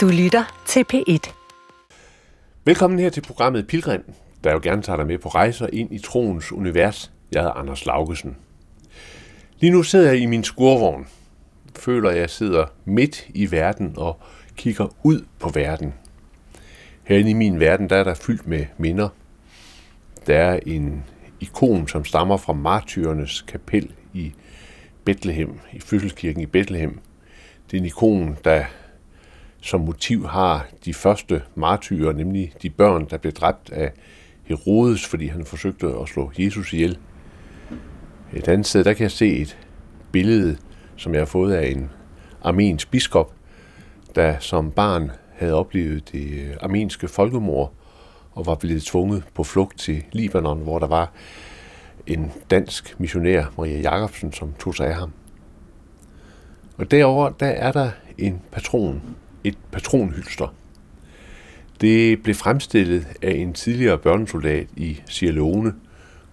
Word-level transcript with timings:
Du 0.00 0.08
lytter 0.08 0.62
til 0.66 0.84
P1. 0.92 1.32
Velkommen 2.64 2.98
her 2.98 3.10
til 3.10 3.20
programmet 3.20 3.66
Pilgrim, 3.66 4.12
der 4.44 4.52
jo 4.52 4.60
gerne 4.62 4.82
tager 4.82 4.96
dig 4.96 5.06
med 5.06 5.18
på 5.18 5.28
rejser 5.28 5.66
ind 5.72 5.92
i 5.92 5.98
troens 5.98 6.52
univers. 6.52 7.12
Jeg 7.32 7.42
hedder 7.42 7.54
Anders 7.54 7.86
Laugesen. 7.86 8.36
Lige 9.58 9.72
nu 9.72 9.82
sidder 9.82 10.10
jeg 10.10 10.20
i 10.20 10.26
min 10.26 10.44
skurvogn. 10.44 11.06
Føler, 11.78 12.10
jeg 12.10 12.30
sidder 12.30 12.66
midt 12.84 13.26
i 13.34 13.50
verden 13.50 13.94
og 13.96 14.20
kigger 14.56 14.86
ud 15.02 15.24
på 15.38 15.48
verden. 15.48 15.94
Herinde 17.04 17.30
i 17.30 17.34
min 17.34 17.60
verden, 17.60 17.90
der 17.90 17.96
er 17.96 18.04
der 18.04 18.14
fyldt 18.14 18.46
med 18.46 18.66
minder. 18.78 19.08
Der 20.26 20.38
er 20.38 20.60
en 20.66 21.04
ikon, 21.40 21.88
som 21.88 22.04
stammer 22.04 22.36
fra 22.36 22.52
martyrernes 22.52 23.42
kapel 23.42 23.90
i 24.14 24.32
Bethlehem, 25.04 25.58
i 25.72 25.80
fødselskirken 25.80 26.42
i 26.42 26.46
Bethlehem. 26.46 26.98
Det 27.70 27.76
er 27.76 27.80
en 27.80 27.86
ikon, 27.86 28.38
der 28.44 28.64
som 29.60 29.80
motiv 29.80 30.26
har 30.26 30.66
de 30.84 30.94
første 30.94 31.42
martyrer, 31.54 32.12
nemlig 32.12 32.52
de 32.62 32.70
børn, 32.70 33.06
der 33.10 33.16
blev 33.16 33.32
dræbt 33.32 33.70
af 33.70 33.92
Herodes, 34.44 35.06
fordi 35.06 35.26
han 35.26 35.44
forsøgte 35.44 35.86
at 35.86 36.08
slå 36.08 36.32
Jesus 36.38 36.72
ihjel. 36.72 36.98
Et 38.32 38.48
andet 38.48 38.66
sted, 38.66 38.84
der 38.84 38.92
kan 38.92 39.02
jeg 39.02 39.10
se 39.10 39.36
et 39.36 39.58
billede, 40.12 40.56
som 40.96 41.12
jeg 41.12 41.20
har 41.20 41.26
fået 41.26 41.54
af 41.54 41.70
en 41.70 41.90
armensk 42.42 42.90
biskop, 42.90 43.32
der 44.14 44.38
som 44.38 44.70
barn 44.70 45.10
havde 45.32 45.54
oplevet 45.54 46.12
det 46.12 46.30
øh, 46.30 46.56
armenske 46.60 47.08
folkemord 47.08 47.72
og 48.32 48.46
var 48.46 48.54
blevet 48.54 48.82
tvunget 48.82 49.24
på 49.34 49.44
flugt 49.44 49.78
til 49.78 50.04
Libanon, 50.12 50.58
hvor 50.58 50.78
der 50.78 50.86
var 50.86 51.12
en 52.06 52.32
dansk 52.50 53.00
missionær, 53.00 53.44
Maria 53.58 53.80
Jacobsen, 53.80 54.32
som 54.32 54.52
tog 54.58 54.74
sig 54.74 54.86
af 54.86 54.94
ham. 54.94 55.12
Og 56.76 56.90
derover 56.90 57.28
der 57.28 57.46
er 57.46 57.72
der 57.72 57.90
en 58.18 58.40
patron, 58.52 59.02
et 59.44 59.58
patronhylster. 59.72 60.54
Det 61.80 62.22
blev 62.22 62.34
fremstillet 62.34 63.06
af 63.22 63.32
en 63.32 63.52
tidligere 63.52 63.98
børnesoldat 63.98 64.66
i 64.76 65.00
Sierra 65.06 65.34
Leone, 65.34 65.74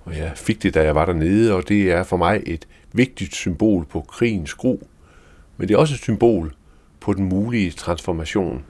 og 0.05 0.17
jeg 0.17 0.31
fik 0.35 0.63
det, 0.63 0.73
da 0.73 0.83
jeg 0.83 0.95
var 0.95 1.05
dernede, 1.05 1.53
og 1.53 1.67
det 1.67 1.91
er 1.91 2.03
for 2.03 2.17
mig 2.17 2.43
et 2.45 2.67
vigtigt 2.93 3.35
symbol 3.35 3.85
på 3.85 4.01
krigens 4.01 4.53
gru, 4.53 4.77
men 5.57 5.67
det 5.67 5.73
er 5.73 5.77
også 5.77 5.93
et 5.93 5.99
symbol 5.99 6.53
på 6.99 7.13
den 7.13 7.25
mulige 7.25 7.71
transformation. 7.71 8.63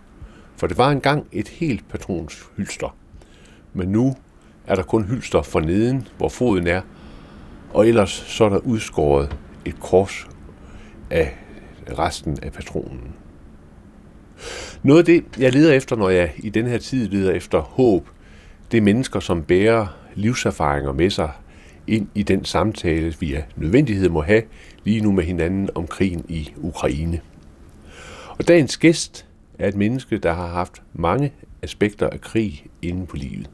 For 0.58 0.68
det 0.68 0.78
var 0.78 0.92
engang 0.92 1.28
et 1.32 1.48
helt 1.48 1.90
patronshylster, 1.90 2.96
men 3.74 3.90
nu 3.90 4.16
er 4.68 4.76
der 4.76 4.84
kun 4.84 5.04
hylster 5.04 5.42
for 5.42 5.60
neden, 5.60 6.08
hvor 6.18 6.30
foden 6.30 6.68
er, 6.68 6.82
og 7.74 7.88
ellers 7.88 8.10
så 8.10 8.46
er 8.46 8.50
der 8.50 8.58
udskåret 8.58 9.38
et 9.66 9.80
kors 9.80 10.28
af 11.10 11.38
resten 11.98 12.38
af 12.42 12.52
patronen. 12.52 13.17
Noget 14.84 15.00
af 15.00 15.06
det, 15.06 15.24
jeg 15.40 15.54
leder 15.54 15.74
efter, 15.74 15.96
når 15.96 16.10
jeg 16.10 16.34
i 16.38 16.50
den 16.50 16.68
her 16.68 16.78
tid 16.78 17.08
leder 17.08 17.32
efter 17.32 17.60
håb, 17.60 18.10
det 18.72 18.78
er 18.78 18.82
mennesker, 18.82 19.20
som 19.20 19.44
bærer 19.44 19.88
livserfaringer 20.16 20.92
med 20.92 21.10
sig 21.10 21.30
ind 21.88 22.08
i 22.16 22.24
den 22.24 22.46
samtale, 22.46 23.14
vi 23.20 23.34
af 23.34 23.46
nødvendighed 23.56 24.10
må 24.10 24.22
have 24.22 24.42
lige 24.84 25.02
nu 25.02 25.12
med 25.12 25.24
hinanden 25.24 25.70
om 25.76 25.88
krigen 25.88 26.26
i 26.30 26.52
Ukraine. 26.58 27.20
Og 28.30 28.48
dagens 28.48 28.78
gæst 28.78 29.26
er 29.60 29.68
et 29.68 29.76
menneske, 29.76 30.18
der 30.18 30.34
har 30.34 30.48
haft 30.48 30.82
mange 30.94 31.34
aspekter 31.62 32.10
af 32.10 32.22
krig 32.22 32.66
inde 32.82 33.06
på 33.06 33.16
livet. 33.16 33.50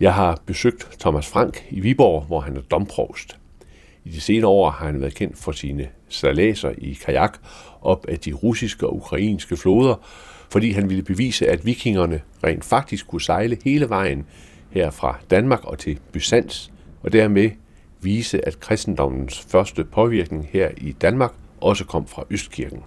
Jeg 0.00 0.14
har 0.14 0.38
besøgt 0.46 0.88
Thomas 1.00 1.26
Frank 1.26 1.66
i 1.70 1.80
Viborg, 1.80 2.22
hvor 2.22 2.40
han 2.40 2.56
er 2.56 2.60
domprovst. 2.60 3.39
I 4.10 4.12
de 4.12 4.20
senere 4.20 4.50
år 4.50 4.70
har 4.70 4.86
han 4.86 5.00
været 5.00 5.14
kendt 5.14 5.38
for 5.38 5.52
sine 5.52 5.88
salaser 6.08 6.72
i 6.78 6.92
kajak 6.92 7.38
op 7.82 8.06
af 8.08 8.18
de 8.18 8.32
russiske 8.32 8.86
og 8.86 8.96
ukrainske 8.96 9.56
floder, 9.56 9.94
fordi 10.50 10.70
han 10.70 10.88
ville 10.88 11.02
bevise, 11.02 11.48
at 11.48 11.66
vikingerne 11.66 12.20
rent 12.44 12.64
faktisk 12.64 13.06
kunne 13.06 13.20
sejle 13.20 13.58
hele 13.64 13.88
vejen 13.88 14.26
her 14.70 14.90
fra 14.90 15.18
Danmark 15.30 15.64
og 15.64 15.78
til 15.78 15.98
Byzans, 16.12 16.72
og 17.02 17.12
dermed 17.12 17.50
vise, 18.00 18.46
at 18.46 18.60
kristendommens 18.60 19.40
første 19.48 19.84
påvirkning 19.84 20.48
her 20.52 20.70
i 20.76 20.92
Danmark 20.92 21.32
også 21.60 21.84
kom 21.84 22.06
fra 22.06 22.24
Østkirken. 22.30 22.82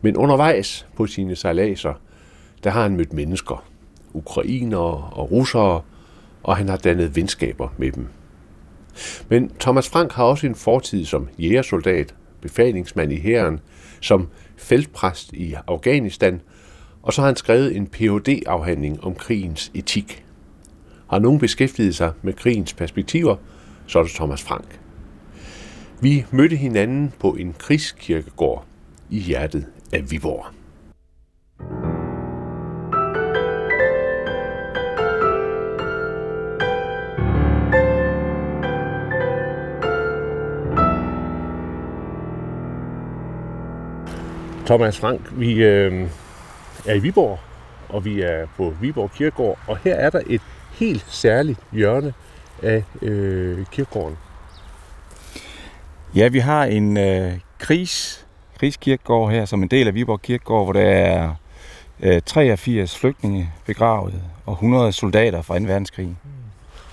Men 0.00 0.16
undervejs 0.16 0.86
på 0.96 1.06
sine 1.06 1.36
sejladser, 1.36 1.94
der 2.64 2.70
har 2.70 2.82
han 2.82 2.96
mødt 2.96 3.12
mennesker, 3.12 3.64
ukrainere 4.14 5.10
og 5.12 5.30
russere, 5.30 5.82
og 6.42 6.56
han 6.56 6.68
har 6.68 6.76
dannet 6.76 7.16
venskaber 7.16 7.68
med 7.78 7.92
dem. 7.92 8.08
Men 9.28 9.50
Thomas 9.60 9.88
Frank 9.88 10.12
har 10.12 10.24
også 10.24 10.46
en 10.46 10.54
fortid 10.54 11.04
som 11.04 11.28
jægersoldat, 11.38 12.14
befalingsmand 12.40 13.12
i 13.12 13.20
hæren, 13.20 13.60
som 14.00 14.28
feltpræst 14.56 15.32
i 15.32 15.54
Afghanistan, 15.66 16.40
og 17.02 17.12
så 17.12 17.20
har 17.20 17.26
han 17.28 17.36
skrevet 17.36 17.76
en 17.76 17.86
phd 17.86 18.42
afhandling 18.46 19.04
om 19.04 19.14
krigens 19.14 19.70
etik. 19.74 20.24
Har 21.10 21.18
nogen 21.18 21.38
beskæftiget 21.38 21.94
sig 21.94 22.12
med 22.22 22.32
krigens 22.32 22.74
perspektiver, 22.74 23.36
så 23.86 23.98
er 23.98 24.02
det 24.02 24.12
Thomas 24.12 24.42
Frank. 24.42 24.80
Vi 26.00 26.24
mødte 26.30 26.56
hinanden 26.56 27.12
på 27.18 27.30
en 27.34 27.54
krigskirkegård 27.58 28.64
i 29.10 29.18
hjertet 29.18 29.66
af 29.92 30.10
Viborg. 30.10 30.46
Thomas 44.70 44.98
Frank, 44.98 45.20
vi 45.32 45.52
øh, 45.52 46.08
er 46.86 46.94
i 46.94 46.98
Viborg, 46.98 47.38
og 47.88 48.04
vi 48.04 48.20
er 48.20 48.46
på 48.56 48.74
Viborg 48.80 49.10
Kirkegård, 49.12 49.58
og 49.66 49.78
her 49.84 49.94
er 49.94 50.10
der 50.10 50.20
et 50.26 50.40
helt 50.72 51.06
særligt 51.08 51.58
hjørne 51.72 52.12
af 52.62 52.84
øh, 53.02 53.66
kirkegården. 53.72 54.16
Ja, 56.14 56.28
vi 56.28 56.38
har 56.38 56.64
en 56.64 56.96
øh, 56.96 57.32
krigs, 57.58 58.26
krigskirkegård 58.58 59.30
her, 59.30 59.44
som 59.44 59.62
en 59.62 59.68
del 59.68 59.88
af 59.88 59.94
Viborg 59.94 60.22
Kirkegård, 60.22 60.64
hvor 60.64 60.72
der 60.72 60.90
er 60.90 61.34
øh, 62.00 62.22
83 62.26 62.98
flygtninge 62.98 63.52
begravet 63.66 64.22
og 64.46 64.52
100 64.52 64.92
soldater 64.92 65.42
fra 65.42 65.58
2. 65.58 65.64
verdenskrig. 65.64 66.16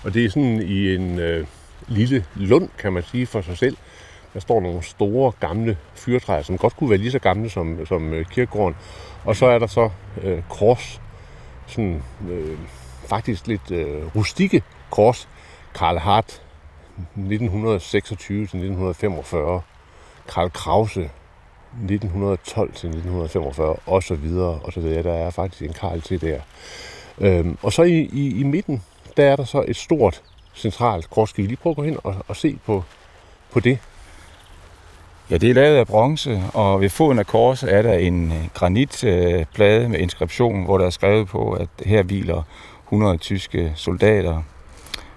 Og 0.03 0.13
det 0.13 0.25
er 0.25 0.29
sådan 0.29 0.61
i 0.61 0.95
en 0.95 1.19
øh, 1.19 1.47
lille 1.87 2.25
lund, 2.35 2.69
kan 2.77 2.93
man 2.93 3.03
sige, 3.03 3.25
for 3.25 3.41
sig 3.41 3.57
selv. 3.57 3.77
Der 4.37 4.41
står 4.41 4.61
nogle 4.61 4.83
store, 4.83 5.31
gamle 5.39 5.77
fyrtræer, 5.95 6.41
som 6.41 6.57
godt 6.57 6.75
kunne 6.75 6.89
være 6.89 6.99
lige 6.99 7.11
så 7.11 7.19
gamle 7.19 7.49
som, 7.49 7.85
som 7.85 8.13
øh, 8.13 8.25
kirkegården. 8.25 8.75
Og 9.25 9.35
så 9.35 9.45
er 9.45 9.59
der 9.59 9.67
så 9.67 9.89
øh, 10.23 10.43
kors, 10.49 11.01
sådan 11.67 12.03
øh, 12.29 12.57
faktisk 13.07 13.47
lidt 13.47 13.71
øh, 13.71 14.15
rustikke 14.15 14.63
kors. 14.89 15.29
Karl 15.75 15.97
Hart 15.97 16.41
1926 17.15 18.37
til 18.37 18.43
1945. 18.43 19.61
Karl 20.33 20.49
Krause 20.49 21.01
1912 21.01 22.73
til 22.73 22.87
1945 22.87 23.75
og 23.85 24.03
så 24.03 24.15
videre 24.15 24.59
og 24.63 24.73
så 24.73 24.79
videre. 24.79 25.03
Der 25.03 25.13
er 25.13 25.29
faktisk 25.29 25.61
en 25.61 25.73
Karl 25.73 26.01
til 26.01 26.21
der. 26.21 26.39
Øhm, 27.17 27.57
og 27.61 27.73
så 27.73 27.83
i, 27.83 28.09
i, 28.13 28.39
i 28.39 28.43
midten, 28.43 28.83
der 29.17 29.25
er 29.25 29.35
der 29.35 29.43
så 29.43 29.65
et 29.67 29.75
stort 29.75 30.21
centralt 30.55 31.09
kors. 31.09 31.29
Skal 31.29 31.41
vi 31.41 31.47
lige 31.47 31.57
prøve 31.57 31.71
at 31.71 31.77
gå 31.77 31.83
hen 31.83 31.97
og, 32.03 32.15
og 32.27 32.35
se 32.35 32.57
på, 32.65 32.83
på 33.51 33.59
det? 33.59 33.79
Ja, 35.29 35.37
det 35.37 35.49
er 35.49 35.53
lavet 35.53 35.77
af 35.77 35.87
bronze, 35.87 36.41
og 36.53 36.81
ved 36.81 36.89
foden 36.89 37.19
af 37.19 37.27
korset 37.27 37.73
er 37.73 37.81
der 37.81 37.93
en 37.93 38.31
øh, 38.31 38.47
granitplade 38.53 39.89
med 39.89 39.99
inskription, 39.99 40.65
hvor 40.65 40.77
der 40.77 40.85
er 40.85 40.89
skrevet 40.89 41.27
på, 41.27 41.51
at 41.51 41.69
her 41.85 42.03
hviler 42.03 42.43
100 42.85 43.17
tyske 43.17 43.71
soldater, 43.75 44.43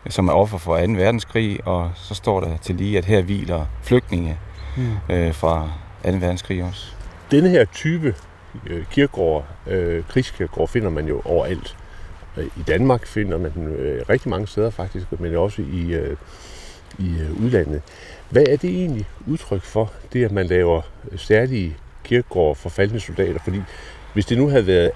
som 0.09 0.29
er 0.29 0.33
offer 0.33 0.59
for 0.59 0.87
2. 0.87 0.93
verdenskrig, 0.93 1.67
og 1.67 1.91
så 1.95 2.15
står 2.15 2.41
der 2.41 2.57
til 2.57 2.75
lige, 2.75 2.99
at 2.99 3.05
her 3.05 3.23
hviler 3.23 3.67
flygtninge 3.83 4.39
mm. 4.77 5.15
øh, 5.15 5.35
fra 5.35 5.71
2. 6.05 6.11
verdenskrig 6.11 6.65
også. 6.65 6.93
Denne 7.31 7.49
her 7.49 7.65
type 7.65 8.15
øh, 8.67 8.85
kirkegård, 8.91 9.45
øh, 9.67 10.05
krigskirkegård, 10.09 10.69
finder 10.69 10.91
man 10.91 11.07
jo 11.07 11.23
overalt. 11.25 11.77
Øh, 12.37 12.45
I 12.45 12.63
Danmark 12.69 13.07
finder 13.07 13.39
man 13.39 13.53
den 13.55 13.67
øh, 13.67 14.05
rigtig 14.09 14.31
mange 14.31 14.47
steder 14.47 14.71
faktisk, 14.71 15.07
men 15.19 15.35
også 15.35 15.63
i, 15.63 15.93
øh, 15.95 16.17
i 16.99 17.21
øh, 17.21 17.45
udlandet. 17.45 17.83
Hvad 18.31 18.43
er 18.43 18.57
det 18.57 18.71
egentlig 18.71 19.07
udtryk 19.27 19.63
for, 19.63 19.93
det 20.13 20.25
at 20.25 20.33
man 20.33 20.47
laver 20.47 20.83
særlige 21.17 21.77
kirkegårde 22.05 22.55
for 22.55 22.69
faldende 22.69 23.01
soldater? 23.01 23.39
Fordi 23.45 23.61
hvis 24.13 24.27
det 24.27 24.39
nu 24.39 24.49
havde 24.49 24.67
været 24.67 24.91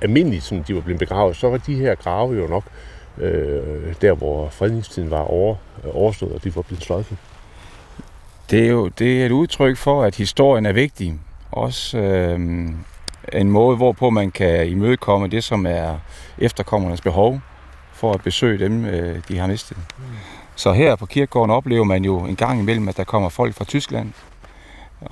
almindeligt, 0.00 0.44
som 0.44 0.64
de 0.64 0.74
var 0.74 0.80
blevet 0.80 0.98
begravet, 0.98 1.36
så 1.36 1.48
var 1.48 1.56
de 1.56 1.74
her 1.74 1.94
grave 1.94 2.34
jo 2.34 2.46
nok 2.46 2.64
øh, 3.18 3.94
der, 4.00 4.12
hvor 4.12 4.48
fredningstiden 4.48 5.10
var 5.10 5.20
over, 5.20 5.56
øh, 5.84 5.90
overstået, 5.96 6.32
og 6.32 6.44
de 6.44 6.56
var 6.56 6.62
blevet 6.62 6.82
sløjfet. 6.82 7.16
Det 8.50 8.64
er 8.64 8.68
jo 8.68 8.88
det 8.88 9.22
er 9.22 9.26
et 9.26 9.32
udtryk 9.32 9.76
for, 9.76 10.02
at 10.02 10.16
historien 10.16 10.66
er 10.66 10.72
vigtig. 10.72 11.14
Også 11.52 11.98
øh, 11.98 12.40
en 13.32 13.50
måde, 13.50 13.76
hvorpå 13.76 14.10
man 14.10 14.30
kan 14.30 14.68
imødekomme 14.68 15.28
det, 15.28 15.44
som 15.44 15.66
er 15.66 15.98
efterkommernes 16.38 17.00
behov 17.00 17.40
for 17.92 18.12
at 18.12 18.20
besøge 18.22 18.58
dem, 18.58 18.84
øh, 18.84 19.22
de 19.28 19.38
har 19.38 19.46
mistet. 19.46 19.76
Mm. 19.98 20.04
Så 20.56 20.72
her 20.72 20.96
på 20.96 21.06
kirkegården 21.06 21.50
oplever 21.50 21.84
man 21.84 22.04
jo 22.04 22.18
en 22.18 22.36
gang 22.36 22.60
imellem, 22.60 22.88
at 22.88 22.96
der 22.96 23.04
kommer 23.04 23.28
folk 23.28 23.54
fra 23.54 23.64
Tyskland 23.64 24.12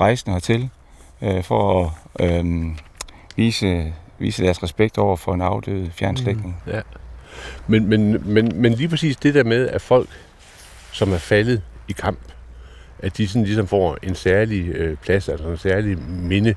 rejsende 0.00 0.35
hertil 0.35 0.70
øh, 1.23 1.43
for 1.43 1.94
at 2.14 2.44
øh, 2.44 2.64
vise, 3.37 3.93
vise 4.19 4.44
deres 4.44 4.62
respekt 4.62 4.99
over 4.99 5.17
for 5.17 5.35
en 5.35 5.41
afdød 5.41 5.91
fjernslægtning. 5.91 6.56
Mm, 6.67 6.73
ja. 6.73 6.81
Men, 7.67 7.88
men, 7.88 8.32
men, 8.32 8.52
men 8.55 8.73
lige 8.73 8.88
præcis 8.88 9.17
det 9.17 9.35
der 9.35 9.44
med, 9.44 9.69
at 9.69 9.82
folk, 9.82 10.08
som 10.93 11.12
er 11.12 11.19
faldet 11.19 11.62
i 11.88 11.93
kamp, 11.93 12.19
at 12.99 13.17
de 13.17 13.29
sådan 13.29 13.44
ligesom 13.44 13.67
får 13.67 13.99
en 14.02 14.14
særlig 14.14 14.69
øh, 14.69 14.97
plads, 14.97 15.29
altså 15.29 15.49
en 15.49 15.56
særlig 15.56 15.99
minde, 16.08 16.55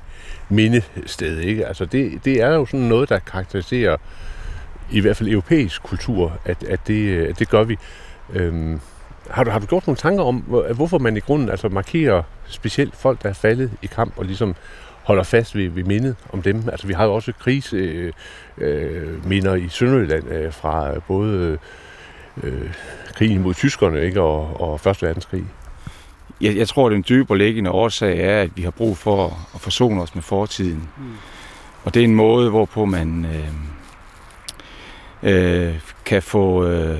mindested. 0.48 1.38
Ikke? 1.38 1.66
Altså 1.66 1.84
det, 1.84 2.24
det 2.24 2.42
er 2.42 2.48
jo 2.48 2.66
sådan 2.66 2.86
noget, 2.86 3.08
der 3.08 3.18
karakteriserer 3.18 3.96
i 4.90 5.00
hvert 5.00 5.16
fald 5.16 5.28
europæisk 5.28 5.82
kultur, 5.82 6.38
at, 6.44 6.62
at, 6.62 6.80
det, 6.86 6.94
øh, 6.94 7.28
at 7.28 7.38
det 7.38 7.48
gør 7.48 7.64
vi. 7.64 7.78
Øhm, 8.34 8.80
har, 9.30 9.44
du, 9.44 9.50
har 9.50 9.58
du 9.58 9.66
gjort 9.66 9.86
nogle 9.86 9.96
tanker 9.96 10.24
om, 10.24 10.36
hvorfor 10.74 10.98
man 10.98 11.16
i 11.16 11.20
grunden 11.20 11.48
altså 11.48 11.68
markerer 11.68 12.22
specielt 12.46 12.96
folk, 12.96 13.22
der 13.22 13.28
er 13.28 13.32
faldet 13.32 13.70
i 13.82 13.86
kamp, 13.86 14.12
og 14.16 14.24
ligesom 14.24 14.54
holder 15.02 15.22
fast 15.22 15.56
ved, 15.56 15.68
ved 15.68 15.84
mindet 15.84 16.16
om 16.32 16.42
dem? 16.42 16.62
Altså 16.68 16.86
vi 16.86 16.92
har 16.92 17.04
jo 17.04 17.14
også 17.14 17.32
krigsminder 17.32 18.12
øh, 19.52 19.58
øh, 19.58 19.64
i 19.64 19.68
Sønderjylland 19.68 20.28
øh, 20.28 20.52
fra 20.52 20.92
både 21.08 21.58
øh, 22.42 22.70
krigen 23.14 23.42
mod 23.42 23.54
tyskerne 23.54 24.02
ikke, 24.02 24.20
og, 24.20 24.60
og 24.60 24.80
Første 24.80 25.06
Verdenskrig 25.06 25.44
jeg, 26.40 26.56
jeg 26.56 26.68
tror, 26.68 26.86
at 26.86 26.92
den 26.92 27.04
dybe 27.08 27.38
liggende 27.38 27.70
årsag 27.70 28.20
er, 28.20 28.42
at 28.42 28.50
vi 28.56 28.62
har 28.62 28.70
brug 28.70 28.96
for 28.96 29.24
at 29.54 29.60
forsone 29.60 30.02
os 30.02 30.14
med 30.14 30.22
fortiden. 30.22 30.88
Mm. 30.98 31.04
Og 31.84 31.94
det 31.94 32.00
er 32.00 32.04
en 32.04 32.14
måde, 32.14 32.50
hvorpå 32.50 32.84
man 32.84 33.26
øh, 35.22 35.68
øh, 35.68 35.74
kan 36.04 36.22
få, 36.22 36.64
øh, 36.64 36.98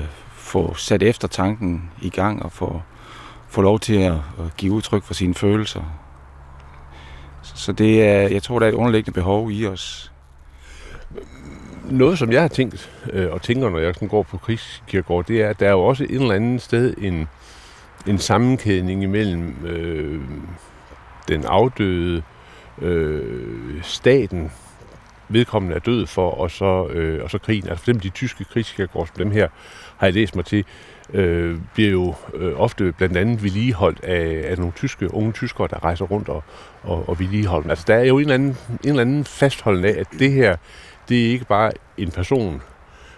få 0.49 0.73
sat 0.73 1.03
eftertanken 1.03 1.91
i 2.01 2.09
gang 2.09 2.43
og 2.43 2.51
få, 2.51 2.81
få 3.47 3.61
lov 3.61 3.79
til 3.79 3.95
at, 3.95 4.15
give 4.57 4.73
udtryk 4.73 5.03
for 5.03 5.13
sine 5.13 5.33
følelser. 5.33 5.81
Så 7.41 7.71
det 7.71 8.03
er, 8.03 8.27
jeg 8.27 8.43
tror, 8.43 8.59
der 8.59 8.65
er 8.65 8.69
et 8.69 8.75
underliggende 8.75 9.15
behov 9.15 9.51
i 9.51 9.67
os. 9.67 10.11
Noget, 11.89 12.19
som 12.19 12.31
jeg 12.31 12.41
har 12.41 12.47
tænkt 12.47 12.91
øh, 13.13 13.31
og 13.31 13.41
tænker, 13.41 13.69
når 13.69 13.79
jeg 13.79 13.93
sådan 13.93 14.07
går 14.07 14.23
på 14.23 14.37
krigskirkegård, 14.37 15.25
det 15.25 15.41
er, 15.41 15.49
at 15.49 15.59
der 15.59 15.67
er 15.67 15.71
jo 15.71 15.81
også 15.81 16.03
et 16.03 16.11
eller 16.11 16.35
andet 16.35 16.61
sted 16.61 16.93
en, 16.97 17.27
en 18.07 18.17
sammenkædning 18.17 19.03
imellem 19.03 19.65
øh, 19.65 20.21
den 21.27 21.45
afdøde 21.45 22.23
øh, 22.81 23.83
staten, 23.83 24.51
vedkommende 25.29 25.75
er 25.75 25.79
død 25.79 26.07
for, 26.07 26.31
og 26.31 26.51
så, 26.51 26.87
øh, 26.87 27.23
og 27.23 27.29
så 27.29 27.37
krigen. 27.37 27.69
Altså 27.69 27.83
for 27.83 27.91
eksempel 27.91 28.03
de 28.03 28.09
tyske 28.09 28.43
krigskærgård, 28.43 29.07
som 29.07 29.15
dem 29.17 29.31
her 29.31 29.47
har 29.99 30.07
jeg 30.07 30.13
læst 30.13 30.35
mig 30.35 30.45
til, 30.45 30.65
øh, 31.13 31.57
bliver 31.73 31.91
jo 31.91 32.15
øh, 32.33 32.59
ofte 32.59 32.91
blandt 32.91 33.17
andet 33.17 33.43
vedligeholdt 33.43 34.03
af, 34.03 34.51
af 34.51 34.57
nogle 34.57 34.73
tyske, 34.75 35.13
unge 35.13 35.31
tyskere, 35.31 35.67
der 35.67 35.83
rejser 35.83 36.05
rundt 36.05 36.29
og, 36.29 36.43
og, 36.83 37.09
og 37.09 37.19
vedligeholder 37.19 37.69
Altså 37.69 37.85
der 37.87 37.95
er 37.95 38.03
jo 38.03 38.17
en 38.17 38.21
eller, 38.21 38.33
anden, 38.33 38.57
en 38.83 38.89
eller 38.89 39.01
anden 39.01 39.25
fastholdende 39.25 39.89
af, 39.89 39.99
at 39.99 40.07
det 40.19 40.31
her, 40.31 40.55
det 41.09 41.25
er 41.25 41.31
ikke 41.31 41.45
bare 41.45 41.71
en 41.97 42.11
person, 42.11 42.61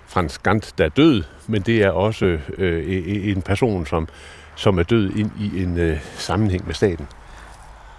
Frans 0.08 0.38
Gant, 0.38 0.74
der 0.78 0.86
er 0.86 0.90
død, 0.90 1.24
men 1.48 1.62
det 1.62 1.84
er 1.84 1.90
også 1.90 2.26
øh, 2.58 2.84
e, 2.84 2.98
e, 2.98 3.32
en 3.32 3.42
person, 3.42 3.86
som 3.86 4.08
som 4.62 4.80
er 4.80 4.84
død 4.84 5.12
ind 5.16 5.32
i 5.40 5.64
en 5.64 5.78
øh, 5.78 6.00
sammenhæng 6.16 6.66
med 6.66 6.74
staten. 6.74 7.08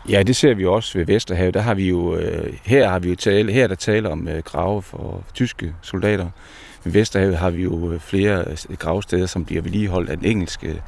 Ja, 0.08 0.22
det 0.22 0.36
ser 0.36 0.54
vi 0.54 0.66
også 0.66 0.98
ved 0.98 1.06
Vesterhavet. 1.06 1.54
Der 1.54 1.60
har 1.60 1.74
vi 1.74 1.88
jo, 1.88 2.16
øh, 2.16 2.54
her 2.64 2.88
har 2.88 2.98
vi 2.98 3.08
jo 3.08 3.16
tale, 3.16 3.52
her 3.52 3.66
der 3.66 3.74
tale 3.74 4.10
om 4.10 4.28
øh, 4.28 4.42
grave 4.42 4.82
for 4.82 5.24
tyske 5.34 5.74
soldater. 5.82 6.30
Ved 6.84 6.92
Vesterhavet 6.92 7.36
har 7.36 7.50
vi 7.50 7.62
jo 7.62 7.92
øh, 7.92 8.00
flere 8.00 8.44
øh, 8.50 8.76
gravsteder, 8.78 9.26
som 9.26 9.44
bliver 9.44 9.62
vedligeholdt 9.62 10.10
af 10.10 10.16
den 10.16 10.26
engelske 10.26 10.82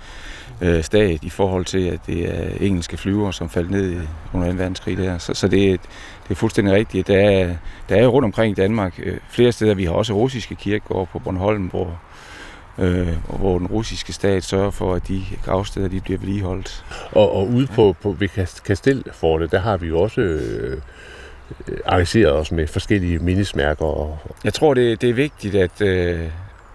øh, 0.61 0.85
stat 0.85 1.25
i 1.25 1.31
forhold 1.31 1.65
til, 1.65 1.89
at 1.89 2.01
det 2.07 2.35
er 2.35 2.49
engelske 2.61 2.97
flyver, 2.97 3.31
som 3.31 3.51
faldt 3.51 3.71
ned 3.71 3.97
under 4.33 4.53
2. 4.53 4.57
verdenskrig 4.57 4.97
der. 4.97 5.19
Så, 5.19 5.35
så 5.35 5.49
det, 5.49 5.81
det 6.23 6.31
er 6.31 6.35
fuldstændig 6.35 6.75
rigtigt. 6.75 7.07
Der 7.07 7.19
er, 7.19 7.55
der 7.89 7.97
er 7.97 8.07
rundt 8.07 8.25
omkring 8.25 8.53
i 8.53 8.61
Danmark 8.61 9.01
øh, 9.03 9.17
flere 9.31 9.53
steder. 9.53 9.75
Vi 9.75 9.85
har 9.85 9.93
også 9.93 10.13
russiske 10.13 10.55
kirkegårde 10.55 11.07
på 11.13 11.19
Bornholm, 11.19 11.67
hvor 11.67 12.01
øh, 12.79 13.09
hvor 13.39 13.59
den 13.59 13.67
russiske 13.67 14.13
stat 14.13 14.45
sørger 14.45 14.71
for, 14.71 14.95
at 14.95 15.09
de 15.09 15.23
gravsteder 15.45 15.89
de 15.89 16.01
bliver 16.01 16.19
vedligeholdt. 16.19 16.85
Og, 17.13 17.33
og 17.33 17.49
ude 17.49 17.67
på, 17.67 17.97
på 18.03 18.13
ved 18.13 18.29
Kastelfortet, 18.65 19.53
der 19.53 19.61
har 19.61 19.77
vi 19.77 19.87
jo 19.87 20.01
også 20.01 20.21
øh, 20.21 20.81
arrangeret 21.87 22.33
os 22.33 22.53
med 22.53 22.67
forskellige 22.67 23.19
mindesmærker. 23.19 23.85
Og... 23.85 24.19
Jeg 24.45 24.55
tror, 24.55 24.75
det, 24.75 25.01
det 25.01 25.11
er 25.11 25.15
vigtigt 25.15 25.55
at, 25.55 25.81
øh, 25.81 26.21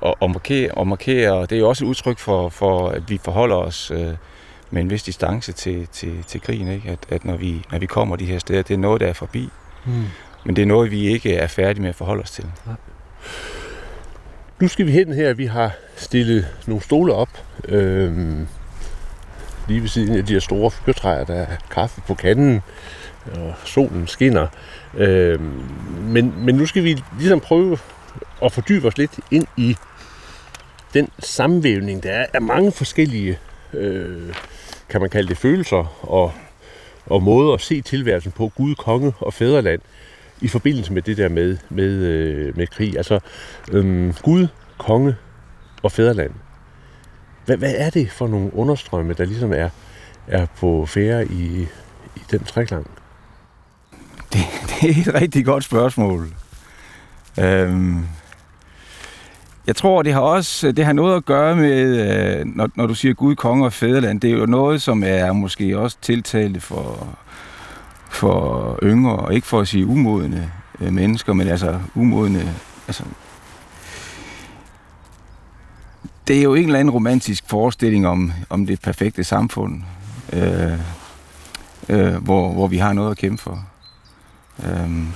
at, 0.06 0.13
at, 0.21 0.30
markere, 0.30 0.80
at 0.80 0.88
markere, 0.88 1.42
det 1.42 1.51
er 1.51 1.60
jo 1.60 1.69
også 1.69 1.86
et 1.86 1.89
udtryk 1.89 2.19
for, 2.19 2.50
for 2.50 2.89
at 2.89 3.10
vi 3.10 3.19
forholder 3.24 3.56
os 3.56 3.92
øh, 3.92 4.13
med 4.71 4.81
en 4.81 4.89
vis 4.89 5.04
distance 5.04 5.51
til, 5.51 5.88
til, 5.92 6.24
til 6.27 6.42
krigen, 6.42 6.68
ikke? 6.68 6.89
At, 6.89 7.00
at 7.10 7.25
når, 7.25 7.38
vi, 7.38 7.66
når 7.71 7.80
vi 7.80 7.86
kommer 7.86 8.16
de 8.16 8.25
her 8.25 8.39
steder, 8.39 8.62
det 8.62 8.74
er 8.74 8.77
noget, 8.77 9.01
der 9.01 9.07
er 9.07 9.13
forbi. 9.13 9.50
Mm. 9.86 10.04
Men 10.45 10.56
det 10.56 10.62
er 10.62 10.66
noget, 10.66 10.92
vi 10.92 11.07
ikke 11.07 11.36
er 11.36 11.48
færdige 11.48 11.81
med 11.81 11.89
at 11.89 11.95
forholde 11.95 12.22
os 12.22 12.31
til. 12.31 12.45
Ja. 12.68 12.72
Nu 14.60 14.68
skal 14.68 14.86
vi 14.86 14.92
hen 14.92 15.13
her. 15.13 15.33
Vi 15.33 15.45
har 15.45 15.72
stillet 15.95 16.48
nogle 16.68 16.83
stole 16.83 17.13
op. 17.13 17.30
Øhm, 17.68 18.48
lige 19.68 19.81
ved 19.81 19.89
siden 19.89 20.15
af 20.15 20.25
de 20.25 20.33
her 20.33 20.39
store 20.39 20.72
fyrtræer, 20.72 21.24
der 21.24 21.33
er 21.33 21.48
kaffe 21.72 22.01
på 22.07 22.13
kanden, 22.13 22.62
og 23.25 23.54
solen 23.66 24.07
skinner. 24.07 24.48
Øh, 24.98 25.39
men, 26.01 26.33
men 26.38 26.56
nu 26.56 26.66
skal 26.66 26.83
vi 26.83 27.04
ligesom 27.18 27.39
prøve 27.39 27.77
at 28.44 28.51
fordybe 28.51 28.88
os 28.88 28.98
lidt 28.98 29.19
ind 29.31 29.48
i 29.57 29.75
den 30.94 31.10
sammenvævning, 31.19 32.04
der 32.04 32.12
er 32.12 32.25
af 32.33 32.42
mange 32.42 32.71
forskellige, 32.71 33.39
øh, 33.74 34.33
kan 34.89 35.01
man 35.01 35.10
kalde 35.10 35.30
det, 35.30 35.38
følelser 35.38 36.06
og, 36.10 36.31
og 37.06 37.24
måder 37.24 37.54
at 37.54 37.62
se 37.62 37.81
tilværelsen 37.81 38.31
på, 38.31 38.51
Gud, 38.56 38.75
konge 38.75 39.13
og 39.19 39.33
fædreland 39.33 39.81
i 40.42 40.48
forbindelse 40.48 40.94
med 40.94 41.01
det 41.01 41.18
der 41.18 41.30
med, 41.30 41.57
med, 41.69 41.89
øh, 41.89 42.57
med 42.57 42.68
krig. 42.68 42.98
Altså, 42.98 43.19
øh, 43.72 44.13
Gud, 44.22 44.48
konge 44.77 45.15
og 45.83 45.92
fædreland. 45.92 46.31
Hvad, 47.45 47.57
hvad 47.57 47.74
er 47.77 47.89
det 47.89 48.12
for 48.12 48.27
nogle 48.27 48.54
understrømme, 48.54 49.13
der 49.13 49.25
ligesom 49.25 49.54
er, 49.54 49.69
er 50.27 50.45
på 50.57 50.86
færre 50.86 51.25
i, 51.25 51.62
i 52.15 52.22
den 52.31 52.44
træklang? 52.44 52.88
Det, 54.33 54.41
det 54.69 54.89
er 54.89 55.01
et 55.01 55.21
rigtig 55.21 55.45
godt 55.45 55.63
spørgsmål. 55.63 56.33
Øhm, 57.39 58.05
jeg 59.67 59.75
tror, 59.75 60.01
det 60.01 60.13
har 60.13 60.19
også 60.21 60.71
det 60.71 60.85
har 60.85 60.93
noget 60.93 61.15
at 61.15 61.25
gøre 61.25 61.55
med, 61.55 62.39
øh, 62.39 62.45
når, 62.45 62.69
når 62.75 62.87
du 62.87 62.95
siger 62.95 63.13
Gud, 63.13 63.35
konge 63.35 63.65
og 63.65 63.73
fædreland, 63.73 64.21
det 64.21 64.29
er 64.29 64.37
jo 64.37 64.45
noget, 64.45 64.81
som 64.81 65.03
er 65.05 65.31
måske 65.31 65.79
også 65.79 65.97
tiltalt 66.01 66.63
for, 66.63 67.17
for 68.09 68.79
yngre, 68.83 69.15
og 69.15 69.33
ikke 69.33 69.47
for 69.47 69.59
at 69.59 69.67
sige 69.67 69.85
umodne 69.85 70.51
øh, 70.79 70.93
mennesker, 70.93 71.33
men 71.33 71.48
altså 71.48 71.79
umodne, 71.95 72.53
altså 72.88 73.03
det 76.27 76.38
er 76.38 76.43
jo 76.43 76.55
en 76.55 76.65
eller 76.65 76.79
anden 76.79 76.93
romantisk 76.93 77.43
forestilling 77.48 78.07
om, 78.07 78.31
om 78.50 78.65
det 78.65 78.81
perfekte 78.81 79.24
samfund, 79.24 79.81
øh, 80.33 80.79
øh, 81.89 82.15
hvor, 82.15 82.53
hvor 82.53 82.67
vi 82.67 82.77
har 82.77 82.93
noget 82.93 83.12
at 83.12 83.17
kæmpe 83.17 83.41
for. 83.41 83.65
Øhm, 84.66 85.08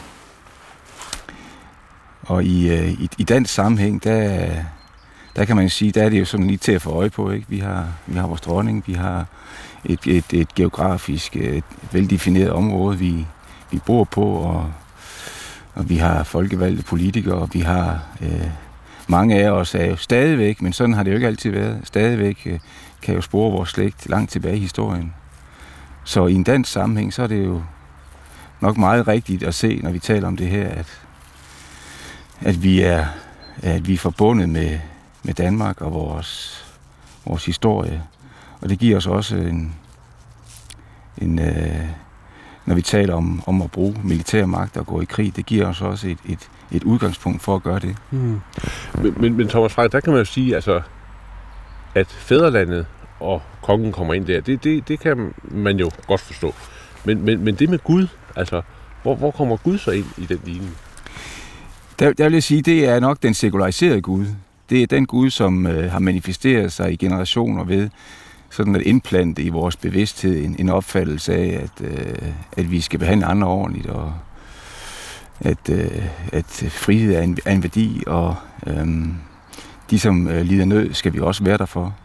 og 2.23 2.43
i, 2.43 2.69
øh, 2.69 2.91
i, 2.91 3.09
i 3.17 3.23
dansk 3.23 3.53
sammenhæng, 3.53 4.03
der, 4.03 4.49
der 5.35 5.45
kan 5.45 5.55
man 5.55 5.69
sige, 5.69 5.91
der 5.91 6.03
er 6.03 6.09
det 6.09 6.19
jo 6.19 6.25
sådan 6.25 6.47
lige 6.47 6.57
til 6.57 6.71
at 6.71 6.81
få 6.81 6.89
øje 6.89 7.09
på. 7.09 7.31
Ikke? 7.31 7.45
Vi, 7.49 7.59
har, 7.59 7.87
vi 8.07 8.17
har 8.17 8.27
vores 8.27 8.41
dronning, 8.41 8.83
vi 8.87 8.93
har 8.93 9.25
et, 9.85 10.07
et, 10.07 10.33
et 10.33 10.55
geografisk 10.55 11.35
et 11.35 11.63
veldefineret 11.91 12.51
område, 12.51 12.97
vi, 12.97 13.25
vi 13.71 13.79
bor 13.85 14.03
på, 14.03 14.25
og, 14.25 14.71
og 15.73 15.89
vi 15.89 15.97
har 15.97 16.23
folkevalgte 16.23 16.83
politikere, 16.83 17.35
og 17.35 17.49
vi 17.53 17.59
har 17.59 17.99
øh, 18.21 18.47
mange 19.07 19.35
af 19.35 19.49
os 19.49 19.75
er 19.75 19.85
jo 19.85 19.95
stadigvæk, 19.95 20.61
men 20.61 20.73
sådan 20.73 20.93
har 20.93 21.03
det 21.03 21.11
jo 21.11 21.15
ikke 21.15 21.27
altid 21.27 21.51
været, 21.51 21.81
stadigvæk 21.83 22.41
øh, 22.45 22.59
kan 23.01 23.15
jo 23.15 23.21
spore 23.21 23.51
vores 23.51 23.69
slægt 23.69 24.09
langt 24.09 24.31
tilbage 24.31 24.57
i 24.57 24.59
historien. 24.59 25.13
Så 26.03 26.27
i 26.27 26.33
en 26.33 26.43
dansk 26.43 26.71
sammenhæng, 26.71 27.13
så 27.13 27.23
er 27.23 27.27
det 27.27 27.45
jo 27.45 27.61
nok 28.63 28.77
meget 28.77 29.07
rigtigt 29.07 29.43
at 29.43 29.55
se, 29.55 29.79
når 29.83 29.91
vi 29.91 29.99
taler 29.99 30.27
om 30.27 30.37
det 30.37 30.47
her, 30.47 30.67
at, 30.67 31.01
at 32.41 32.63
vi 32.63 32.81
er 32.81 33.05
at 33.61 33.87
vi 33.87 33.93
er 33.93 33.97
forbundet 33.97 34.49
med, 34.49 34.79
med 35.23 35.33
Danmark 35.33 35.81
og 35.81 35.93
vores, 35.93 36.63
vores 37.25 37.45
historie. 37.45 38.03
Og 38.61 38.69
det 38.69 38.79
giver 38.79 38.97
os 38.97 39.07
også 39.07 39.35
en, 39.35 39.75
en 41.17 41.39
øh, 41.39 41.87
når 42.65 42.75
vi 42.75 42.81
taler 42.81 43.15
om, 43.15 43.43
om 43.45 43.61
at 43.61 43.71
bruge 43.71 43.95
militær 44.03 44.45
magt 44.45 44.77
og 44.77 44.85
gå 44.85 45.01
i 45.01 45.05
krig, 45.05 45.35
det 45.35 45.45
giver 45.45 45.67
os 45.67 45.81
også 45.81 46.07
et, 46.07 46.17
et, 46.25 46.49
et 46.71 46.83
udgangspunkt 46.83 47.41
for 47.41 47.55
at 47.55 47.63
gøre 47.63 47.79
det. 47.79 47.95
Mm. 48.11 48.41
Men, 49.01 49.13
men, 49.17 49.33
men 49.33 49.47
Thomas 49.47 49.73
Frey, 49.73 49.87
der 49.91 49.99
kan 49.99 50.13
man 50.13 50.19
jo 50.19 50.25
sige, 50.25 50.55
altså, 50.55 50.81
at 51.95 52.07
fædrelandet 52.07 52.85
og 53.19 53.41
kongen 53.61 53.91
kommer 53.91 54.13
ind 54.13 54.25
der, 54.25 54.41
det, 54.41 54.63
det, 54.63 54.87
det 54.87 54.99
kan 54.99 55.33
man 55.43 55.79
jo 55.79 55.91
godt 56.07 56.21
forstå. 56.21 56.53
Men, 57.05 57.25
men, 57.25 57.43
men 57.43 57.55
det 57.55 57.69
med 57.69 57.79
Gud, 57.79 58.07
altså, 58.35 58.61
hvor, 59.01 59.15
hvor 59.15 59.31
kommer 59.31 59.57
Gud 59.57 59.77
så 59.77 59.91
ind 59.91 60.05
i 60.17 60.25
den 60.25 60.39
ligning? 60.45 60.77
Der, 61.99 62.13
der 62.13 62.23
vil 62.23 62.33
jeg 62.33 62.43
sige, 62.43 62.61
det 62.61 62.85
er 62.85 62.99
nok 62.99 63.23
den 63.23 63.33
sekulariserede 63.33 64.01
Gud. 64.01 64.25
Det 64.69 64.83
er 64.83 64.87
den 64.87 65.05
Gud, 65.05 65.29
som 65.29 65.67
øh, 65.67 65.91
har 65.91 65.99
manifesteret 65.99 66.71
sig 66.71 66.93
i 66.93 66.95
generationer 66.95 67.63
ved 67.63 67.89
sådan 68.49 68.75
at 68.75 68.81
indplante 68.81 69.41
i 69.41 69.49
vores 69.49 69.75
bevidsthed 69.75 70.45
en, 70.45 70.55
en 70.59 70.69
opfattelse 70.69 71.35
af, 71.35 71.63
at, 71.63 71.87
øh, 71.87 72.31
at 72.57 72.71
vi 72.71 72.81
skal 72.81 72.99
behandle 72.99 73.25
andre 73.25 73.47
ordentligt, 73.47 73.87
og 73.87 74.13
at, 75.39 75.69
øh, 75.69 76.05
at 76.31 76.65
frihed 76.69 77.15
er 77.15 77.21
en, 77.21 77.37
er 77.45 77.51
en 77.51 77.63
værdi, 77.63 78.03
og 78.07 78.35
øh, 78.67 78.87
de, 79.89 79.99
som 79.99 80.27
øh, 80.27 80.41
lider 80.41 80.65
nød, 80.65 80.93
skal 80.93 81.13
vi 81.13 81.19
også 81.19 81.43
være 81.43 81.57
der 81.57 81.65
for. 81.65 81.95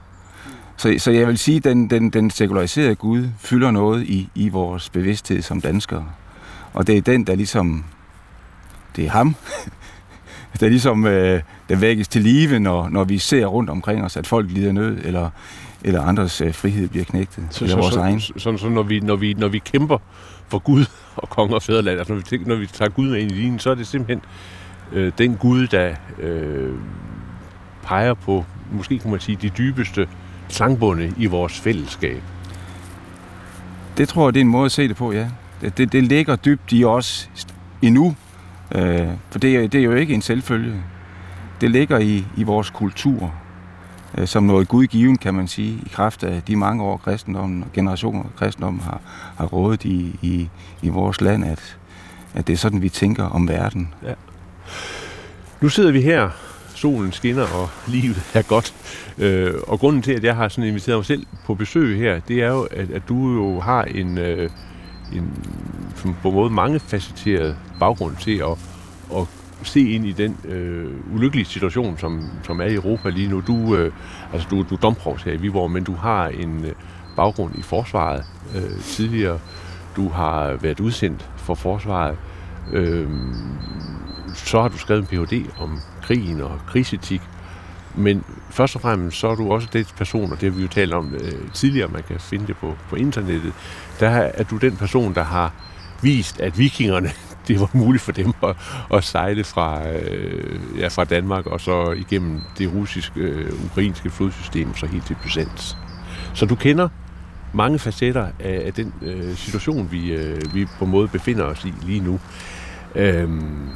Så, 0.77 0.95
så 0.99 1.11
jeg 1.11 1.27
vil 1.27 1.39
sige, 1.39 1.57
at 1.57 1.65
den, 1.65 1.91
den, 1.91 2.11
den 2.11 2.31
sekulariserede 2.31 2.95
Gud 2.95 3.29
fylder 3.39 3.71
noget 3.71 4.07
i, 4.07 4.29
i 4.35 4.49
vores 4.49 4.91
bevidsthed 4.91 5.43
som 5.43 5.61
danskere. 5.61 6.07
Og 6.79 6.87
det 6.87 6.97
er 6.97 7.03
den, 7.03 7.25
der 7.25 7.35
ligesom... 7.35 7.85
Det 8.97 9.05
er 9.05 9.11
ham, 9.11 9.37
der 10.61 10.69
ligesom 10.69 11.07
øh, 11.07 11.43
den 11.69 11.81
vækkes 11.81 12.09
til 12.09 12.23
live, 12.23 12.59
når, 12.59 12.89
når 12.89 13.05
vi 13.05 13.19
ser 13.19 13.47
rundt 13.47 13.71
omkring 13.71 14.05
os, 14.05 14.17
at 14.17 14.27
folk 14.27 14.51
lider 14.51 14.73
nød, 14.73 14.99
eller, 15.05 15.31
eller 15.85 16.03
andres 16.03 16.41
øh, 16.41 16.55
frihed 16.55 16.89
bliver 16.89 17.05
knægtet, 17.05 17.47
så, 17.51 17.65
eller 17.65 17.77
så, 17.77 17.81
vores 17.81 17.95
så, 17.95 18.01
egen. 18.01 18.21
Så, 18.21 18.33
så, 18.37 18.57
så 18.57 18.69
når, 18.69 18.83
vi, 18.83 19.01
når, 19.01 19.17
vi, 19.17 19.35
når 19.35 19.49
vi 19.49 19.59
kæmper 19.59 19.99
for 20.49 20.59
Gud 20.59 20.85
og 21.17 21.29
konge 21.29 21.55
og 21.55 21.63
fædreland, 21.63 21.99
altså 21.99 22.15
når 22.15 22.23
vi, 22.31 22.45
når 22.45 22.55
vi 22.55 22.67
tager 22.67 22.89
Gud 22.89 23.09
med 23.09 23.21
ind 23.21 23.33
i 23.33 23.35
lignen, 23.35 23.59
så 23.59 23.71
er 23.71 23.75
det 23.75 23.87
simpelthen 23.87 24.23
øh, 24.93 25.13
den 25.19 25.37
Gud, 25.37 25.67
der 25.67 25.95
øh, 26.19 26.75
peger 27.83 28.15
på, 28.15 28.45
måske 28.73 28.99
kunne 28.99 29.11
man 29.11 29.21
sige, 29.21 29.39
de 29.43 29.49
dybeste 29.49 30.09
sangbunde 30.49 31.13
i 31.17 31.27
vores 31.27 31.61
fællesskab. 31.61 32.23
Det 33.97 34.09
tror 34.09 34.27
jeg, 34.27 34.35
det 34.35 34.41
er 34.41 34.45
en 34.45 34.51
måde 34.51 34.65
at 34.65 34.73
se 34.73 34.89
det 34.89 34.97
på, 34.97 35.13
ja. 35.13 35.29
Det, 35.61 35.93
det, 35.93 36.05
ligger 36.05 36.37
dybt 36.37 36.73
i 36.73 36.85
os 36.85 37.31
endnu, 37.83 38.17
øh, 38.75 39.09
for 39.31 39.39
det, 39.39 39.73
det 39.73 39.81
er 39.81 39.85
jo 39.85 39.93
ikke 39.93 40.15
en 40.15 40.23
selvfølge. 40.23 40.75
Det 41.61 41.71
ligger 41.71 41.99
i, 41.99 42.25
i 42.37 42.43
vores 42.43 42.71
kultur, 42.71 43.35
øh, 44.19 44.27
som 44.27 44.43
noget 44.43 44.69
gudgiven, 44.69 45.19
kan 45.19 45.35
man 45.35 45.49
sige, 45.49 45.83
i 45.87 45.89
kraft 45.93 46.25
af 46.25 46.43
de 46.43 46.57
mange 46.57 46.85
år 46.85 46.97
kristendommen 46.97 47.63
og 47.63 47.73
generationer 47.73 48.23
af 48.23 48.37
kristendommen 48.37 48.83
har, 48.83 49.01
har 49.37 49.47
rådet 49.47 49.85
i, 49.85 50.19
i, 50.23 50.49
i 50.83 50.89
vores 50.89 51.21
land, 51.21 51.45
at, 51.45 51.79
at 52.35 52.47
det 52.47 52.53
er 52.53 52.57
sådan, 52.57 52.83
vi 52.83 52.89
tænker 52.89 53.25
om 53.25 53.49
verden. 53.49 53.95
Ja. 54.03 54.15
Nu 55.61 55.69
sidder 55.69 55.93
vi 55.93 56.01
her, 56.01 56.31
solen 56.75 57.13
skinner, 57.13 57.43
og 57.43 57.69
livet 57.87 58.23
er 58.35 58.43
godt. 58.43 58.75
Øh, 59.19 59.55
og 59.67 59.79
grunden 59.79 60.03
til, 60.03 60.13
at 60.13 60.25
jeg 60.25 60.37
har 60.37 60.49
sådan 60.49 60.69
inviteret 60.69 60.99
mig 60.99 61.07
selv 61.07 61.27
på 61.47 61.55
besøg 61.55 61.99
her, 61.99 62.21
det 62.29 62.43
er 62.43 62.49
jo, 62.49 62.63
at, 62.63 62.91
at 62.91 63.03
du 63.09 63.35
jo 63.35 63.61
har 63.61 63.83
en, 63.83 64.19
øh, 64.19 64.51
en 65.13 65.45
som 65.97 66.17
på 66.23 66.29
en 66.29 66.35
måde 66.35 66.51
mangefacetteret 66.51 67.57
baggrund 67.81 68.17
til 68.17 68.37
at, 68.37 68.59
at 69.17 69.27
se 69.63 69.81
ind 69.81 70.07
i 70.07 70.13
den 70.13 70.37
øh, 70.45 71.15
ulykkelige 71.15 71.45
situation, 71.45 71.99
som, 71.99 72.23
som 72.43 72.61
er 72.61 72.65
i 72.65 72.75
Europa 72.75 73.09
lige 73.09 73.29
nu. 73.29 73.43
Du, 73.47 73.77
øh, 73.77 73.93
altså 74.33 74.49
du, 74.51 74.65
du 74.71 74.75
er 74.75 74.79
domprovs 74.79 75.23
her 75.23 75.33
i 75.33 75.37
Viborg, 75.37 75.71
men 75.71 75.85
du 75.85 75.95
har 75.95 76.29
en 76.29 76.65
øh, 76.65 76.73
baggrund 77.17 77.59
i 77.59 77.63
forsvaret 77.63 78.25
øh, 78.57 78.81
tidligere. 78.81 79.39
Du 79.97 80.09
har 80.09 80.53
været 80.53 80.81
udsendt 80.81 81.29
for 81.37 81.55
forsvaret. 81.55 82.17
Øh, 82.73 83.09
så 84.35 84.63
har 84.63 84.69
du 84.69 84.79
skrevet 84.79 85.01
en 85.13 85.27
Ph.D. 85.27 85.51
om 85.59 85.79
krigen 86.03 86.41
og 86.41 86.61
krigsetik. 86.67 87.23
Men 87.95 88.25
først 88.51 88.75
og 88.75 88.81
fremmest, 88.81 89.17
så 89.17 89.29
er 89.29 89.35
du 89.35 89.53
også 89.53 89.69
den 89.73 89.85
person, 89.97 90.33
og 90.33 90.41
det 90.41 90.51
har 90.51 90.57
vi 90.57 90.63
jo 90.63 90.69
talt 90.69 90.95
om 90.95 91.15
øh, 91.15 91.51
tidligere, 91.55 91.89
man 91.89 92.03
kan 92.03 92.21
finde 92.21 92.47
det 92.47 92.57
på, 92.57 92.75
på 92.89 92.97
internettet, 92.97 93.53
der 94.01 94.09
er 94.11 94.43
du 94.43 94.57
den 94.57 94.77
person, 94.77 95.15
der 95.15 95.23
har 95.23 95.53
vist, 96.03 96.41
at 96.41 96.59
vikingerne, 96.59 97.11
det 97.49 97.61
var 97.61 97.71
muligt 97.73 98.05
for 98.05 98.13
dem 98.13 98.33
at, 98.43 98.57
at 98.95 99.05
sejle 99.05 99.45
fra, 99.45 99.89
øh, 99.89 100.61
ja, 100.79 100.89
fra 100.89 101.05
Danmark 101.05 101.47
og 101.47 101.61
så 101.61 101.91
igennem 101.91 102.41
det 102.59 102.73
russiske, 102.75 103.21
øh, 103.21 103.65
ukrainske 103.65 104.11
flodsystem, 104.11 104.77
så 104.77 104.87
helt 104.87 105.07
til 105.07 105.17
Byzans. 105.23 105.77
Så 106.35 106.47
du 106.47 106.55
kender 106.55 106.89
mange 107.53 107.79
facetter 107.79 108.27
af, 108.39 108.63
af 108.67 108.73
den 108.73 108.93
øh, 109.03 109.37
situation, 109.37 109.89
vi, 109.91 110.13
øh, 110.13 110.55
vi 110.55 110.67
på 110.79 110.85
en 110.85 110.91
måde 110.91 111.09
befinder 111.09 111.45
os 111.45 111.65
i 111.65 111.75
lige 111.83 112.01
nu. 112.01 112.21
Øhm, 112.95 113.69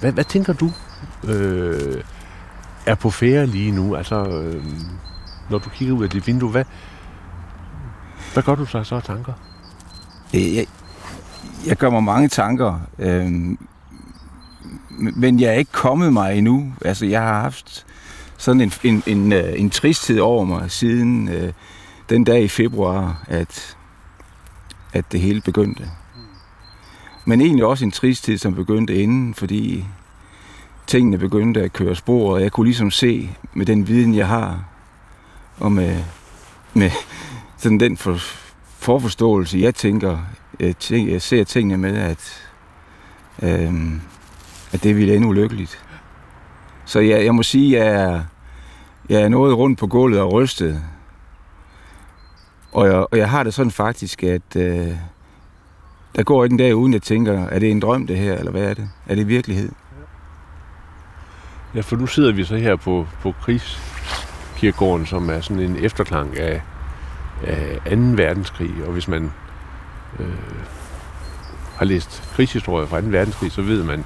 hvad, 0.00 0.12
hvad 0.12 0.24
tænker 0.24 0.52
du 0.52 0.72
øh, 1.28 2.02
er 2.86 2.94
på 2.94 3.10
færre 3.10 3.46
lige 3.46 3.70
nu? 3.70 3.96
Altså, 3.96 4.24
øh, 4.24 4.64
når 5.50 5.58
du 5.58 5.68
kigger 5.70 5.94
ud 5.94 6.04
af 6.04 6.10
dit 6.10 6.26
vindue, 6.26 6.50
hvad, 6.50 6.64
hvad 8.32 8.42
gør 8.42 8.54
du 8.54 8.66
så 8.66 8.84
så 8.84 9.00
tanker? 9.00 9.32
Øh, 10.34 10.54
jeg, 10.54 10.66
jeg 11.66 11.76
gør 11.76 11.90
mig 11.90 12.02
mange 12.02 12.28
tanker, 12.28 12.80
øh, 12.98 13.32
men 14.98 15.40
jeg 15.40 15.48
er 15.48 15.54
ikke 15.54 15.72
kommet 15.72 16.12
mig 16.12 16.38
endnu. 16.38 16.72
Altså, 16.84 17.06
jeg 17.06 17.20
har 17.20 17.40
haft 17.40 17.86
sådan 18.36 18.60
en, 18.60 18.72
en, 18.84 19.02
en, 19.06 19.32
øh, 19.32 19.60
en 19.60 19.70
tristhed 19.70 20.18
over 20.18 20.44
mig 20.44 20.70
siden 20.70 21.28
øh, 21.28 21.52
den 22.08 22.24
dag 22.24 22.42
i 22.42 22.48
februar, 22.48 23.24
at, 23.26 23.76
at 24.92 25.12
det 25.12 25.20
hele 25.20 25.40
begyndte. 25.40 25.90
Men 27.24 27.40
egentlig 27.40 27.64
også 27.64 27.84
en 27.84 27.90
tristhed, 27.90 28.38
som 28.38 28.54
begyndte 28.54 29.02
inden, 29.02 29.34
fordi 29.34 29.84
tingene 30.86 31.18
begyndte 31.18 31.62
at 31.62 31.72
køre 31.72 31.96
spor, 31.96 32.34
og 32.34 32.42
jeg 32.42 32.52
kunne 32.52 32.66
ligesom 32.66 32.90
se 32.90 33.30
med 33.54 33.66
den 33.66 33.88
viden, 33.88 34.14
jeg 34.14 34.26
har, 34.26 34.64
og 35.58 35.72
med, 35.72 35.96
med 36.74 36.90
sådan 37.58 37.80
den 37.80 37.96
for, 37.96 38.16
forforståelse, 38.78 39.58
jeg 39.58 39.74
tænker, 39.74 40.18
jeg, 40.60 40.76
tænker, 40.76 41.12
jeg 41.12 41.22
ser 41.22 41.44
tingene 41.44 41.76
med, 41.76 41.96
at, 41.96 42.50
øhm, 43.42 44.00
at 44.72 44.82
det 44.82 44.96
ville 44.96 45.16
ende 45.16 45.28
ulykkeligt. 45.28 45.84
Så 46.84 47.00
jeg, 47.00 47.24
jeg 47.24 47.34
må 47.34 47.42
sige, 47.42 47.80
at 47.80 47.86
jeg 47.86 48.02
er, 48.02 48.22
jeg 49.08 49.22
er 49.22 49.28
nået 49.28 49.56
rundt 49.56 49.78
på 49.78 49.86
gulvet 49.86 50.20
og 50.20 50.32
rystet. 50.32 50.82
Og 52.72 52.86
jeg, 52.86 52.94
og 52.94 53.18
jeg 53.18 53.30
har 53.30 53.42
det 53.42 53.54
sådan 53.54 53.70
faktisk, 53.70 54.22
at 54.22 54.56
øh, 54.56 54.88
der 56.16 56.22
går 56.22 56.44
ikke 56.44 56.52
en 56.54 56.58
dag 56.58 56.76
uden, 56.76 56.92
jeg 56.92 57.02
tænker, 57.02 57.46
er 57.46 57.58
det 57.58 57.70
en 57.70 57.80
drøm 57.80 58.06
det 58.06 58.16
her, 58.16 58.34
eller 58.34 58.50
hvad 58.50 58.62
er 58.62 58.74
det? 58.74 58.90
Er 59.06 59.14
det 59.14 59.28
virkelighed? 59.28 59.72
Ja, 61.74 61.80
for 61.80 61.96
nu 61.96 62.06
sidder 62.06 62.32
vi 62.32 62.44
så 62.44 62.56
her 62.56 62.76
på, 62.76 63.06
på 63.22 63.34
Krigskirkegården, 63.42 65.06
som 65.06 65.30
er 65.30 65.40
sådan 65.40 65.62
en 65.62 65.76
efterklang 65.76 66.38
af, 66.38 66.62
af 67.46 67.96
2. 67.96 67.96
verdenskrig. 67.96 68.70
Og 68.86 68.92
hvis 68.92 69.08
man 69.08 69.32
øh, 70.18 70.26
har 71.76 71.84
læst 71.84 72.30
krigshistorie 72.34 72.86
fra 72.86 73.00
2. 73.00 73.06
verdenskrig, 73.06 73.52
så 73.52 73.62
ved 73.62 73.82
man 73.82 74.04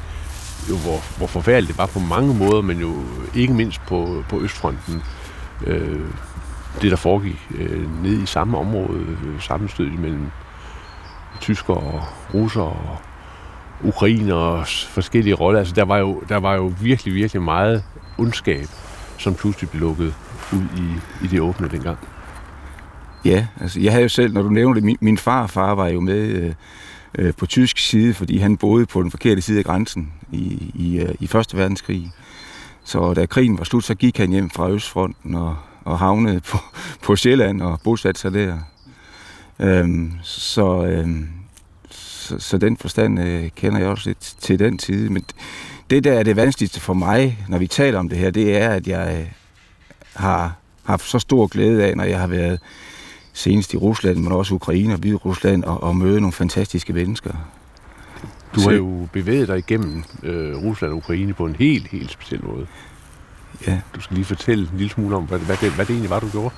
jo, 0.70 0.76
hvor, 0.76 1.16
hvor 1.18 1.26
forfærdeligt 1.26 1.68
det 1.68 1.78
var 1.78 1.86
på 1.86 1.98
mange 1.98 2.34
måder, 2.34 2.62
men 2.62 2.80
jo 2.80 2.94
ikke 3.34 3.54
mindst 3.54 3.80
på, 3.86 4.24
på 4.28 4.40
Østfronten. 4.40 5.02
Øh, 5.66 6.00
det, 6.82 6.90
der 6.90 6.96
foregik 6.96 7.48
øh, 7.54 8.02
ned 8.02 8.22
i 8.22 8.26
samme 8.26 8.58
område, 8.58 9.00
øh, 9.00 9.40
sammenstød 9.40 9.90
mellem 9.90 10.30
tyskere 11.40 11.76
og 11.76 12.02
russere 12.34 12.64
og 12.64 12.98
ukrainers 13.84 14.84
forskellige 14.86 15.34
roller. 15.34 15.58
Altså, 15.58 15.74
der 15.74 15.84
var, 15.84 15.98
jo, 15.98 16.22
der 16.28 16.36
var 16.36 16.54
jo 16.54 16.72
virkelig, 16.80 17.14
virkelig 17.14 17.42
meget 17.42 17.84
ondskab, 18.18 18.66
som 19.18 19.34
pludselig 19.34 19.70
blev 19.70 19.80
lukket 19.80 20.14
ud 20.52 20.62
i, 20.76 21.24
i 21.24 21.28
det 21.28 21.40
åbne 21.40 21.68
dengang. 21.68 21.98
Ja, 23.24 23.46
altså 23.60 23.80
jeg 23.80 23.92
havde 23.92 24.02
jo 24.02 24.08
selv, 24.08 24.32
når 24.32 24.42
du 24.42 24.48
nævner 24.48 24.74
det, 24.74 24.84
min, 24.84 24.96
min 25.00 25.18
farfar 25.18 25.74
var 25.74 25.88
jo 25.88 26.00
med 26.00 26.28
øh, 26.28 26.54
øh, 27.18 27.34
på 27.34 27.46
tysk 27.46 27.78
side, 27.78 28.14
fordi 28.14 28.38
han 28.38 28.56
boede 28.56 28.86
på 28.86 29.02
den 29.02 29.10
forkerte 29.10 29.42
side 29.42 29.58
af 29.58 29.64
grænsen 29.64 30.12
i, 30.32 30.72
i, 30.74 30.98
øh, 30.98 31.14
i 31.20 31.26
Første 31.26 31.56
Verdenskrig. 31.56 32.12
Så 32.84 33.14
da 33.14 33.26
krigen 33.26 33.58
var 33.58 33.64
slut, 33.64 33.84
så 33.84 33.94
gik 33.94 34.18
han 34.18 34.30
hjem 34.30 34.50
fra 34.50 34.70
Østfronten 34.70 35.34
og, 35.34 35.56
og 35.84 35.98
havnede 35.98 36.40
på, 36.40 36.58
på 37.04 37.16
Sjælland 37.16 37.62
og 37.62 37.80
bosatte 37.84 38.20
sig 38.20 38.32
der. 38.32 38.58
Øhm, 39.58 40.12
så, 40.22 40.84
øhm, 40.84 41.28
så, 41.90 42.38
så 42.38 42.58
den 42.58 42.76
forstand 42.76 43.20
øh, 43.20 43.50
kender 43.56 43.78
jeg 43.78 43.88
også 43.88 44.08
lidt 44.08 44.34
til 44.40 44.58
den 44.58 44.78
tid. 44.78 45.08
Men 45.08 45.24
det, 45.90 46.04
der 46.04 46.12
er 46.12 46.22
det 46.22 46.36
vanskeligste 46.36 46.80
for 46.80 46.94
mig, 46.94 47.44
når 47.48 47.58
vi 47.58 47.66
taler 47.66 47.98
om 47.98 48.08
det 48.08 48.18
her, 48.18 48.30
det 48.30 48.56
er, 48.56 48.68
at 48.68 48.86
jeg 48.86 49.18
øh, 49.20 49.26
har 50.14 50.56
haft 50.84 51.08
så 51.08 51.18
stor 51.18 51.46
glæde 51.46 51.84
af, 51.84 51.96
når 51.96 52.04
jeg 52.04 52.20
har 52.20 52.26
været 52.26 52.60
senest 53.32 53.74
i 53.74 53.76
Rusland, 53.76 54.18
men 54.18 54.32
også 54.32 54.54
Ukraine 54.54 54.92
og 54.92 54.98
Hvide 54.98 55.14
Rusland, 55.14 55.64
og, 55.64 55.82
og 55.82 55.96
møde 55.96 56.20
nogle 56.20 56.32
fantastiske 56.32 56.92
mennesker. 56.92 57.30
Du 58.54 58.60
har 58.60 58.72
jo 58.72 59.08
bevæget 59.12 59.48
dig 59.48 59.58
igennem 59.58 60.04
øh, 60.22 60.56
Rusland 60.56 60.92
og 60.92 60.96
Ukraine 60.96 61.34
på 61.34 61.46
en 61.46 61.56
helt, 61.56 61.86
helt 61.86 62.10
speciel 62.10 62.44
måde. 62.44 62.66
Ja. 63.66 63.80
Du 63.94 64.00
skal 64.00 64.14
lige 64.14 64.24
fortælle 64.24 64.68
en 64.72 64.78
lille 64.78 64.92
smule 64.92 65.16
om, 65.16 65.24
hvad, 65.24 65.38
hvad, 65.38 65.56
det, 65.56 65.72
hvad 65.72 65.86
det 65.86 65.92
egentlig 65.92 66.10
var, 66.10 66.20
du 66.20 66.28
gjorde. 66.28 66.54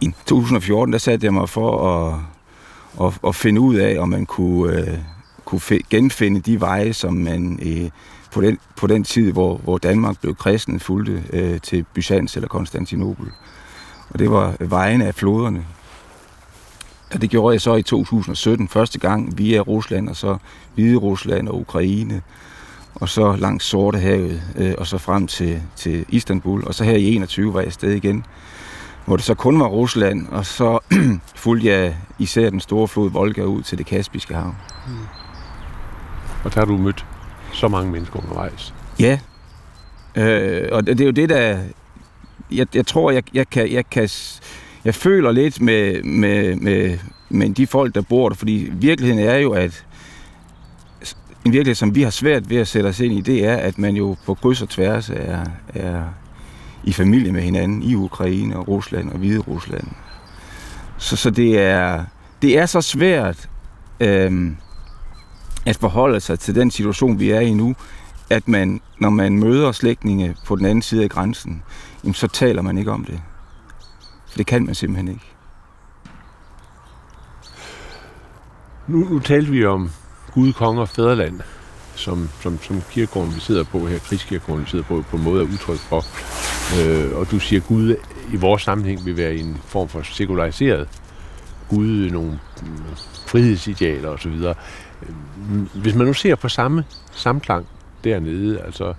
I 0.00 0.14
2014, 0.26 0.92
der 0.92 0.98
satte 0.98 1.24
jeg 1.24 1.34
mig 1.34 1.48
for 1.48 1.88
at, 1.88 2.20
at, 3.06 3.18
at 3.26 3.34
finde 3.34 3.60
ud 3.60 3.74
af, 3.74 3.98
om 3.98 4.08
man 4.08 4.26
kunne, 4.26 4.80
øh, 4.80 4.98
kunne 5.44 5.60
fi- 5.60 5.86
genfinde 5.90 6.40
de 6.40 6.60
veje, 6.60 6.92
som 6.92 7.14
man 7.14 7.58
øh, 7.62 7.90
på, 8.32 8.40
den, 8.40 8.58
på 8.76 8.86
den 8.86 9.04
tid, 9.04 9.32
hvor, 9.32 9.56
hvor 9.56 9.78
Danmark 9.78 10.20
blev 10.20 10.34
kristen, 10.34 10.80
fulgte 10.80 11.22
øh, 11.32 11.60
til 11.60 11.84
Byzans 11.94 12.36
eller 12.36 12.48
Konstantinopel. 12.48 13.26
Og 14.12 14.18
det 14.18 14.30
var 14.30 14.54
vejen 14.60 15.02
af 15.02 15.14
floderne. 15.14 15.64
Og 17.14 17.22
det 17.22 17.30
gjorde 17.30 17.52
jeg 17.52 17.60
så 17.60 17.74
i 17.74 17.82
2017 17.82 18.68
første 18.68 18.98
gang 18.98 19.38
via 19.38 19.60
Rusland, 19.60 20.08
og 20.08 20.16
så 20.16 20.36
Hvide 20.74 20.96
Rusland 20.96 21.48
og 21.48 21.60
Ukraine, 21.60 22.22
og 22.94 23.08
så 23.08 23.36
langs 23.36 23.64
Sortehavet, 23.64 24.42
øh, 24.56 24.74
og 24.78 24.86
så 24.86 24.98
frem 24.98 25.26
til, 25.26 25.62
til 25.76 26.04
Istanbul. 26.08 26.64
Og 26.66 26.74
så 26.74 26.84
her 26.84 26.96
i 26.96 27.14
21 27.14 27.54
var 27.54 27.60
jeg 27.60 27.66
afsted 27.66 27.90
igen, 27.90 28.24
hvor 29.04 29.16
det 29.16 29.24
så 29.24 29.34
kun 29.34 29.60
var 29.60 29.66
Rusland, 29.66 30.28
og 30.28 30.46
så 30.46 30.78
fulgte 31.34 31.68
jeg 31.68 31.96
især 32.18 32.50
den 32.50 32.60
store 32.60 32.88
flod 32.88 33.10
Volga 33.10 33.42
ud 33.42 33.62
til 33.62 33.78
det 33.78 33.86
Kaspiske 33.86 34.34
hav. 34.34 34.54
Og 36.44 36.54
der 36.54 36.60
har 36.60 36.66
du 36.66 36.76
mødt 36.76 37.06
så 37.52 37.68
mange 37.68 37.92
mennesker 37.92 38.18
undervejs. 38.18 38.74
Ja, 39.00 39.18
øh, 40.14 40.68
og 40.72 40.86
det 40.86 41.00
er 41.00 41.04
jo 41.04 41.10
det, 41.10 41.28
der... 41.28 41.58
Jeg, 42.56 42.66
jeg 42.74 42.86
tror, 42.86 43.10
jeg, 43.10 43.22
jeg, 43.34 43.50
kan, 43.50 43.72
jeg 43.72 43.90
kan... 43.90 44.08
Jeg 44.84 44.94
føler 44.94 45.32
lidt 45.32 45.60
med, 45.60 46.02
med, 46.02 46.56
med, 46.56 46.98
med 47.28 47.50
de 47.50 47.66
folk, 47.66 47.94
der 47.94 48.02
bor 48.02 48.28
der, 48.28 48.36
fordi 48.36 48.70
virkeligheden 48.72 49.24
er 49.28 49.36
jo, 49.36 49.52
at 49.52 49.84
en 51.44 51.52
virkelighed, 51.52 51.74
som 51.74 51.94
vi 51.94 52.02
har 52.02 52.10
svært 52.10 52.50
ved 52.50 52.56
at 52.56 52.68
sætte 52.68 52.86
os 52.86 53.00
ind 53.00 53.14
i, 53.14 53.20
det 53.20 53.44
er, 53.44 53.56
at 53.56 53.78
man 53.78 53.96
jo 53.96 54.16
på 54.26 54.34
kryds 54.34 54.62
og 54.62 54.68
tværs 54.68 55.10
er, 55.10 55.44
er 55.74 56.02
i 56.84 56.92
familie 56.92 57.32
med 57.32 57.42
hinanden 57.42 57.82
i 57.82 57.94
Ukraine 57.94 58.56
og 58.56 58.68
Rusland 58.68 59.10
og 59.10 59.18
Hvide 59.18 59.38
Rusland. 59.38 59.86
Så, 60.98 61.16
så 61.16 61.30
det, 61.30 61.58
er, 61.58 62.04
det 62.42 62.58
er 62.58 62.66
så 62.66 62.80
svært 62.80 63.48
øhm, 64.00 64.56
at 65.66 65.76
forholde 65.76 66.20
sig 66.20 66.38
til 66.38 66.54
den 66.54 66.70
situation, 66.70 67.18
vi 67.18 67.30
er 67.30 67.40
i 67.40 67.54
nu, 67.54 67.74
at 68.30 68.48
man, 68.48 68.80
når 68.98 69.10
man 69.10 69.38
møder 69.38 69.72
slægtninge 69.72 70.34
på 70.46 70.56
den 70.56 70.66
anden 70.66 70.82
side 70.82 71.02
af 71.02 71.10
grænsen, 71.10 71.62
jamen, 72.04 72.14
så 72.14 72.26
taler 72.26 72.62
man 72.62 72.78
ikke 72.78 72.92
om 72.92 73.04
det. 73.04 73.22
For 74.28 74.36
det 74.36 74.46
kan 74.46 74.66
man 74.66 74.74
simpelthen 74.74 75.08
ikke. 75.08 75.32
Nu, 78.86 78.98
nu 78.98 79.18
talte 79.18 79.50
vi 79.50 79.64
om 79.64 79.90
Gud, 80.34 80.52
konge 80.52 80.80
og 80.80 80.88
Fæderland, 80.88 81.40
som, 81.94 82.28
som, 82.40 82.58
som 82.62 82.82
kirkegården, 82.90 83.34
vi 83.34 83.40
sidder 83.40 83.64
på 83.64 83.86
her, 83.86 83.98
krigskirkegården, 83.98 84.64
vi 84.64 84.70
sidder 84.70 84.84
på, 84.84 85.04
på 85.10 85.16
en 85.16 85.22
måde 85.22 85.42
er 85.42 85.48
udtryk 85.48 85.78
for. 85.78 86.04
Øh, 86.80 87.18
og 87.18 87.30
du 87.30 87.38
siger, 87.38 87.60
at 87.60 87.66
Gud 87.66 87.96
i 88.32 88.36
vores 88.36 88.62
sammenhæng 88.62 89.04
vil 89.04 89.16
være 89.16 89.34
en 89.34 89.60
form 89.64 89.88
for 89.88 90.02
sekulariseret 90.02 90.88
Gud, 91.68 92.10
nogle 92.10 92.40
øh, 92.62 92.96
frihedsidealer 93.26 94.08
osv. 94.08 94.32
Øh, 94.32 94.54
hvis 95.74 95.94
man 95.94 96.06
nu 96.06 96.12
ser 96.12 96.34
på 96.34 96.48
samme 96.48 96.84
samklang 97.12 97.66
dernede, 98.04 98.60
altså, 98.60 98.94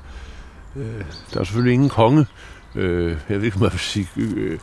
øh, 0.75 1.03
der 1.33 1.39
er 1.39 1.43
selvfølgelig 1.43 1.73
ingen 1.73 1.89
konge, 1.89 2.25
øh, 2.75 3.17
jeg 3.29 3.37
ved 3.37 3.45
ikke, 3.45 3.55
om 3.55 3.61
man 3.61 3.71
vil 3.71 3.79
sige, 3.79 4.07
øh, 4.17 4.59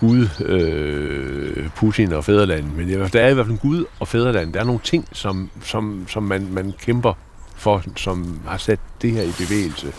Gud, 0.00 0.28
øh, 0.44 1.68
Putin 1.76 2.12
og 2.12 2.24
fædreland, 2.24 2.64
men 2.64 2.88
der 2.88 3.20
er 3.20 3.28
i 3.28 3.34
hvert 3.34 3.46
fald 3.46 3.58
Gud 3.58 3.84
og 4.00 4.08
fædreland. 4.08 4.52
Der 4.52 4.60
er 4.60 4.64
nogle 4.64 4.80
ting, 4.84 5.08
som, 5.12 5.50
som, 5.62 6.04
som 6.08 6.22
man, 6.22 6.46
man 6.50 6.74
kæmper 6.80 7.12
for, 7.56 7.82
som 7.96 8.40
har 8.46 8.56
sat 8.56 8.80
det 9.02 9.12
her 9.12 9.22
i 9.22 9.32
bevægelse. 9.38 9.92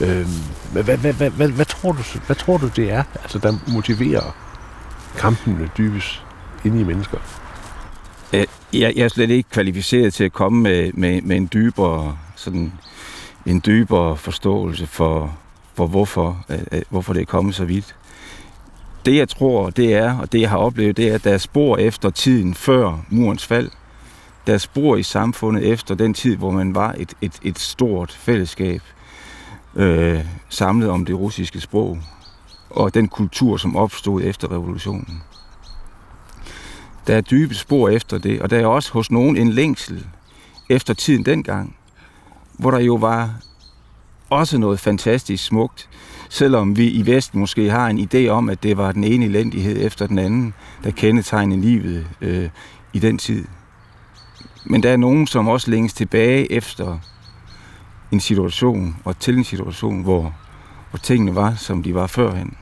Øh, 0.00 0.26
hvad, 0.72 0.82
hvad, 0.82 0.96
hvad, 0.96 1.30
hvad, 1.30 1.48
hvad, 1.48 1.64
tror 1.64 1.92
du, 1.92 2.02
hvad 2.26 2.36
tror 2.36 2.58
du, 2.58 2.68
det 2.76 2.90
er, 2.90 3.02
altså, 3.22 3.38
der 3.38 3.72
motiverer 3.72 4.36
kampene 5.16 5.70
dybest 5.78 6.22
inde 6.64 6.80
i 6.80 6.84
mennesker? 6.84 7.18
Øh, 8.32 8.44
jeg, 8.72 8.92
jeg 8.96 9.04
er 9.04 9.08
slet 9.08 9.30
ikke 9.30 9.50
kvalificeret 9.50 10.14
til 10.14 10.24
at 10.24 10.32
komme 10.32 10.62
med, 10.62 10.92
med, 10.92 11.22
med 11.22 11.36
en 11.36 11.48
dybere 11.52 12.16
sådan 12.36 12.72
en 13.46 13.62
dybere 13.66 14.16
forståelse 14.16 14.86
for, 14.86 15.38
for 15.74 15.86
hvorfor, 15.86 16.44
øh, 16.48 16.58
øh, 16.72 16.82
hvorfor 16.90 17.12
det 17.12 17.22
er 17.22 17.26
kommet 17.26 17.54
så 17.54 17.64
vidt. 17.64 17.96
Det 19.06 19.16
jeg 19.16 19.28
tror, 19.28 19.70
det 19.70 19.94
er, 19.94 20.18
og 20.18 20.32
det 20.32 20.40
jeg 20.40 20.50
har 20.50 20.58
oplevet, 20.58 20.96
det 20.96 21.08
er, 21.08 21.14
at 21.14 21.24
der 21.24 21.32
er 21.32 21.38
spor 21.38 21.76
efter 21.76 22.10
tiden 22.10 22.54
før 22.54 23.04
murens 23.10 23.46
fald. 23.46 23.70
Der 24.46 24.54
er 24.54 24.58
spor 24.58 24.96
i 24.96 25.02
samfundet 25.02 25.72
efter 25.72 25.94
den 25.94 26.14
tid, 26.14 26.36
hvor 26.36 26.50
man 26.50 26.74
var 26.74 26.94
et, 26.98 27.14
et, 27.20 27.38
et 27.42 27.58
stort 27.58 28.12
fællesskab 28.12 28.82
øh, 29.76 30.24
samlet 30.48 30.90
om 30.90 31.04
det 31.04 31.18
russiske 31.18 31.60
sprog 31.60 31.98
og 32.70 32.94
den 32.94 33.08
kultur, 33.08 33.56
som 33.56 33.76
opstod 33.76 34.22
efter 34.22 34.52
revolutionen. 34.52 35.22
Der 37.06 37.16
er 37.16 37.20
dybe 37.20 37.54
spor 37.54 37.88
efter 37.88 38.18
det, 38.18 38.42
og 38.42 38.50
der 38.50 38.58
er 38.58 38.66
også 38.66 38.92
hos 38.92 39.10
nogen 39.10 39.36
en 39.36 39.48
længsel 39.48 40.06
efter 40.70 40.94
tiden 40.94 41.24
dengang, 41.24 41.76
hvor 42.58 42.70
der 42.70 42.78
jo 42.78 42.94
var 42.94 43.34
også 44.34 44.58
noget 44.58 44.80
fantastisk 44.80 45.44
smukt, 45.44 45.88
selvom 46.28 46.76
vi 46.76 46.90
i 46.90 47.06
Vest 47.06 47.34
måske 47.34 47.70
har 47.70 47.88
en 47.88 48.08
idé 48.08 48.28
om, 48.28 48.48
at 48.48 48.62
det 48.62 48.76
var 48.76 48.92
den 48.92 49.04
ene 49.04 49.24
elendighed 49.24 49.86
efter 49.86 50.06
den 50.06 50.18
anden, 50.18 50.54
der 50.84 50.90
kendetegnede 50.90 51.60
livet 51.60 52.06
øh, 52.20 52.48
i 52.92 52.98
den 52.98 53.18
tid. 53.18 53.44
Men 54.64 54.82
der 54.82 54.92
er 54.92 54.96
nogen, 54.96 55.26
som 55.26 55.48
også 55.48 55.70
længes 55.70 55.92
tilbage 55.92 56.52
efter 56.52 56.98
en 58.12 58.20
situation, 58.20 58.96
og 59.04 59.18
til 59.18 59.36
en 59.38 59.44
situation, 59.44 60.02
hvor, 60.02 60.34
hvor 60.90 60.98
tingene 60.98 61.34
var, 61.34 61.54
som 61.54 61.82
de 61.82 61.94
var 61.94 62.06
førhen. 62.06 62.56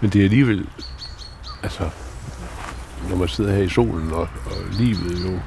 Men 0.00 0.10
det 0.10 0.20
er 0.20 0.24
alligevel, 0.24 0.68
altså, 1.62 1.90
når 3.08 3.16
man 3.16 3.28
sidder 3.28 3.54
her 3.54 3.62
i 3.62 3.68
solen, 3.68 4.12
og, 4.12 4.28
og 4.46 4.56
livet 4.72 5.24
jo 5.24 5.38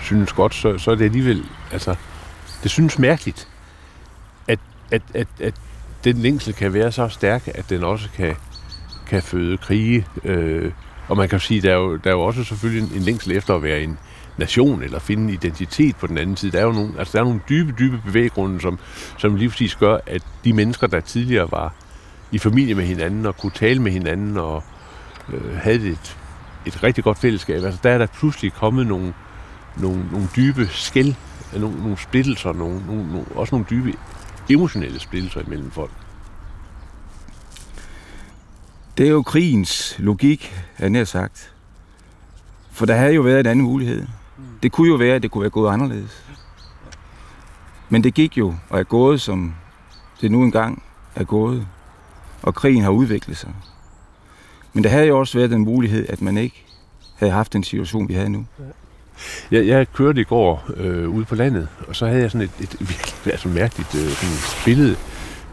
synes 0.00 0.32
godt, 0.32 0.54
så, 0.54 0.78
så 0.78 0.90
er 0.90 0.94
det 0.94 1.04
alligevel, 1.04 1.44
altså, 1.72 1.94
det 2.62 2.70
synes 2.70 2.98
mærkeligt, 2.98 3.48
at, 4.90 5.02
at, 5.14 5.28
at, 5.40 5.54
den 6.04 6.16
længsel 6.16 6.54
kan 6.54 6.74
være 6.74 6.92
så 6.92 7.08
stærk, 7.08 7.48
at 7.54 7.70
den 7.70 7.84
også 7.84 8.08
kan, 8.16 8.36
kan 9.06 9.22
føde 9.22 9.56
krige. 9.56 10.06
Øh, 10.24 10.72
og 11.08 11.16
man 11.16 11.28
kan 11.28 11.40
sige, 11.40 11.62
der 11.62 11.70
er 11.70 11.76
jo, 11.76 11.96
der 11.96 12.10
er 12.10 12.14
jo 12.14 12.20
også 12.20 12.44
selvfølgelig 12.44 12.90
en, 12.90 12.96
en 12.96 13.02
længsel 13.02 13.32
efter 13.32 13.54
at 13.54 13.62
være 13.62 13.82
en 13.82 13.98
nation, 14.36 14.82
eller 14.82 14.98
finde 14.98 15.22
en 15.22 15.30
identitet 15.30 15.96
på 15.96 16.06
den 16.06 16.18
anden 16.18 16.36
side. 16.36 16.52
Der 16.52 16.58
er 16.58 16.64
jo 16.64 16.72
nogle, 16.72 16.92
altså 16.98 17.12
der 17.12 17.18
er 17.18 17.24
nogle 17.24 17.40
dybe, 17.48 17.74
dybe 17.78 18.00
bevæggrunde, 18.06 18.60
som, 18.60 18.78
som 19.18 19.36
lige 19.36 19.48
præcis 19.48 19.74
gør, 19.74 19.98
at 20.06 20.22
de 20.44 20.52
mennesker, 20.52 20.86
der 20.86 21.00
tidligere 21.00 21.50
var 21.50 21.74
i 22.32 22.38
familie 22.38 22.74
med 22.74 22.84
hinanden, 22.84 23.26
og 23.26 23.36
kunne 23.36 23.52
tale 23.52 23.82
med 23.82 23.92
hinanden, 23.92 24.36
og 24.36 24.64
øh, 25.32 25.56
havde 25.56 25.88
et, 25.88 26.16
et 26.66 26.82
rigtig 26.82 27.04
godt 27.04 27.18
fællesskab, 27.18 27.64
altså 27.64 27.80
der 27.82 27.90
er 27.90 27.98
der 27.98 28.06
pludselig 28.06 28.52
kommet 28.52 28.86
nogle, 28.86 29.14
nogle, 29.76 30.04
nogle 30.12 30.28
dybe 30.36 30.68
skæld, 30.70 31.14
nogle, 31.56 31.78
nogle 31.78 31.96
splittelser, 31.96 32.52
nogle, 32.52 32.86
nogle, 32.86 33.06
nogle, 33.06 33.26
også 33.34 33.54
nogle 33.54 33.66
dybe 33.70 33.92
emotionelle 34.50 35.00
splittelser 35.00 35.40
imellem 35.40 35.70
folk. 35.70 35.90
Det 38.98 39.06
er 39.06 39.10
jo 39.10 39.22
krigens 39.22 39.96
logik, 39.98 40.54
er 40.78 40.88
nær 40.88 41.04
sagt. 41.04 41.52
For 42.70 42.86
der 42.86 42.94
havde 42.94 43.14
jo 43.14 43.22
været 43.22 43.40
en 43.40 43.46
anden 43.46 43.64
mulighed. 43.64 44.06
Det 44.62 44.72
kunne 44.72 44.88
jo 44.88 44.94
være, 44.94 45.14
at 45.14 45.22
det 45.22 45.30
kunne 45.30 45.42
være 45.42 45.50
gået 45.50 45.72
anderledes. 45.72 46.24
Men 47.88 48.04
det 48.04 48.14
gik 48.14 48.38
jo, 48.38 48.54
og 48.68 48.80
er 48.80 48.84
gået, 48.84 49.20
som 49.20 49.54
det 50.20 50.30
nu 50.30 50.42
engang 50.42 50.82
er 51.14 51.24
gået. 51.24 51.66
Og 52.42 52.54
krigen 52.54 52.82
har 52.82 52.90
udviklet 52.90 53.36
sig. 53.36 53.54
Men 54.72 54.84
der 54.84 54.90
havde 54.90 55.06
jo 55.06 55.18
også 55.18 55.38
været 55.38 55.50
den 55.50 55.64
mulighed, 55.64 56.06
at 56.08 56.22
man 56.22 56.38
ikke 56.38 56.66
havde 57.16 57.32
haft 57.32 57.52
den 57.52 57.62
situation, 57.62 58.08
vi 58.08 58.14
havde 58.14 58.28
nu. 58.28 58.46
Jeg, 59.50 59.66
jeg 59.66 59.92
kørte 59.92 60.20
i 60.20 60.24
går 60.24 60.70
øh, 60.76 61.08
ude 61.08 61.24
på 61.24 61.34
landet, 61.34 61.68
og 61.88 61.96
så 61.96 62.06
havde 62.06 62.20
jeg 62.20 62.30
sådan 62.30 62.48
et, 62.58 62.60
et 62.60 62.76
virkelig 62.80 63.14
altså 63.32 63.48
mærkeligt 63.48 63.94
øh, 63.94 64.10
sådan 64.10 64.36
billede. 64.64 64.96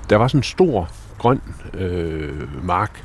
Der 0.09 0.15
var 0.15 0.27
sådan 0.27 0.39
en 0.39 0.43
stor 0.43 0.89
grøn 1.17 1.41
øh, 1.73 2.65
mark, 2.65 3.03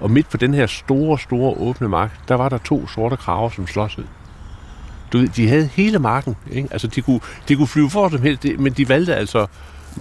og 0.00 0.10
midt 0.10 0.30
på 0.30 0.36
den 0.36 0.54
her 0.54 0.66
store, 0.66 1.18
store 1.18 1.54
åbne 1.56 1.88
mark, 1.88 2.28
der 2.28 2.34
var 2.34 2.48
der 2.48 2.58
to 2.58 2.88
sorte 2.88 3.16
kraver, 3.16 3.50
som 3.50 3.66
slåsede. 3.66 4.06
Du 5.12 5.18
ved, 5.18 5.28
de 5.28 5.48
havde 5.48 5.66
hele 5.66 5.98
marken, 5.98 6.36
ikke? 6.50 6.68
Altså, 6.70 6.86
de 6.86 7.02
kunne, 7.02 7.20
de 7.48 7.56
kunne 7.56 7.66
flyve 7.66 7.90
for 7.90 8.08
dem 8.08 8.22
helt, 8.22 8.60
men 8.60 8.72
de 8.72 8.88
valgte 8.88 9.14
altså 9.14 9.46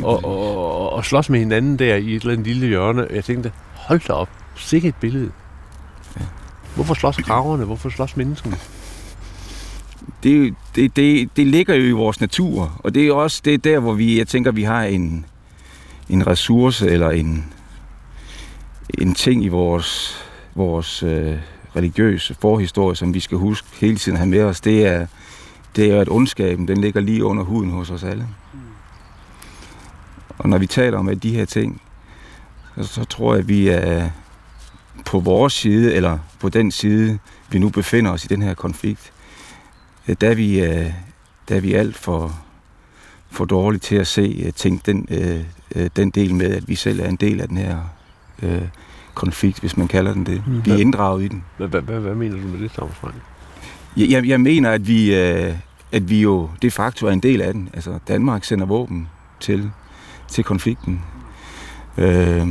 at, 0.07 0.25
at, 0.25 0.99
at 0.99 1.05
slås 1.05 1.29
med 1.29 1.39
hinanden 1.39 1.79
der 1.79 1.95
i 1.95 2.15
et 2.15 2.21
eller 2.21 2.33
andet 2.33 2.47
lille 2.47 2.67
hjørne. 2.67 3.07
Jeg 3.11 3.23
tænkte, 3.23 3.51
hold 3.73 4.01
da 4.07 4.13
op, 4.13 4.29
sikkert 4.55 4.89
et 4.89 4.99
billede. 4.99 5.31
Hvorfor 6.75 6.93
slås 6.93 7.17
kraverne? 7.17 7.65
Hvorfor 7.65 7.89
slås 7.89 8.17
menneskene? 8.17 8.55
Det, 10.23 10.55
det, 10.75 10.95
det, 10.95 11.29
det 11.37 11.47
ligger 11.47 11.75
jo 11.75 11.83
i 11.83 11.91
vores 11.91 12.21
natur, 12.21 12.79
og 12.83 12.95
det 12.95 13.07
er 13.07 13.13
også 13.13 13.41
det 13.45 13.53
er 13.53 13.57
der, 13.57 13.79
hvor 13.79 13.93
vi, 13.93 14.17
jeg 14.17 14.27
tænker, 14.27 14.51
vi 14.51 14.63
har 14.63 14.83
en, 14.83 15.25
en 16.09 16.27
ressource 16.27 16.89
eller 16.89 17.09
en, 17.09 17.45
en 18.89 19.13
ting 19.13 19.43
i 19.43 19.47
vores, 19.47 20.23
vores 20.55 21.03
øh, 21.03 21.37
religiøse 21.75 22.35
forhistorie, 22.41 22.95
som 22.95 23.13
vi 23.13 23.19
skal 23.19 23.37
huske 23.37 23.67
hele 23.79 23.97
tiden 23.97 24.17
have 24.17 24.29
med 24.29 24.41
os. 24.41 24.61
Det 24.61 24.85
er, 24.85 25.07
det 25.75 25.91
er, 25.91 26.01
at 26.01 26.09
ondskaben 26.09 26.67
den 26.67 26.81
ligger 26.81 27.01
lige 27.01 27.23
under 27.23 27.43
huden 27.43 27.71
hos 27.71 27.89
os 27.89 28.03
alle. 28.03 28.27
Og 30.37 30.49
når 30.49 30.57
vi 30.57 30.67
taler 30.67 30.97
om 30.97 31.09
at 31.09 31.23
de 31.23 31.35
her 31.35 31.45
ting, 31.45 31.81
så, 32.77 32.83
så 32.83 33.03
tror 33.03 33.33
jeg, 33.33 33.39
at 33.39 33.47
vi 33.47 33.67
er 33.67 34.09
på 35.05 35.19
vores 35.19 35.53
side, 35.53 35.93
eller 35.93 36.19
på 36.39 36.49
den 36.49 36.71
side, 36.71 37.19
vi 37.49 37.59
nu 37.59 37.69
befinder 37.69 38.11
os 38.11 38.25
i 38.25 38.27
den 38.27 38.41
her 38.41 38.53
konflikt, 38.53 39.11
der 40.07 40.29
er 40.29 40.35
vi, 40.35 40.59
øh, 40.59 40.91
der 41.49 41.55
er 41.55 41.59
vi 41.59 41.73
alt 41.73 41.97
for, 41.97 42.41
for 43.29 43.45
dårlige 43.45 43.79
til 43.79 43.95
at 43.95 44.07
se 44.07 44.43
øh, 44.45 44.53
tænke 44.53 44.91
den, 44.91 45.07
den 45.95 46.09
del 46.09 46.35
med, 46.35 46.55
at 46.55 46.67
vi 46.67 46.75
selv 46.75 46.99
er 46.99 47.09
en 47.09 47.15
del 47.15 47.41
af 47.41 47.47
den 47.47 47.57
her 47.57 47.77
øh, 48.43 48.61
konflikt, 49.13 49.59
hvis 49.59 49.77
man 49.77 49.87
kalder 49.87 50.13
den 50.13 50.25
det. 50.25 50.43
Mm. 50.47 50.65
Vi 50.65 50.71
er 50.71 50.77
inddraget 50.77 51.23
i 51.23 51.27
den. 51.27 51.43
Hvad, 51.57 51.67
hvad, 51.67 51.81
hvad, 51.81 51.99
hvad 51.99 52.15
mener 52.15 52.35
du 52.35 52.47
med 52.47 52.59
det, 52.59 52.71
Thomas 52.71 52.95
Frank? 52.95 53.15
Jeg, 53.97 54.27
jeg 54.27 54.41
mener, 54.41 54.71
at 54.71 54.87
vi, 54.87 55.13
at 55.91 56.09
vi 56.09 56.21
jo 56.21 56.49
de 56.61 56.71
facto 56.71 57.07
er 57.07 57.11
en 57.11 57.19
del 57.19 57.41
af 57.41 57.53
den. 57.53 57.69
Altså, 57.73 57.99
Danmark 58.07 58.43
sender 58.43 58.65
våben 58.65 59.07
til, 59.39 59.71
til 60.27 60.43
konflikten. 60.43 61.01
Øh, 61.97 62.47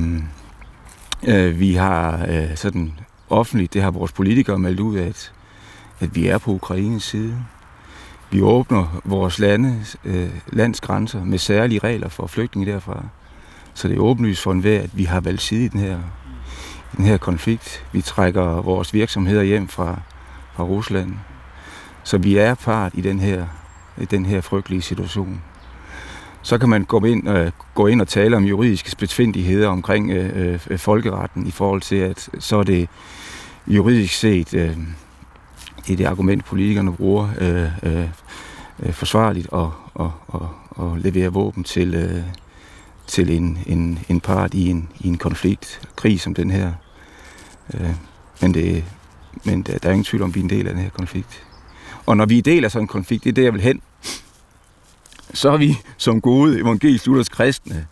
øh, 1.26 1.60
vi 1.60 1.74
har 1.74 2.26
øh, 2.28 2.56
sådan 2.56 2.92
offentligt, 3.30 3.74
det 3.74 3.82
har 3.82 3.90
vores 3.90 4.12
politikere 4.12 4.58
meldt 4.58 4.80
ud, 4.80 4.98
at 4.98 5.32
at 6.00 6.14
vi 6.14 6.26
er 6.26 6.38
på 6.38 6.50
Ukraines 6.50 7.02
side. 7.02 7.36
Vi 8.30 8.42
åbner 8.42 9.00
vores 9.04 9.38
lande, 9.38 9.84
øh, 10.04 10.30
landsgrænser 10.52 11.24
med 11.24 11.38
særlige 11.38 11.78
regler 11.78 12.08
for 12.08 12.26
flygtninge 12.26 12.72
derfra. 12.72 13.04
Så 13.74 13.88
det 13.88 13.96
er 13.96 14.00
åbenlyst 14.00 14.42
for 14.42 14.52
enhver, 14.52 14.80
at 14.80 14.90
vi 14.98 15.04
har 15.04 15.20
valgt 15.20 15.42
side 15.42 15.64
i 15.64 15.68
den 15.68 15.80
her, 15.80 15.98
i 16.92 16.96
den 16.96 17.04
her 17.04 17.16
konflikt. 17.16 17.84
Vi 17.92 18.00
trækker 18.00 18.62
vores 18.62 18.94
virksomheder 18.94 19.42
hjem 19.42 19.68
fra, 19.68 20.00
fra 20.54 20.64
Rusland. 20.64 21.14
Så 22.02 22.18
vi 22.18 22.36
er 22.36 22.54
part 22.54 22.92
i 22.94 23.00
den 23.00 23.20
her, 23.20 23.46
i 24.00 24.04
den 24.04 24.26
her 24.26 24.40
frygtelige 24.40 24.82
situation. 24.82 25.42
Så 26.42 26.58
kan 26.58 26.68
man 26.68 26.84
gå 26.84 27.04
ind, 27.04 27.28
øh, 27.28 27.52
gå 27.74 27.86
ind 27.86 28.00
og 28.00 28.08
tale 28.08 28.36
om 28.36 28.44
juridiske 28.44 28.90
spidsfindigheder 28.90 29.68
omkring 29.68 30.10
øh, 30.10 30.58
øh, 30.70 30.78
folkeretten 30.78 31.46
i 31.46 31.50
forhold 31.50 31.80
til, 31.80 31.96
at 31.96 32.28
så 32.38 32.56
er 32.56 32.62
det 32.62 32.88
juridisk 33.66 34.14
set 34.14 34.54
øh, 34.54 34.76
det 35.86 35.92
er 35.92 35.96
det 35.96 36.04
argument, 36.04 36.44
politikerne 36.44 36.92
bruger 36.92 37.28
øh, 37.40 37.92
øh, 37.92 38.08
øh 38.82 38.92
forsvarligt 38.92 39.48
at, 39.52 39.66
at, 40.00 40.06
at, 40.34 40.40
at 40.80 41.00
levere 41.00 41.32
våben 41.32 41.64
til, 41.64 41.94
øh, 41.94 42.22
til 43.06 43.30
en, 43.30 43.58
en, 43.66 43.98
en 44.08 44.20
part 44.20 44.54
i 44.54 44.68
en, 44.68 44.88
i 45.00 45.08
en 45.08 45.18
konflikt, 45.18 45.88
krig 45.96 46.20
som 46.20 46.34
den 46.34 46.50
her. 46.50 46.72
Øh, 47.74 47.90
men 48.42 48.54
det, 48.54 48.84
men 49.44 49.62
der, 49.62 49.78
der 49.78 49.88
er 49.88 49.92
ingen 49.92 50.04
tvivl 50.04 50.22
om, 50.22 50.30
at 50.30 50.34
vi 50.34 50.40
er 50.40 50.44
en 50.44 50.50
del 50.50 50.66
af 50.66 50.74
den 50.74 50.82
her 50.82 50.90
konflikt. 50.90 51.44
Og 52.06 52.16
når 52.16 52.26
vi 52.26 52.38
er 52.38 52.42
del 52.42 52.64
af 52.64 52.70
sådan 52.70 52.84
en 52.84 52.88
konflikt, 52.88 53.24
det 53.24 53.30
er 53.30 53.34
det, 53.34 53.44
jeg 53.44 53.52
vil 53.52 53.60
hen, 53.60 53.82
så 55.34 55.50
er 55.50 55.56
vi 55.56 55.78
som 55.96 56.20
gode 56.20 56.60
evangelisk 56.60 57.06
luthers 57.06 57.28
kristne, 57.28 57.86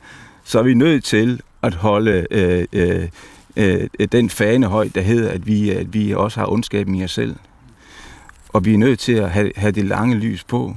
så 0.44 0.59
er 0.59 0.62
vi 0.62 0.74
nødt 0.74 1.05
til 1.05 1.40
at 1.62 1.74
holde 1.74 2.27
øh, 2.31 2.64
øh, 2.72 3.09
øh, 3.57 3.88
den 4.12 4.31
fane 4.31 4.66
højt, 4.66 4.94
der 4.94 5.01
hedder, 5.01 5.31
at 5.31 5.46
vi, 5.46 5.70
at 5.70 5.94
vi 5.94 6.14
også 6.14 6.40
har 6.40 6.53
ondskaben 6.53 6.94
i 6.94 7.05
os 7.05 7.11
selv. 7.11 7.37
Og 8.48 8.64
vi 8.64 8.74
er 8.74 8.78
nødt 8.78 8.98
til 8.98 9.12
at 9.12 9.30
have, 9.30 9.52
have 9.56 9.72
det 9.72 9.84
lange 9.84 10.16
lys 10.16 10.44
på, 10.44 10.76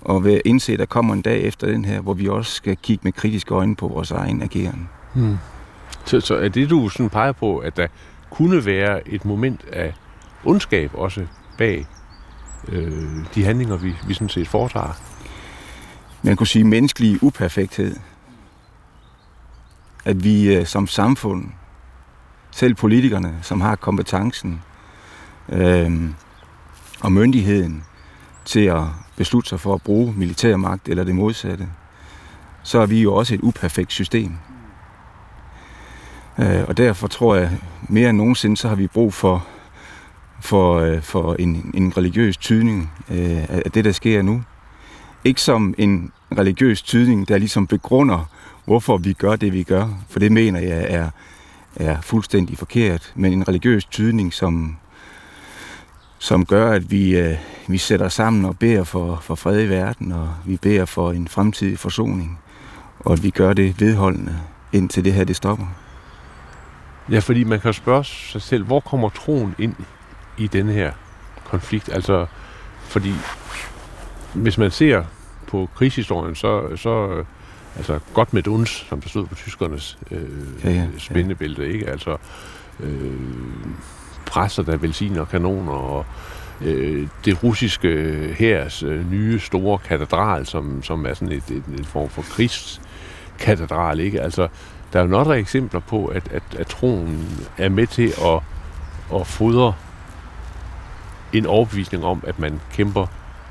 og 0.00 0.24
ved 0.24 0.34
at 0.34 0.42
indse, 0.44 0.72
at 0.72 0.78
der 0.78 0.86
kommer 0.86 1.14
en 1.14 1.22
dag 1.22 1.42
efter 1.42 1.66
den 1.66 1.84
her, 1.84 2.00
hvor 2.00 2.14
vi 2.14 2.28
også 2.28 2.52
skal 2.52 2.76
kigge 2.76 3.00
med 3.04 3.12
kritiske 3.12 3.54
øjne 3.54 3.76
på 3.76 3.88
vores 3.88 4.10
egen 4.10 4.42
ageren. 4.42 4.88
Hmm. 5.14 5.36
Så, 6.04 6.20
så 6.20 6.36
er 6.36 6.48
det, 6.48 6.70
du 6.70 6.88
sådan 6.88 7.10
peger 7.10 7.32
på, 7.32 7.58
at 7.58 7.76
der 7.76 7.86
kunne 8.30 8.66
være 8.66 9.08
et 9.08 9.24
moment 9.24 9.64
af 9.72 9.94
ondskab 10.44 10.90
også 10.94 11.26
bag 11.58 11.86
øh, 12.68 13.08
de 13.34 13.44
handlinger, 13.44 13.76
vi, 13.76 13.94
vi 14.06 14.14
sådan 14.14 14.28
set 14.28 14.48
foretager? 14.48 15.00
Man 16.22 16.36
kunne 16.36 16.46
sige 16.46 16.64
menneskelig 16.64 17.22
uperfekthed. 17.22 17.96
At 20.04 20.24
vi 20.24 20.54
øh, 20.56 20.66
som 20.66 20.86
samfund, 20.86 21.46
selv 22.50 22.74
politikerne, 22.74 23.38
som 23.42 23.60
har 23.60 23.76
kompetencen, 23.76 24.62
øh, 25.48 25.92
og 27.04 27.12
myndigheden 27.12 27.84
til 28.44 28.60
at 28.60 28.82
beslutte 29.16 29.48
sig 29.48 29.60
for 29.60 29.74
at 29.74 29.82
bruge 29.82 30.14
militær 30.16 30.56
magt 30.56 30.88
eller 30.88 31.04
det 31.04 31.14
modsatte, 31.14 31.68
så 32.62 32.78
er 32.78 32.86
vi 32.86 33.02
jo 33.02 33.14
også 33.14 33.34
et 33.34 33.40
uperfekt 33.40 33.92
system. 33.92 34.32
Øh, 36.38 36.64
og 36.68 36.76
derfor 36.76 37.06
tror 37.06 37.34
jeg, 37.34 37.58
mere 37.88 38.10
end 38.10 38.18
nogensinde, 38.18 38.56
så 38.56 38.68
har 38.68 38.74
vi 38.74 38.86
brug 38.86 39.14
for, 39.14 39.46
for, 40.40 40.78
øh, 40.78 41.02
for 41.02 41.34
en, 41.34 41.70
en 41.74 41.96
religiøs 41.96 42.36
tydning 42.36 42.92
øh, 43.10 43.44
af 43.48 43.70
det, 43.74 43.84
der 43.84 43.92
sker 43.92 44.22
nu. 44.22 44.42
Ikke 45.24 45.40
som 45.40 45.74
en 45.78 46.12
religiøs 46.38 46.82
tydning, 46.82 47.28
der 47.28 47.38
ligesom 47.38 47.66
begrunder, 47.66 48.28
hvorfor 48.64 48.96
vi 48.96 49.12
gør 49.12 49.36
det, 49.36 49.52
vi 49.52 49.62
gør, 49.62 49.88
for 50.08 50.18
det 50.18 50.32
mener 50.32 50.60
jeg 50.60 50.86
er, 50.88 51.10
er 51.76 52.00
fuldstændig 52.00 52.58
forkert, 52.58 53.12
men 53.14 53.32
en 53.32 53.48
religiøs 53.48 53.84
tydning, 53.84 54.32
som 54.32 54.76
som 56.24 56.46
gør, 56.46 56.70
at 56.70 56.90
vi, 56.90 57.16
øh, 57.16 57.36
vi 57.68 57.78
sætter 57.78 58.08
sammen 58.08 58.44
og 58.44 58.58
beder 58.58 58.84
for, 58.84 59.18
for 59.22 59.34
fred 59.34 59.64
i 59.64 59.68
verden, 59.68 60.12
og 60.12 60.34
vi 60.44 60.56
beder 60.56 60.84
for 60.84 61.12
en 61.12 61.28
fremtidig 61.28 61.78
forsoning, 61.78 62.40
og 63.00 63.12
at 63.12 63.22
vi 63.22 63.30
gør 63.30 63.52
det 63.52 63.80
vedholdende, 63.80 64.38
indtil 64.72 65.04
det 65.04 65.12
her 65.12 65.24
det 65.24 65.36
stopper. 65.36 65.66
Ja, 67.10 67.18
fordi 67.18 67.44
man 67.44 67.60
kan 67.60 67.72
spørge 67.72 68.04
sig 68.04 68.42
selv, 68.42 68.64
hvor 68.64 68.80
kommer 68.80 69.08
troen 69.08 69.54
ind 69.58 69.74
i 70.38 70.46
denne 70.46 70.72
her 70.72 70.92
konflikt? 71.44 71.88
Altså, 71.92 72.26
fordi 72.82 73.12
hvis 74.34 74.58
man 74.58 74.70
ser 74.70 75.04
på 75.46 75.68
krigshistorien, 75.74 76.34
så, 76.34 76.76
så 76.76 77.24
altså 77.76 77.98
godt 78.14 78.32
med 78.32 78.48
uns, 78.48 78.70
som 78.70 79.00
der 79.00 79.08
stod 79.08 79.26
på 79.26 79.34
tyskernes 79.34 79.98
øh, 80.10 80.64
ja, 80.64 80.70
ja, 80.70 80.86
spændebælte, 80.98 81.62
ja. 81.62 81.68
ikke? 81.68 81.90
Altså, 81.90 82.16
øh, 82.80 83.12
presser, 84.34 84.62
der 84.62 84.76
velsigner 84.76 85.24
kanoner, 85.24 85.72
og 85.72 86.06
øh, 86.60 87.08
det 87.24 87.42
russiske 87.42 87.88
øh, 87.88 88.30
hærs 88.30 88.82
øh, 88.82 89.10
nye 89.10 89.40
store 89.40 89.78
katedral, 89.78 90.46
som, 90.46 90.82
som 90.82 91.06
er 91.06 91.14
sådan 91.14 91.32
et, 91.32 91.50
et, 91.50 91.64
en 91.78 91.84
form 91.84 92.08
for 92.08 92.22
krigskatedral, 92.22 94.00
ikke? 94.00 94.20
Altså, 94.20 94.48
der 94.92 94.98
er 94.98 95.02
jo 95.02 95.08
nok 95.08 95.26
eksempler 95.26 95.80
på, 95.80 96.06
at, 96.06 96.28
at, 96.32 96.42
at 96.58 96.66
troen 96.66 97.28
er 97.58 97.68
med 97.68 97.86
til 97.86 98.06
at, 98.24 98.40
at 99.20 99.26
fodre 99.26 99.74
en 101.32 101.46
overbevisning 101.46 102.04
om, 102.04 102.24
at 102.26 102.38
man 102.38 102.60
kæmper 102.72 103.06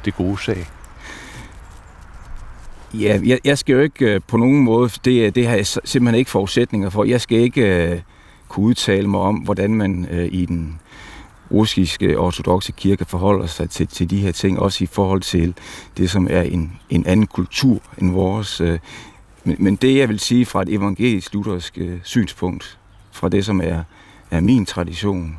det 0.05 0.15
gode 0.15 0.37
sag. 0.41 0.67
Ja, 2.93 3.19
jeg, 3.25 3.39
jeg 3.43 3.57
skal 3.57 3.73
jo 3.73 3.79
ikke 3.79 4.05
øh, 4.05 4.21
på 4.27 4.37
nogen 4.37 4.63
måde, 4.63 4.89
det, 5.05 5.35
det 5.35 5.47
har 5.47 5.55
jeg 5.55 5.67
simpelthen 5.67 6.15
ikke 6.15 6.31
forudsætninger 6.31 6.89
for. 6.89 7.03
Jeg 7.03 7.21
skal 7.21 7.37
ikke 7.37 7.91
øh, 7.91 7.99
kunne 8.53 8.65
udtale 8.65 9.07
mig 9.07 9.19
om, 9.19 9.35
hvordan 9.35 9.75
man 9.75 10.07
øh, 10.11 10.29
i 10.31 10.45
den 10.45 10.79
russiske 11.51 12.19
ortodoxe 12.19 12.71
kirke 12.71 13.05
forholder 13.05 13.45
sig 13.45 13.69
til, 13.69 13.87
til 13.87 14.09
de 14.09 14.17
her 14.17 14.31
ting, 14.31 14.59
også 14.59 14.83
i 14.83 14.87
forhold 14.87 15.21
til 15.21 15.53
det, 15.97 16.09
som 16.09 16.27
er 16.29 16.41
en, 16.41 16.79
en 16.89 17.05
anden 17.05 17.27
kultur 17.27 17.79
end 17.97 18.11
vores. 18.11 18.61
Øh, 18.61 18.79
men, 19.43 19.55
men 19.59 19.75
det, 19.75 19.97
jeg 19.97 20.09
vil 20.09 20.19
sige 20.19 20.45
fra 20.45 20.61
et 20.61 20.69
evangelisk 20.69 21.33
luthersk 21.33 21.77
øh, 21.77 21.99
synspunkt, 22.03 22.77
fra 23.11 23.29
det, 23.29 23.45
som 23.45 23.61
er, 23.61 23.83
er 24.31 24.41
min 24.41 24.65
tradition, 24.65 25.37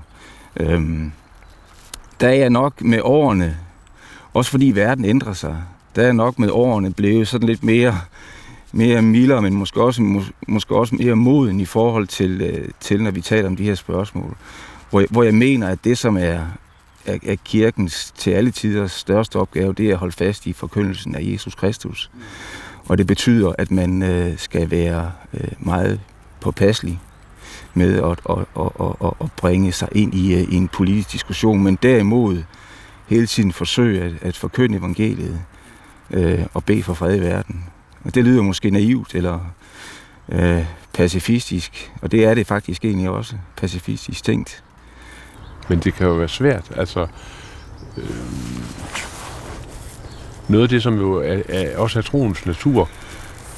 øh, 0.57 0.83
der 2.21 2.29
er 2.29 2.35
jeg 2.35 2.51
nok 2.51 2.83
med 2.83 3.01
årene, 3.03 3.57
også 4.33 4.51
fordi 4.51 4.71
verden 4.71 5.05
ændrer 5.05 5.33
sig, 5.33 5.63
der 5.97 6.03
er 6.03 6.07
jeg 6.07 6.15
nok 6.15 6.39
med 6.39 6.51
årene 6.51 6.93
blevet 6.93 7.29
sådan 7.29 7.49
lidt 7.49 7.65
mere 7.65 8.01
mere 8.75 9.03
mildere, 9.03 9.43
men 9.43 9.55
måske 9.55 9.83
også, 9.83 10.03
mås, 10.03 10.33
måske 10.49 10.75
også 10.75 10.95
mere 10.95 11.15
moden 11.15 11.61
i 11.61 11.65
forhold 11.65 12.07
til, 12.07 12.41
øh, 12.41 12.69
til, 12.81 13.03
når 13.03 13.11
vi 13.11 13.21
taler 13.21 13.49
om 13.49 13.57
de 13.57 13.65
her 13.65 13.75
spørgsmål. 13.75 14.37
Hvor, 14.91 15.01
jeg, 15.01 15.09
hvor 15.11 15.23
jeg 15.23 15.35
mener, 15.35 15.69
at 15.69 15.85
det, 15.85 15.99
som 15.99 16.17
er, 16.17 16.41
er, 17.07 17.19
er 17.27 17.37
kirkens 17.45 18.13
til 18.17 18.31
alle 18.31 18.51
tiders 18.51 18.93
største 18.93 19.37
opgave, 19.37 19.73
det 19.73 19.89
er 19.89 19.93
at 19.93 19.99
holde 19.99 20.13
fast 20.13 20.47
i 20.47 20.53
forkyndelsen 20.53 21.15
af 21.15 21.21
Jesus 21.23 21.55
Kristus. 21.55 22.11
Og 22.89 22.99
det 22.99 23.07
betyder, 23.07 23.53
at 23.59 23.71
man 23.71 24.03
øh, 24.03 24.39
skal 24.39 24.71
være 24.71 25.13
øh, 25.35 25.49
meget 25.59 26.01
påpasselig 26.41 27.01
med 27.75 28.03
at, 28.03 28.19
at, 28.31 28.39
at, 28.61 28.97
at, 29.05 29.13
at 29.21 29.33
bringe 29.37 29.73
sig 29.73 29.89
ind 29.93 30.15
i, 30.15 30.35
uh, 30.35 30.53
i 30.53 30.55
en 30.55 30.69
politisk 30.69 31.13
diskussion, 31.13 31.63
men 31.63 31.79
derimod 31.83 32.43
hele 33.07 33.27
tiden 33.27 33.53
forsøge 33.53 34.03
at, 34.03 34.13
at 34.21 34.37
forkynde 34.37 34.79
evangeliet 34.79 35.41
øh, 36.11 36.47
og 36.55 36.65
bede 36.65 36.83
for 36.83 36.95
fred 36.95 37.17
i 37.17 37.21
verden. 37.21 37.65
Og 38.05 38.15
det 38.15 38.25
lyder 38.25 38.43
måske 38.43 38.71
naivt 38.71 39.15
eller 39.15 39.41
øh, 40.29 40.65
pacifistisk, 40.93 41.93
og 42.03 42.13
det 42.13 42.25
er 42.25 42.35
det 42.35 42.47
faktisk 42.47 42.85
egentlig 42.85 43.11
også, 43.11 43.37
pacifistisk 43.57 44.25
tænkt. 44.25 44.65
Men 45.69 45.79
det 45.79 45.95
kan 45.95 46.07
jo 46.07 46.13
være 46.13 46.29
svært, 46.29 46.71
altså... 46.77 47.07
Øh, 47.97 48.05
noget 50.49 50.63
af 50.63 50.69
det, 50.69 50.83
som 50.83 50.95
jo 50.95 51.15
er, 51.15 51.43
er, 51.49 51.79
også 51.79 51.99
er 51.99 52.03
troens 52.03 52.47
natur, 52.47 52.89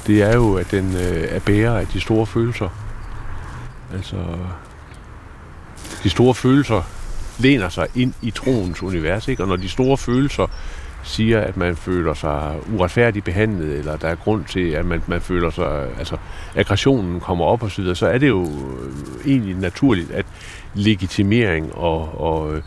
det 0.07 0.21
er 0.21 0.35
jo, 0.35 0.55
at 0.55 0.71
den 0.71 0.95
øh, 0.95 1.27
er 1.29 1.39
bærer 1.39 1.79
af 1.79 1.87
de 1.87 2.01
store 2.01 2.25
følelser. 2.25 2.69
Altså, 3.93 4.15
de 6.03 6.09
store 6.09 6.35
følelser 6.35 6.81
læner 7.39 7.69
sig 7.69 7.87
ind 7.95 8.13
i 8.21 8.31
troens 8.31 8.83
univers, 8.83 9.27
ikke? 9.27 9.43
Og 9.43 9.49
når 9.49 9.55
de 9.55 9.69
store 9.69 9.97
følelser 9.97 10.47
siger, 11.03 11.39
at 11.39 11.57
man 11.57 11.75
føler 11.75 12.13
sig 12.13 12.59
uretfærdigt 12.73 13.25
behandlet, 13.25 13.77
eller 13.77 13.97
der 13.97 14.07
er 14.07 14.15
grund 14.15 14.45
til, 14.45 14.69
at 14.69 14.85
man, 14.85 15.01
man 15.07 15.21
føler 15.21 15.49
sig, 15.49 15.87
altså 15.97 16.17
aggressionen 16.55 17.19
kommer 17.19 17.45
op 17.45 17.63
og 17.63 17.71
så 17.71 17.81
videre, 17.81 17.95
så 17.95 18.07
er 18.07 18.17
det 18.17 18.27
jo 18.27 18.43
øh, 18.43 19.31
egentlig 19.31 19.55
naturligt, 19.55 20.11
at 20.11 20.25
legitimering 20.73 21.75
og, 21.75 22.21
og 22.21 22.55
øh, 22.55 22.61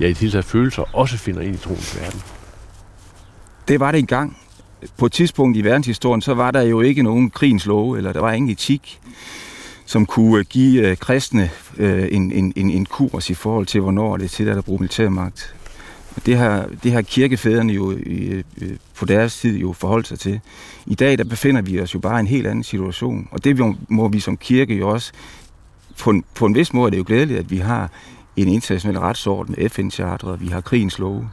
ja, 0.00 0.06
i 0.06 0.08
det 0.08 0.18
hele 0.18 0.42
følelser 0.42 0.96
også 0.96 1.18
finder 1.18 1.40
ind 1.40 1.54
i 1.54 1.58
troens 1.58 2.00
verden. 2.00 2.20
Det 3.68 3.80
var 3.80 3.90
det 3.90 3.98
engang. 3.98 4.36
På 4.96 5.06
et 5.06 5.12
tidspunkt 5.12 5.56
i 5.56 5.64
verdenshistorien, 5.64 6.22
så 6.22 6.34
var 6.34 6.50
der 6.50 6.62
jo 6.62 6.80
ikke 6.80 7.02
nogen 7.02 7.30
krigens 7.30 7.66
love, 7.66 7.96
eller 7.96 8.12
der 8.12 8.20
var 8.20 8.32
ingen 8.32 8.50
etik, 8.50 9.00
som 9.86 10.06
kunne 10.06 10.38
øh, 10.38 10.44
give 10.50 10.96
kristne 10.96 11.50
en, 11.78 12.32
en, 12.32 12.52
en, 12.56 12.70
en 12.70 12.86
kurs 12.86 13.30
i 13.30 13.34
forhold 13.34 13.66
til, 13.66 13.80
hvornår 13.80 14.16
det 14.16 14.24
er 14.24 14.28
til 14.28 14.48
at 14.48 14.64
bruge 14.64 14.80
militærmagt. 14.80 15.54
Det 16.26 16.36
har, 16.36 16.68
det 16.82 16.92
har 16.92 17.02
kirkefædrene 17.02 17.72
jo 17.72 17.92
i, 17.92 18.42
på 18.98 19.04
deres 19.04 19.36
tid 19.36 19.58
jo 19.58 19.72
forholdt 19.72 20.08
sig 20.08 20.18
til. 20.18 20.40
I 20.86 20.94
dag 20.94 21.18
der 21.18 21.24
befinder 21.24 21.62
vi 21.62 21.80
os 21.80 21.94
jo 21.94 21.98
bare 21.98 22.18
i 22.18 22.20
en 22.20 22.26
helt 22.26 22.46
anden 22.46 22.64
situation, 22.64 23.28
og 23.30 23.44
det 23.44 23.76
må 23.88 24.08
vi 24.08 24.20
som 24.20 24.36
kirke 24.36 24.74
jo 24.74 24.88
også, 24.88 25.12
på 25.98 26.10
en, 26.10 26.24
på 26.34 26.46
en 26.46 26.54
vis 26.54 26.72
måde 26.72 26.88
er 26.88 26.90
det 26.90 26.98
jo 26.98 27.04
glædeligt, 27.06 27.38
at 27.38 27.50
vi 27.50 27.58
har 27.58 27.90
en 28.36 28.48
international 28.48 28.98
retsorden 28.98 29.70
FN-charteret, 29.70 30.40
vi 30.40 30.46
har 30.46 30.60
krigens 30.60 30.98
love, 30.98 31.28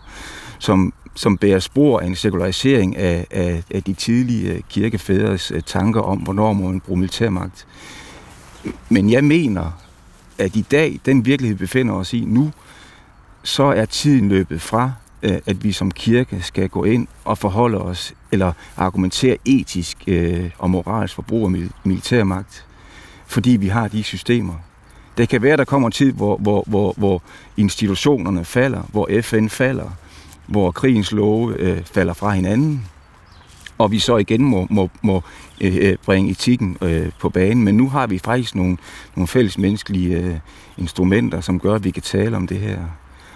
som 0.60 0.94
som 1.16 1.38
bærer 1.38 1.60
spor 1.60 2.00
af 2.00 2.06
en 2.06 2.16
sekularisering 2.16 2.98
af, 2.98 3.28
af, 3.32 3.64
af 3.70 3.84
de 3.84 3.94
tidlige 3.94 4.52
øh, 4.52 4.62
kirkefædres 4.70 5.52
øh, 5.52 5.62
tanker 5.66 6.02
om, 6.02 6.18
hvornår 6.18 6.54
må 6.54 6.68
man 6.68 6.80
bruge 6.80 7.00
militærmagt. 7.00 7.68
Men 8.90 9.12
jeg 9.12 9.24
mener, 9.24 9.72
at 10.38 10.56
i 10.56 10.66
dag, 10.72 11.00
den 11.06 11.26
virkelighed 11.26 11.58
befinder 11.58 11.94
os 11.94 12.14
i 12.14 12.26
nu, 12.26 12.52
så 13.44 13.64
er 13.64 13.86
tiden 13.86 14.30
løbet 14.30 14.62
fra, 14.62 14.92
øh, 15.24 15.38
at 15.46 15.64
vi 15.64 15.72
som 15.72 15.92
kirke 15.92 16.42
skal 16.42 16.70
gå 16.70 16.84
ind 16.84 17.08
og 17.26 17.38
forholde 17.38 17.78
os, 17.78 18.14
eller 18.32 18.54
argumentere 18.78 19.38
etisk 19.46 19.98
øh, 20.08 20.50
og 20.58 20.70
moralsk 20.70 21.16
for 21.16 21.22
brug 21.22 21.46
af 21.46 21.70
militærmagt, 21.84 22.66
fordi 23.28 23.52
vi 23.52 23.68
har 23.68 23.88
de 23.88 24.04
systemer. 24.04 24.54
Det 25.18 25.30
kan 25.30 25.42
være, 25.42 25.54
at 25.54 25.60
der 25.60 25.66
kommer 25.66 25.88
en 25.88 25.92
tid, 25.92 26.14
hvor, 26.14 26.38
hvor, 26.38 26.64
hvor, 26.68 26.94
hvor 26.98 27.22
institutionerne 27.58 28.46
falder, 28.46 28.82
hvor 28.92 29.10
FN 29.22 29.48
falder, 29.48 29.90
hvor 30.48 30.72
krigens 30.72 31.12
love 31.12 31.56
øh, 31.58 31.84
falder 31.86 32.14
fra 32.14 32.32
hinanden, 32.32 32.86
og 33.78 33.92
vi 33.92 34.00
så 34.00 34.18
igen 34.18 34.44
må, 34.44 34.68
må, 34.70 34.90
må 35.02 35.24
øh, 35.62 35.76
øh 35.76 35.98
bringe 36.06 36.32
etikken 36.32 36.78
øh, 36.82 37.10
på 37.20 37.30
banen. 37.30 37.64
Men 37.64 37.78
nu 37.78 37.90
har 37.90 38.08
vi 38.08 38.20
faktisk 38.20 38.56
nogle, 38.56 38.78
nogle 39.16 39.28
fælles 39.28 39.58
menneskelige 39.58 40.18
øh, 40.18 40.36
instrumenter, 40.78 41.42
som 41.42 41.60
gør, 41.60 41.76
at 41.76 41.84
vi 41.84 41.92
kan 41.92 42.04
tale 42.04 42.38
om 42.38 42.48
det 42.48 42.60
her. 42.60 42.78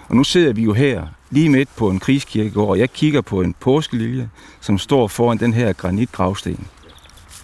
Og 0.08 0.16
nu 0.16 0.24
sidder 0.24 0.52
vi 0.52 0.62
jo 0.62 0.72
her, 0.72 1.06
lige 1.30 1.48
midt 1.48 1.68
på 1.76 1.90
en 1.90 2.00
krigskirkegård, 2.00 2.68
og 2.68 2.78
jeg 2.78 2.92
kigger 2.92 3.20
på 3.20 3.40
en 3.40 3.54
påskelilje, 3.60 4.30
som 4.60 4.78
står 4.78 5.08
foran 5.08 5.38
den 5.38 5.52
her 5.52 5.72
granitgravsten. 5.72 6.66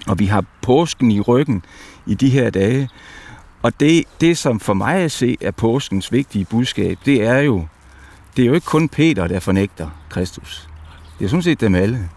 Og 0.07 0.18
vi 0.18 0.27
har 0.27 0.44
påsken 0.62 1.11
i 1.11 1.20
ryggen 1.20 1.64
i 2.07 2.14
de 2.14 2.31
her 2.31 2.51
dage. 2.51 2.88
Og 3.62 3.81
det, 3.81 4.05
det 4.20 4.38
som 4.38 4.61
for 4.61 4.75
mig 4.75 4.96
at 4.96 5.12
se 5.12 5.37
er 5.40 5.51
påskens 5.51 6.12
vigtige 6.12 6.44
budskab, 6.44 6.98
det 7.05 7.22
er 7.22 7.38
jo, 7.38 7.66
det 8.37 8.42
er 8.42 8.46
jo 8.46 8.55
ikke 8.55 8.66
kun 8.66 8.88
Peter, 8.88 9.27
der 9.27 9.40
fornægter 9.40 9.88
Kristus. 10.11 10.68
Det 11.18 11.25
er 11.25 11.29
sådan 11.29 11.42
set 11.42 11.61
dem 11.61 11.75
alle. 11.75 12.09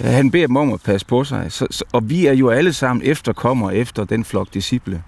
Han 0.00 0.30
beder 0.30 0.46
dem 0.46 0.56
om 0.56 0.72
at 0.72 0.80
passe 0.80 1.06
på 1.06 1.24
sig. 1.24 1.52
Så, 1.52 1.66
så, 1.70 1.84
og 1.92 2.10
vi 2.10 2.26
er 2.26 2.32
jo 2.32 2.50
alle 2.50 2.72
sammen 2.72 3.06
efterkommer 3.06 3.70
efter 3.70 4.04
den 4.04 4.24
flok 4.24 4.54
disciple, 4.54 5.02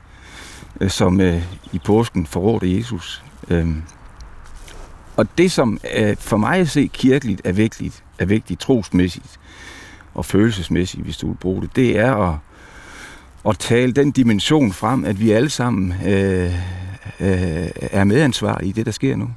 øh, 0.81 0.91
som 0.91 1.21
øh, 1.21 1.43
i 1.73 1.79
påsken 1.79 2.27
forrådte 2.27 2.77
Jesus. 2.77 3.25
Øhm. 3.49 3.83
Og 5.17 5.39
det, 5.39 5.53
som 5.53 5.81
øh, 5.97 6.17
for 6.17 6.37
mig 6.37 6.59
at 6.59 6.71
se 6.71 6.91
kirkeligt 6.93 7.41
er 7.45 7.53
vigtigt, 7.53 8.05
er 8.19 8.25
vigtigt 8.25 8.61
trosmæssigt 8.61 9.41
og 10.15 10.25
følelsesmæssigt, 10.25 11.03
hvis 11.03 11.17
du 11.17 11.27
vil 11.27 11.37
bruge 11.37 11.63
det, 11.63 11.77
det 11.77 11.99
er 11.99 12.15
at, 12.15 12.37
at 13.49 13.59
tale 13.59 13.93
den 13.93 14.11
dimension 14.11 14.73
frem, 14.73 15.05
at 15.05 15.21
vi 15.21 15.31
alle 15.31 15.51
sammen 15.51 15.95
øh, 16.07 16.55
øh, 17.21 17.69
er 17.77 18.05
medansvarlige 18.05 18.69
i 18.69 18.73
det, 18.73 18.87
der 18.87 18.93
sker 18.93 19.17
nu. 19.17 19.31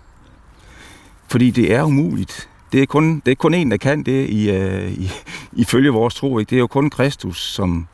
Fordi 1.27 1.51
det 1.51 1.73
er 1.73 1.83
umuligt. 1.83 2.49
Det 2.71 2.81
er 2.81 2.85
kun, 2.85 3.21
det 3.25 3.31
er 3.31 3.35
kun 3.35 3.53
en, 3.53 3.71
der 3.71 3.77
kan 3.77 4.03
det 4.03 4.29
i, 4.29 4.51
øh, 4.51 4.91
i, 4.91 5.11
ifølge 5.63 5.89
vores 5.89 6.15
tro. 6.15 6.39
Ikke? 6.39 6.49
Det 6.49 6.55
er 6.55 6.59
jo 6.59 6.67
kun 6.67 6.89
Kristus, 6.89 7.41
som, 7.41 7.87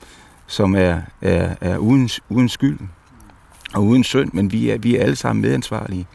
som 0.48 0.76
er, 0.76 1.02
er, 1.22 1.56
er 1.62 1.78
uden, 1.78 2.10
uden 2.30 2.50
skyld 2.50 2.80
og 3.74 3.84
uden 3.84 4.04
synd, 4.04 4.30
men 4.34 4.52
vi 4.52 4.70
er, 4.70 4.78
vi 4.78 4.96
er 4.96 5.02
alle 5.02 5.16
sammen 5.16 5.42
medansvarlige. 5.42 6.08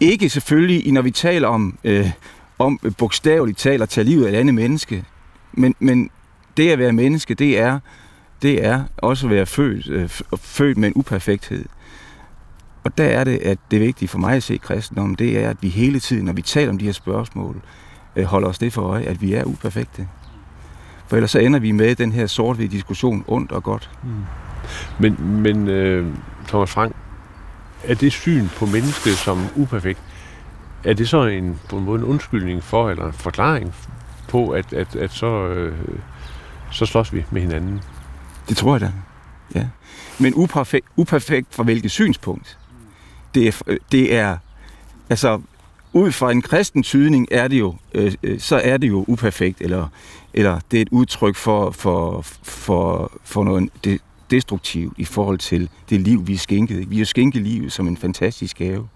Ikke 0.00 0.28
selvfølgelig, 0.28 0.92
når 0.92 1.02
vi 1.02 1.10
taler 1.10 1.48
om, 1.48 1.78
øh, 1.84 2.10
om 2.58 2.78
bogstaveligt 2.98 3.58
taler 3.58 3.82
at 3.82 3.88
tage 3.88 4.04
livet 4.04 4.26
af 4.26 4.30
et 4.30 4.34
andet 4.34 4.54
menneske, 4.54 5.04
men, 5.52 5.74
men 5.78 6.10
det 6.56 6.70
at 6.70 6.78
være 6.78 6.92
menneske, 6.92 7.34
det 7.34 7.58
er, 7.58 7.78
det 8.42 8.64
er 8.64 8.84
også 8.96 9.26
at 9.26 9.30
være 9.30 9.46
født, 9.46 9.88
øh, 9.88 10.08
født 10.36 10.78
med 10.78 10.88
en 10.88 10.92
uperfekthed. 10.96 11.64
Og 12.84 12.98
der 12.98 13.04
er 13.04 13.24
det, 13.24 13.38
at 13.38 13.58
det 13.70 13.80
vigtige 13.80 14.08
for 14.08 14.18
mig 14.18 14.36
at 14.36 14.42
se 14.42 14.56
kristendommen, 14.56 15.14
det 15.14 15.44
er, 15.44 15.50
at 15.50 15.56
vi 15.60 15.68
hele 15.68 16.00
tiden, 16.00 16.24
når 16.24 16.32
vi 16.32 16.42
taler 16.42 16.70
om 16.70 16.78
de 16.78 16.84
her 16.84 16.92
spørgsmål, 16.92 17.62
øh, 18.16 18.24
holder 18.24 18.48
os 18.48 18.58
det 18.58 18.72
for 18.72 18.82
øje, 18.82 19.04
at 19.04 19.22
vi 19.22 19.32
er 19.32 19.44
uperfekte. 19.44 20.08
For 21.06 21.16
ellers 21.16 21.30
så 21.30 21.38
ender 21.38 21.58
vi 21.58 21.70
med 21.70 21.94
den 21.94 22.12
her 22.12 22.26
sort 22.26 22.58
diskussion, 22.58 23.24
ondt 23.26 23.52
og 23.52 23.62
godt. 23.62 23.90
Mm. 24.02 24.10
Men, 24.98 25.42
men 25.42 25.68
øh, 25.68 26.06
Thomas 26.48 26.70
Frank, 26.70 26.96
er 27.84 27.94
det 27.94 28.12
syn 28.12 28.48
på 28.48 28.66
mennesket 28.66 29.12
som 29.12 29.46
uperfekt, 29.56 30.00
er 30.84 30.92
det 30.92 31.08
så 31.08 31.22
en, 31.22 31.60
på 31.68 31.78
en 31.78 31.84
måde 31.84 31.98
en 31.98 32.04
undskyldning 32.04 32.62
for, 32.62 32.90
eller 32.90 33.06
en 33.06 33.12
forklaring 33.12 33.74
på, 34.28 34.50
at, 34.50 34.72
at, 34.72 34.96
at 34.96 35.12
så, 35.12 35.26
øh, 35.26 35.78
så 36.70 36.86
slås 36.86 37.12
vi 37.12 37.24
med 37.30 37.40
hinanden? 37.40 37.80
Det 38.48 38.56
tror 38.56 38.74
jeg 38.74 38.80
da, 38.80 38.92
ja. 39.54 39.66
Men 40.18 40.32
uperfekt, 40.34 40.86
uperfekt 40.96 41.54
fra 41.54 41.62
hvilket 41.62 41.90
synspunkt? 41.90 42.58
det 43.36 43.48
er, 43.48 43.62
øh, 43.66 43.78
det 43.92 44.14
er 44.14 44.36
altså 45.10 45.40
ud 45.92 46.12
fra 46.12 46.30
en 46.30 46.42
kristen 46.42 46.82
tydning 46.82 47.28
er 47.30 47.48
det 47.48 47.58
jo, 47.58 47.74
øh, 47.94 48.14
øh, 48.22 48.40
så 48.40 48.60
er 48.64 48.76
det 48.76 48.88
jo 48.88 49.04
uperfekt, 49.08 49.60
eller, 49.60 49.88
eller 50.34 50.60
det 50.70 50.76
er 50.76 50.82
et 50.82 50.88
udtryk 50.90 51.36
for, 51.36 51.70
for, 51.70 52.20
for, 52.42 53.12
for 53.24 53.44
noget 53.44 53.68
det, 53.84 54.00
destruktivt 54.30 54.98
i 54.98 55.04
forhold 55.04 55.38
til 55.38 55.68
det 55.90 56.00
liv, 56.00 56.26
vi 56.26 56.34
er 56.34 56.38
skænket. 56.38 56.90
Vi 56.90 56.98
har 56.98 57.04
skænket 57.04 57.42
livet 57.42 57.72
som 57.72 57.88
en 57.88 57.96
fantastisk 57.96 58.56
gave. 58.56 58.88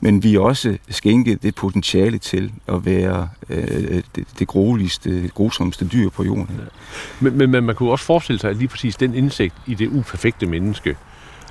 Men 0.00 0.22
vi 0.22 0.34
er 0.34 0.40
også 0.40 0.78
skænket 0.88 1.42
det 1.42 1.54
potentiale 1.54 2.18
til 2.18 2.52
at 2.68 2.86
være 2.86 3.28
øh, 3.48 4.02
det, 4.16 4.24
det 4.38 4.48
grueligste, 4.48 5.30
grusomste 5.34 5.88
dyr 5.88 6.10
på 6.10 6.24
jorden. 6.24 6.56
Ja. 6.58 6.64
Men, 7.20 7.38
men, 7.38 7.50
men 7.50 7.64
man 7.64 7.74
kunne 7.74 7.90
også 7.90 8.04
forestille 8.04 8.38
sig, 8.38 8.50
at 8.50 8.56
lige 8.56 8.68
præcis 8.68 8.96
den 8.96 9.14
indsigt 9.14 9.54
i 9.66 9.74
det 9.74 9.88
uperfekte 9.88 10.46
menneske, 10.46 10.96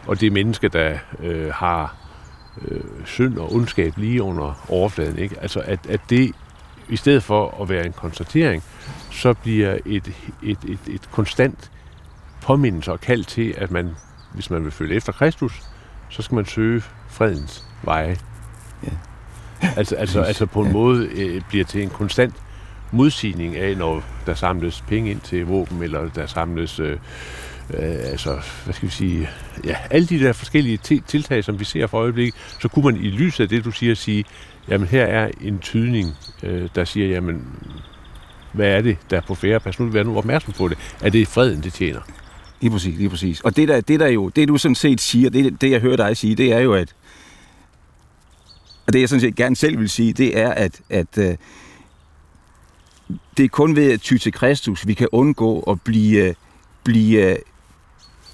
og 0.07 0.21
det 0.21 0.31
menneske, 0.31 0.67
der 0.67 0.97
øh, 1.23 1.49
har 1.53 1.95
øh, 2.67 2.81
synd 3.05 3.37
og 3.37 3.53
ondskab 3.53 3.93
lige 3.97 4.23
under 4.23 4.65
overfladen. 4.69 5.19
Ikke? 5.19 5.41
Altså 5.41 5.59
at, 5.59 5.79
at 5.89 6.01
det, 6.09 6.31
i 6.89 6.95
stedet 6.95 7.23
for 7.23 7.61
at 7.61 7.69
være 7.69 7.85
en 7.85 7.93
konstatering, 7.93 8.63
så 9.11 9.33
bliver 9.33 9.77
et, 9.85 10.13
et, 10.43 10.57
et, 10.67 10.79
et 10.87 11.11
konstant 11.11 11.71
påmindelse 12.47 12.91
og 12.91 13.01
kald 13.01 13.23
til, 13.23 13.53
at 13.57 13.71
man, 13.71 13.89
hvis 14.33 14.49
man 14.49 14.63
vil 14.63 14.71
følge 14.71 14.95
efter 14.95 15.12
Kristus, 15.12 15.62
så 16.10 16.21
skal 16.21 16.36
man 16.36 16.45
søge 16.45 16.81
fredens 17.10 17.63
veje. 17.83 18.17
Ja. 18.83 18.89
Altså, 19.77 19.95
altså, 19.95 20.21
altså 20.21 20.45
på 20.45 20.62
en 20.62 20.67
ja. 20.67 20.73
måde 20.73 21.07
øh, 21.07 21.41
bliver 21.49 21.65
til 21.65 21.83
en 21.83 21.89
konstant 21.89 22.36
modsigning 22.91 23.55
af, 23.55 23.77
når 23.77 24.03
der 24.25 24.33
samles 24.33 24.83
penge 24.88 25.12
ind 25.12 25.19
til 25.19 25.45
våben, 25.45 25.83
eller 25.83 26.10
der 26.10 26.25
samles 26.25 26.79
øh, 26.79 26.91
øh, 26.91 26.99
altså, 27.83 28.39
hvad 28.63 28.73
skal 28.73 28.88
vi 28.88 28.93
sige, 28.93 29.29
ja, 29.65 29.75
alle 29.89 30.07
de 30.07 30.19
der 30.19 30.33
forskellige 30.33 30.77
tiltag, 31.07 31.43
som 31.43 31.60
vi 31.60 31.65
ser 31.65 31.88
for 31.88 31.97
øjeblikket, 31.97 32.36
så 32.62 32.67
kunne 32.67 32.86
man 32.86 32.95
i 32.95 33.10
lyset 33.10 33.43
af 33.43 33.49
det, 33.49 33.65
du 33.65 33.71
siger, 33.71 33.95
sige, 33.95 34.25
jamen 34.67 34.88
her 34.88 35.05
er 35.05 35.31
en 35.41 35.60
tydning, 35.60 36.15
øh, 36.43 36.69
der 36.75 36.86
siger, 36.86 37.07
jamen, 37.07 37.47
hvad 38.53 38.67
er 38.67 38.81
det, 38.81 38.97
der 39.10 39.17
er 39.17 39.21
på 39.21 39.36
færre? 39.36 39.60
Pas 39.60 39.79
nu, 39.79 39.89
vær 39.89 40.03
nu 40.03 40.17
opmærksom 40.17 40.53
på 40.53 40.67
det. 40.67 40.77
Er 41.01 41.10
det 41.10 41.27
freden, 41.27 41.63
det 41.63 41.73
tjener? 41.73 42.01
Lige 42.61 42.71
præcis, 42.71 42.97
lige 42.97 43.09
præcis. 43.09 43.41
Og 43.41 43.55
det 43.55 43.67
der, 43.67 43.81
det 43.81 43.99
der 43.99 44.07
jo, 44.07 44.29
det 44.29 44.47
du 44.47 44.57
sådan 44.57 44.75
set 44.75 45.01
siger, 45.01 45.29
det, 45.29 45.61
det 45.61 45.71
jeg 45.71 45.81
hører 45.81 45.97
dig 45.97 46.17
sige, 46.17 46.35
det 46.35 46.53
er 46.53 46.59
jo, 46.59 46.73
at 46.73 46.95
og 48.87 48.93
det 48.93 48.99
jeg 48.99 49.09
sådan 49.09 49.21
set 49.21 49.35
gerne 49.35 49.55
selv 49.55 49.79
vil 49.79 49.89
sige, 49.89 50.13
det 50.13 50.39
er, 50.39 50.49
at, 50.49 50.81
at 50.89 51.17
øh, 51.17 51.35
det 53.37 53.45
er 53.45 53.49
kun 53.49 53.75
ved 53.75 53.91
at 53.91 54.01
ty 54.01 54.17
til 54.17 54.33
Kristus, 54.33 54.87
vi 54.87 54.93
kan 54.93 55.07
undgå 55.11 55.59
at 55.59 55.81
blive, 55.81 56.23
øh, 56.23 56.33
blive 56.83 57.31
øh, 57.31 57.37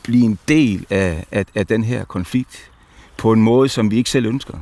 blive 0.03 0.25
en 0.25 0.39
del 0.47 0.86
af, 0.89 1.25
af, 1.31 1.45
af 1.55 1.67
den 1.67 1.83
her 1.83 2.05
konflikt 2.05 2.71
på 3.17 3.31
en 3.31 3.41
måde, 3.41 3.69
som 3.69 3.91
vi 3.91 3.97
ikke 3.97 4.09
selv 4.09 4.25
ønsker. 4.25 4.57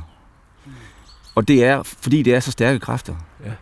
Og 1.34 1.48
det 1.48 1.64
er, 1.64 1.82
fordi 1.82 2.22
det 2.22 2.34
er 2.34 2.40
så 2.40 2.50
stærke 2.50 2.78
kræfter. 2.78 3.14
Ja. 3.44 3.52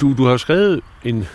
Du, 0.00 0.14
du 0.16 0.24
har 0.24 0.36
skrevet 0.36 0.80
en 1.04 1.26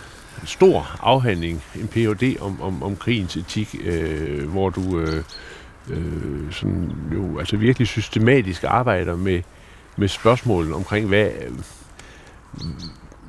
stor 0.44 0.96
afhandling, 1.00 1.62
en 1.74 1.88
Ph.D. 1.88 2.36
om, 2.40 2.62
om, 2.62 2.82
om 2.82 2.96
krigens 2.96 3.36
etik, 3.36 3.76
øh, 3.84 4.48
hvor 4.48 4.70
du 4.70 4.98
øh, 4.98 5.24
øh, 5.90 6.52
sådan, 6.52 6.92
jo, 7.14 7.38
altså 7.38 7.56
virkelig 7.56 7.88
systematisk 7.88 8.64
arbejder 8.64 9.16
med, 9.16 9.42
med 9.96 10.08
spørgsmål 10.08 10.72
omkring, 10.72 11.08
hvad, 11.08 11.30
øh, 11.40 11.52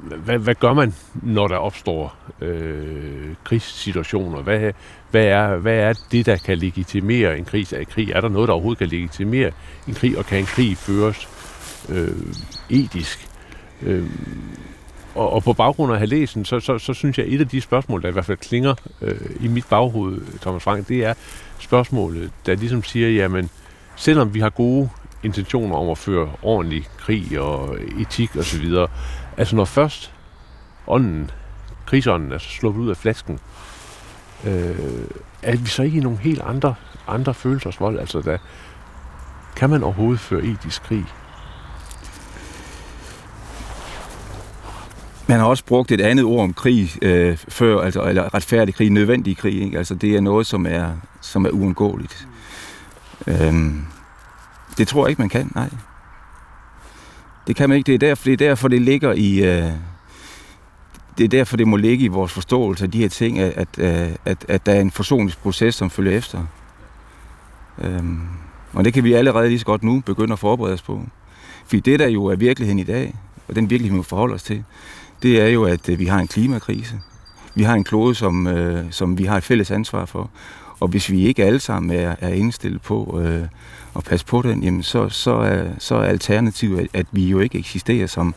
hvad, 0.04 0.38
hvad 0.38 0.56
gør 0.56 0.74
man, 0.74 0.94
når 1.14 1.48
der 1.48 1.56
opstår 1.56 2.16
øh, 2.42 3.36
krigssituationer? 3.44 4.42
Hvad, 4.42 4.72
hvad, 5.12 5.26
er, 5.26 5.56
hvad 5.56 5.76
er 5.76 5.94
det, 6.12 6.26
der 6.26 6.38
kan 6.38 6.58
legitimere 6.58 7.38
en 7.38 7.46
krig 7.46 7.74
Er, 7.74 7.84
krig? 7.84 8.12
Er 8.12 8.22
der 8.22 8.30
noget, 8.30 8.48
der 8.48 8.54
overhovedet 8.54 8.80
kan 8.80 8.88
legitimere 8.88 9.52
en 9.88 9.94
krig, 9.94 10.18
og 10.18 10.26
kan 10.26 10.40
en 10.40 10.46
krig 10.46 10.78
føres 10.78 11.28
øh, 11.90 12.18
etisk? 12.70 13.30
Øh, 13.82 14.10
og, 15.16 15.34
og 15.34 15.44
på 15.44 15.54
baggrund 15.54 15.92
af 15.92 15.96
at 15.96 16.00
have 16.00 16.08
læst 16.08 16.36
den, 16.36 16.46
så, 16.46 16.60
så, 16.60 16.78
så 16.78 16.94
synes 16.94 17.18
jeg, 17.18 17.26
at 17.26 17.34
et 17.34 17.40
af 17.40 17.48
de 17.48 17.62
spørgsmål, 17.62 18.02
der 18.02 18.08
i 18.08 18.12
hvert 18.12 18.26
fald 18.26 18.38
klinger 18.38 18.76
øh, 19.02 19.20
i 19.40 19.48
mit 19.48 19.66
baghoved, 19.70 20.22
Thomas 20.42 20.64
Frank, 20.64 20.88
det 20.88 21.06
er 21.06 21.14
spørgsmålet, 21.60 22.32
der 22.46 22.56
ligesom 22.56 22.84
siger, 22.84 23.10
jamen, 23.10 23.50
selvom 23.96 24.34
vi 24.34 24.40
har 24.40 24.50
gode 24.50 24.90
intentioner 25.24 25.76
om 25.76 25.90
at 25.90 25.98
føre 25.98 26.32
ordentlig 26.42 26.88
krig 26.98 27.40
og 27.40 27.78
etik 28.00 28.36
osv., 28.38 28.66
Altså 29.38 29.56
når 29.56 29.66
først 29.66 30.14
ånden, 30.88 31.32
krigsånden 31.86 32.32
er 32.32 32.38
sluppet 32.38 32.82
ud 32.82 32.90
af 32.90 32.98
flasken, 32.98 33.40
øh, 34.46 34.76
er 35.44 35.58
vi 35.58 35.66
så 35.66 35.84
ikke 35.84 35.98
i 35.98 36.02
nogle 36.02 36.18
helt 36.18 36.42
andre, 36.42 36.76
andre 37.08 37.34
følelsesvold? 37.34 38.00
Altså 38.00 38.22
der, 38.22 38.38
kan 39.56 39.70
man 39.70 39.84
overhovedet 39.84 40.20
føre 40.20 40.44
etisk 40.44 40.84
krig? 40.84 41.06
Man 45.28 45.40
har 45.40 45.46
også 45.46 45.66
brugt 45.66 45.92
et 45.92 46.02
andet 46.02 46.26
ord 46.26 46.44
om 46.44 46.54
krig 46.54 46.92
øh, 47.02 47.38
før, 47.48 47.82
altså 47.82 48.04
eller 48.04 48.34
retfærdig 48.34 48.76
krig, 48.76 48.90
nødvendig 48.90 49.38
krig. 49.38 49.62
Ikke? 49.62 49.78
Altså 49.78 49.96
det 49.96 50.16
er 50.16 50.22
noget, 50.22 50.48
som 50.48 50.66
er, 50.66 50.92
som 51.22 51.46
er 51.46 51.50
uundgåeligt. 51.50 52.28
Øhm, 53.28 53.86
det 54.78 54.88
tror 54.88 55.06
jeg 55.06 55.10
ikke, 55.10 55.22
man 55.22 55.30
kan, 55.30 55.52
nej. 55.56 55.70
Det 57.48 57.56
kan 57.56 57.70
man 57.70 57.78
ikke. 57.78 57.88
Det 57.88 57.96
er 57.96 58.00
derfor, 58.00 58.24
det, 58.24 58.34
er 58.34 58.38
derfor, 58.38 58.68
det 58.68 58.82
ligger 58.82 59.14
i... 59.14 59.44
Øh, 59.44 59.72
det 61.18 61.24
er 61.24 61.28
derfor, 61.28 61.58
det 61.58 61.68
må 61.68 61.76
ligge 61.76 62.06
i 62.06 62.08
vores 62.08 62.32
forståelse 62.32 62.86
af 62.86 62.92
de 62.92 62.98
her 62.98 63.10
ting, 63.10 63.40
at, 63.40 63.54
at, 63.56 63.68
øh, 64.10 64.16
at, 64.26 64.46
at 64.48 64.66
der 64.66 64.72
er 64.72 64.82
en 64.82 64.92
forsoningsproces, 64.92 65.76
som 65.76 65.90
følger 65.90 66.18
efter. 66.18 66.46
Øhm, 67.82 68.22
og 68.74 68.86
det 68.86 68.94
kan 68.94 69.04
vi 69.04 69.14
allerede 69.14 69.48
lige 69.48 69.60
så 69.60 69.66
godt 69.66 69.84
nu 69.84 70.00
begynde 70.06 70.34
at 70.34 70.40
forberede 70.40 70.74
os 70.74 70.82
på. 70.82 71.02
Fordi 71.66 71.80
det, 71.80 72.00
der 72.00 72.08
jo 72.08 72.26
er 72.26 72.36
virkeligheden 72.36 72.80
i 72.80 72.84
dag, 72.84 73.16
og 73.48 73.56
den 73.56 73.70
virkelighed, 73.70 73.94
vi 73.94 73.98
må 73.98 74.04
forholde 74.04 74.34
os 74.34 74.44
til, 74.44 74.64
det 75.24 75.42
er 75.42 75.48
jo, 75.48 75.64
at 75.64 75.90
øh, 75.90 76.00
vi 76.00 76.06
har 76.06 76.20
en 76.20 76.28
klimakrise. 76.28 77.02
Vi 77.56 77.64
har 77.64 77.74
en 77.74 77.84
klode, 77.84 78.16
som, 78.16 78.48
øh, 78.48 78.86
som 78.92 79.18
vi 79.18 79.24
har 79.24 79.38
et 79.38 79.44
fælles 79.44 79.72
ansvar 79.72 80.06
for. 80.06 80.30
Og 80.80 80.88
hvis 80.88 81.12
vi 81.12 81.28
ikke 81.28 81.46
alle 81.46 81.60
sammen 81.60 81.98
er, 81.98 82.16
er 82.20 82.30
indstillet 82.30 82.82
på 82.82 83.22
øh, 83.24 83.48
at 83.96 84.04
passe 84.04 84.26
på 84.26 84.42
den, 84.42 84.64
jamen 84.64 84.84
så, 84.84 85.10
så, 85.10 85.32
er, 85.36 85.66
så 85.80 85.96
er 85.96 86.04
alternativet, 86.04 86.80
at, 86.80 86.88
at 86.94 87.06
vi 87.12 87.30
jo 87.30 87.40
ikke 87.40 87.58
eksisterer 87.58 88.08
som, 88.08 88.36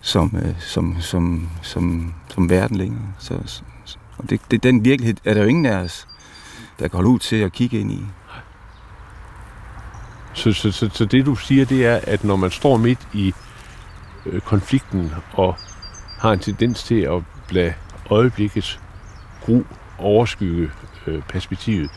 som, 0.00 0.36
øh, 0.36 0.60
som, 0.60 0.96
som, 1.00 1.48
som, 1.62 2.14
som 2.28 2.50
verden 2.50 2.76
længere. 2.76 3.02
Så, 3.18 3.38
så, 3.44 3.62
og 4.18 4.30
det, 4.30 4.40
det, 4.50 4.62
den 4.62 4.84
virkelighed 4.84 5.16
er 5.24 5.34
der 5.34 5.42
jo 5.42 5.48
ingen 5.48 5.66
af 5.66 5.76
os, 5.76 6.08
der 6.78 6.88
kan 6.88 6.96
holde 6.96 7.10
ud 7.10 7.18
til 7.18 7.36
at 7.36 7.52
kigge 7.52 7.80
ind 7.80 7.92
i. 7.92 8.00
Så, 10.34 10.52
så, 10.52 10.72
så, 10.72 10.90
så 10.92 11.04
det 11.04 11.26
du 11.26 11.36
siger, 11.36 11.64
det 11.64 11.86
er, 11.86 12.00
at 12.02 12.24
når 12.24 12.36
man 12.36 12.50
står 12.50 12.76
midt 12.76 13.08
i 13.12 13.34
øh, 14.26 14.40
konflikten 14.40 15.12
og 15.32 15.54
har 16.24 16.32
en 16.32 16.38
tendens 16.38 16.82
til 16.82 17.00
at 17.00 17.22
lade 17.50 17.74
øjeblikkets 18.10 18.80
gru 19.40 19.62
overskygge 19.98 20.70
øh, 21.06 21.22
perspektivet, 21.22 21.90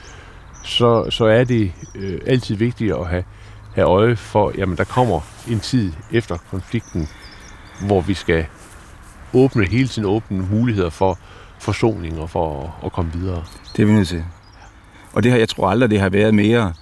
så, 0.63 1.09
så 1.09 1.25
er 1.25 1.43
det 1.43 1.71
øh, 1.95 2.21
altid 2.25 2.55
vigtigt 2.55 2.93
at 2.93 3.07
have, 3.07 3.23
have 3.75 3.87
øje 3.87 4.15
for, 4.15 4.51
jamen 4.57 4.77
der 4.77 4.83
kommer 4.83 5.21
en 5.49 5.59
tid 5.59 5.93
efter 6.11 6.37
konflikten, 6.51 7.07
hvor 7.87 8.01
vi 8.01 8.13
skal 8.13 8.45
åbne, 9.33 9.65
hele 9.65 9.87
tiden 9.87 10.07
åbne 10.07 10.47
muligheder 10.51 10.89
for 10.89 11.19
forsoning 11.59 12.19
og 12.19 12.29
for 12.29 12.63
at, 12.63 12.85
at 12.85 12.91
komme 12.91 13.11
videre. 13.13 13.43
Det 13.75 13.81
er 13.81 13.85
vi 13.85 13.93
nødt 13.93 14.07
til. 14.07 14.23
Og 15.13 15.23
det 15.23 15.31
her, 15.31 15.39
jeg 15.39 15.49
tror 15.49 15.69
aldrig, 15.69 15.89
det 15.89 15.99
har 15.99 16.09
været 16.09 16.33
mere. 16.33 16.73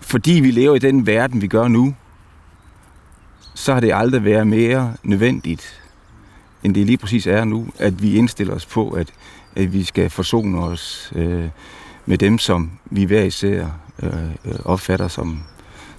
Fordi 0.00 0.32
vi 0.32 0.50
lever 0.50 0.74
i 0.74 0.78
den 0.78 1.06
verden, 1.06 1.42
vi 1.42 1.46
gør 1.46 1.68
nu, 1.68 1.94
så 3.54 3.72
har 3.72 3.80
det 3.80 3.94
aldrig 3.94 4.24
været 4.24 4.46
mere 4.46 4.94
nødvendigt, 5.02 5.85
end 6.66 6.74
det 6.74 6.86
lige 6.86 6.96
præcis 6.96 7.26
er 7.26 7.44
nu, 7.44 7.66
at 7.78 8.02
vi 8.02 8.16
indstiller 8.16 8.54
os 8.54 8.66
på, 8.66 8.90
at, 8.90 9.08
at 9.56 9.72
vi 9.72 9.84
skal 9.84 10.10
forsone 10.10 10.58
os 10.58 11.12
øh, 11.14 11.44
med 12.06 12.18
dem, 12.18 12.38
som 12.38 12.70
vi 12.84 13.04
hver 13.04 13.22
især 13.22 13.66
øh, 14.02 14.10
opfatter 14.64 15.08
som, 15.08 15.40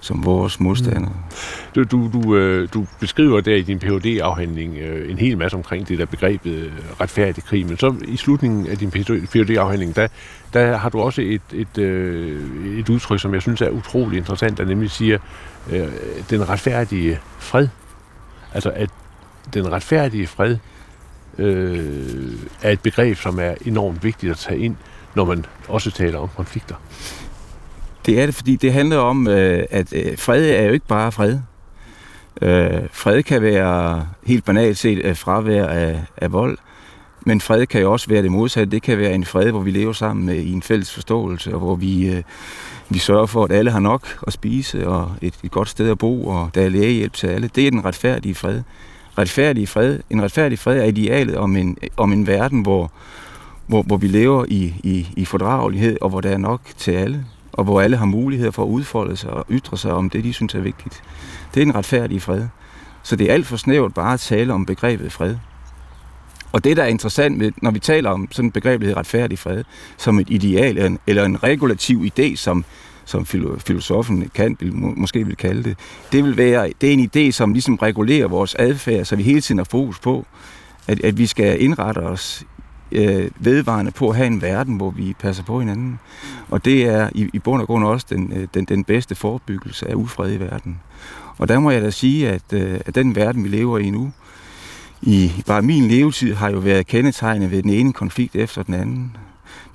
som 0.00 0.24
vores 0.24 0.60
modstandere. 0.60 1.12
Mm. 1.12 1.74
Du, 1.74 1.84
du, 1.84 2.10
du, 2.12 2.36
øh, 2.36 2.68
du 2.74 2.86
beskriver 3.00 3.40
der 3.40 3.54
i 3.54 3.62
din 3.62 3.78
phd 3.78 4.06
afhandling 4.22 4.76
øh, 4.78 5.10
en 5.10 5.18
hel 5.18 5.38
masse 5.38 5.56
omkring 5.56 5.88
det 5.88 5.98
der 5.98 6.06
begrebet 6.06 6.52
øh, 6.52 6.72
retfærdig 7.00 7.44
krig, 7.44 7.66
men 7.66 7.78
så 7.78 7.94
i 8.04 8.16
slutningen 8.16 8.66
af 8.66 8.78
din 8.78 8.90
phd 8.90 9.50
afhandling 9.50 9.96
der, 9.96 10.08
der 10.52 10.76
har 10.76 10.88
du 10.88 11.00
også 11.00 11.22
et, 11.22 11.42
et, 11.52 11.78
øh, 11.78 12.78
et 12.78 12.88
udtryk, 12.88 13.20
som 13.20 13.34
jeg 13.34 13.42
synes 13.42 13.60
er 13.60 13.70
utrolig 13.70 14.18
interessant, 14.18 14.58
der 14.58 14.64
nemlig 14.64 14.90
siger, 14.90 15.18
øh, 15.70 15.88
den 16.30 16.48
retfærdige 16.48 17.18
fred. 17.38 17.68
Altså 18.54 18.70
at 18.70 18.90
den 19.54 19.72
retfærdige 19.72 20.26
fred 20.26 20.56
øh, 21.38 22.32
er 22.62 22.70
et 22.70 22.80
begreb, 22.80 23.16
som 23.16 23.38
er 23.38 23.54
enormt 23.66 24.04
vigtigt 24.04 24.32
at 24.32 24.38
tage 24.38 24.60
ind, 24.60 24.76
når 25.14 25.24
man 25.24 25.44
også 25.68 25.90
taler 25.90 26.18
om 26.18 26.28
konflikter. 26.36 26.74
Det 28.06 28.20
er 28.20 28.26
det, 28.26 28.34
fordi 28.34 28.56
det 28.56 28.72
handler 28.72 28.98
om, 28.98 29.28
øh, 29.28 29.64
at 29.70 29.92
øh, 29.92 30.18
fred 30.18 30.50
er 30.50 30.62
jo 30.62 30.72
ikke 30.72 30.86
bare 30.86 31.12
fred. 31.12 31.38
Øh, 32.42 32.80
fred 32.92 33.22
kan 33.22 33.42
være 33.42 34.06
helt 34.26 34.44
banalt 34.44 34.78
set 34.78 35.00
øh, 35.04 35.16
fravær 35.16 35.66
af, 35.66 36.04
af 36.16 36.32
vold, 36.32 36.58
men 37.26 37.40
fred 37.40 37.66
kan 37.66 37.80
jo 37.80 37.92
også 37.92 38.08
være 38.08 38.22
det 38.22 38.30
modsatte. 38.30 38.70
Det 38.70 38.82
kan 38.82 38.98
være 38.98 39.12
en 39.12 39.24
fred, 39.24 39.50
hvor 39.50 39.60
vi 39.60 39.70
lever 39.70 39.92
sammen 39.92 40.26
med, 40.26 40.34
i 40.34 40.52
en 40.52 40.62
fælles 40.62 40.94
forståelse, 40.94 41.52
og 41.52 41.58
hvor 41.58 41.74
vi, 41.76 42.08
øh, 42.10 42.22
vi 42.88 42.98
sørger 42.98 43.26
for, 43.26 43.44
at 43.44 43.52
alle 43.52 43.70
har 43.70 43.80
nok 43.80 44.18
at 44.26 44.32
spise, 44.32 44.88
og 44.88 45.12
et, 45.22 45.34
et 45.42 45.50
godt 45.50 45.68
sted 45.68 45.90
at 45.90 45.98
bo, 45.98 46.26
og 46.26 46.50
der 46.54 46.62
er 46.62 46.68
lægehjælp 46.68 47.12
til 47.12 47.26
alle. 47.26 47.50
Det 47.54 47.66
er 47.66 47.70
den 47.70 47.84
retfærdige 47.84 48.34
fred. 48.34 48.62
Retfærdig 49.18 49.68
fred. 49.68 49.98
En 50.10 50.22
retfærdig 50.22 50.58
fred 50.58 50.78
er 50.78 50.84
idealet 50.84 51.36
om 51.36 51.56
en, 51.56 51.78
om 51.96 52.12
en 52.12 52.26
verden, 52.26 52.62
hvor, 52.62 52.92
hvor, 53.66 53.82
hvor 53.82 53.96
vi 53.96 54.06
lever 54.06 54.44
i, 54.48 54.74
i, 54.84 55.08
i 55.16 55.24
fordragelighed, 55.24 55.98
og 56.00 56.10
hvor 56.10 56.20
der 56.20 56.30
er 56.30 56.38
nok 56.38 56.60
til 56.76 56.92
alle 56.92 57.24
og 57.58 57.64
hvor 57.64 57.80
alle 57.80 57.96
har 57.96 58.06
mulighed 58.06 58.52
for 58.52 58.62
at 58.62 58.68
udfolde 58.68 59.16
sig 59.16 59.30
og 59.30 59.46
ytre 59.50 59.78
sig 59.78 59.92
om 59.92 60.10
det, 60.10 60.24
de 60.24 60.32
synes 60.32 60.54
er 60.54 60.60
vigtigt. 60.60 61.02
Det 61.54 61.62
er 61.62 61.66
en 61.66 61.74
retfærdig 61.74 62.22
fred. 62.22 62.46
Så 63.02 63.16
det 63.16 63.30
er 63.30 63.34
alt 63.34 63.46
for 63.46 63.56
snævert 63.56 63.94
bare 63.94 64.14
at 64.14 64.20
tale 64.20 64.52
om 64.52 64.66
begrebet 64.66 65.12
fred. 65.12 65.36
Og 66.52 66.64
det, 66.64 66.76
der 66.76 66.82
er 66.82 66.86
interessant, 66.86 67.38
med, 67.38 67.52
når 67.62 67.70
vi 67.70 67.78
taler 67.78 68.10
om 68.10 68.28
sådan 68.30 68.46
et 68.46 68.52
begreb, 68.52 68.80
der 68.80 68.86
hedder 68.86 69.00
retfærdig 69.00 69.38
fred, 69.38 69.64
som 69.96 70.18
et 70.18 70.30
ideal 70.30 70.68
eller 70.68 70.86
en, 70.86 70.98
eller 71.06 71.24
en 71.24 71.42
regulativ 71.42 72.04
idé, 72.04 72.36
som, 72.36 72.64
som 73.08 73.26
filosofen 73.58 74.30
Kant 74.34 74.60
vil, 74.60 74.74
måske 74.74 75.26
vil 75.26 75.36
kalde 75.36 75.62
det, 75.62 75.78
det 76.12 76.24
vil 76.24 76.36
være, 76.36 76.72
det 76.80 76.88
er 76.88 76.92
en 76.92 77.10
idé, 77.16 77.30
som 77.30 77.52
ligesom 77.52 77.76
regulerer 77.76 78.28
vores 78.28 78.54
adfærd, 78.58 79.04
så 79.04 79.16
vi 79.16 79.22
hele 79.22 79.40
tiden 79.40 79.58
har 79.58 79.64
fokus 79.64 79.98
på, 79.98 80.26
at, 80.86 81.04
at 81.04 81.18
vi 81.18 81.26
skal 81.26 81.62
indrette 81.62 81.98
os 81.98 82.46
øh, 82.92 83.30
vedvarende 83.38 83.90
på 83.90 84.08
at 84.08 84.16
have 84.16 84.26
en 84.26 84.42
verden, 84.42 84.76
hvor 84.76 84.90
vi 84.90 85.14
passer 85.18 85.42
på 85.42 85.58
hinanden. 85.60 85.98
Og 86.48 86.64
det 86.64 86.84
er 86.84 87.10
i, 87.14 87.30
i 87.32 87.38
bund 87.38 87.60
og 87.60 87.66
grund 87.66 87.84
også 87.84 88.06
den, 88.10 88.32
øh, 88.36 88.48
den, 88.54 88.64
den 88.64 88.84
bedste 88.84 89.14
forebyggelse 89.14 89.90
af 89.90 89.94
ufred 89.94 90.32
i 90.32 90.40
verden. 90.40 90.80
Og 91.38 91.48
der 91.48 91.58
må 91.58 91.70
jeg 91.70 91.82
da 91.82 91.90
sige, 91.90 92.28
at, 92.28 92.52
øh, 92.52 92.80
at 92.86 92.94
den 92.94 93.16
verden, 93.16 93.44
vi 93.44 93.48
lever 93.48 93.78
i 93.78 93.90
nu, 93.90 94.12
i 95.02 95.32
bare 95.46 95.62
min 95.62 95.88
levetid, 95.88 96.34
har 96.34 96.50
jo 96.50 96.58
været 96.58 96.86
kendetegnet 96.86 97.50
ved 97.50 97.62
den 97.62 97.70
ene 97.70 97.92
konflikt 97.92 98.36
efter 98.36 98.62
den 98.62 98.74
anden. 98.74 99.16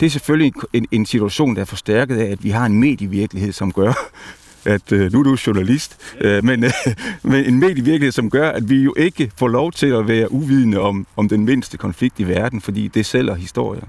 Det 0.04 0.10
er 0.10 0.12
selvfølgelig 0.12 0.54
en, 0.74 0.88
en 0.92 1.06
situation, 1.06 1.56
der 1.56 1.62
er 1.62 1.66
forstærket 1.66 2.18
af, 2.18 2.32
at 2.32 2.44
vi 2.44 2.50
har 2.50 2.66
en 2.66 2.80
medievirkelighed, 2.80 3.52
som 3.52 3.72
gør, 3.72 3.94
at 4.76 4.92
øh, 4.92 5.14
nu 5.14 5.20
er 5.20 5.24
du 5.24 5.38
journalist, 5.48 5.98
øh, 6.22 6.44
men, 6.44 6.64
øh, 6.64 6.72
men 7.32 7.46
en 7.46 7.60
medievirkelighed, 7.60 8.12
som 8.12 8.30
gør, 8.30 8.50
at 8.50 8.70
vi 8.70 8.76
jo 8.76 8.94
ikke 8.98 9.32
får 9.38 9.48
lov 9.48 9.72
til 9.72 9.88
at 9.88 10.08
være 10.08 10.32
uvidende 10.32 10.80
om, 10.80 11.08
om 11.16 11.30
den 11.30 11.46
mindste 11.46 11.78
konflikt 11.78 12.20
i 12.20 12.28
verden, 12.28 12.62
fordi 12.62 12.88
det 12.88 13.06
sælger 13.06 13.36
historier. 13.36 13.84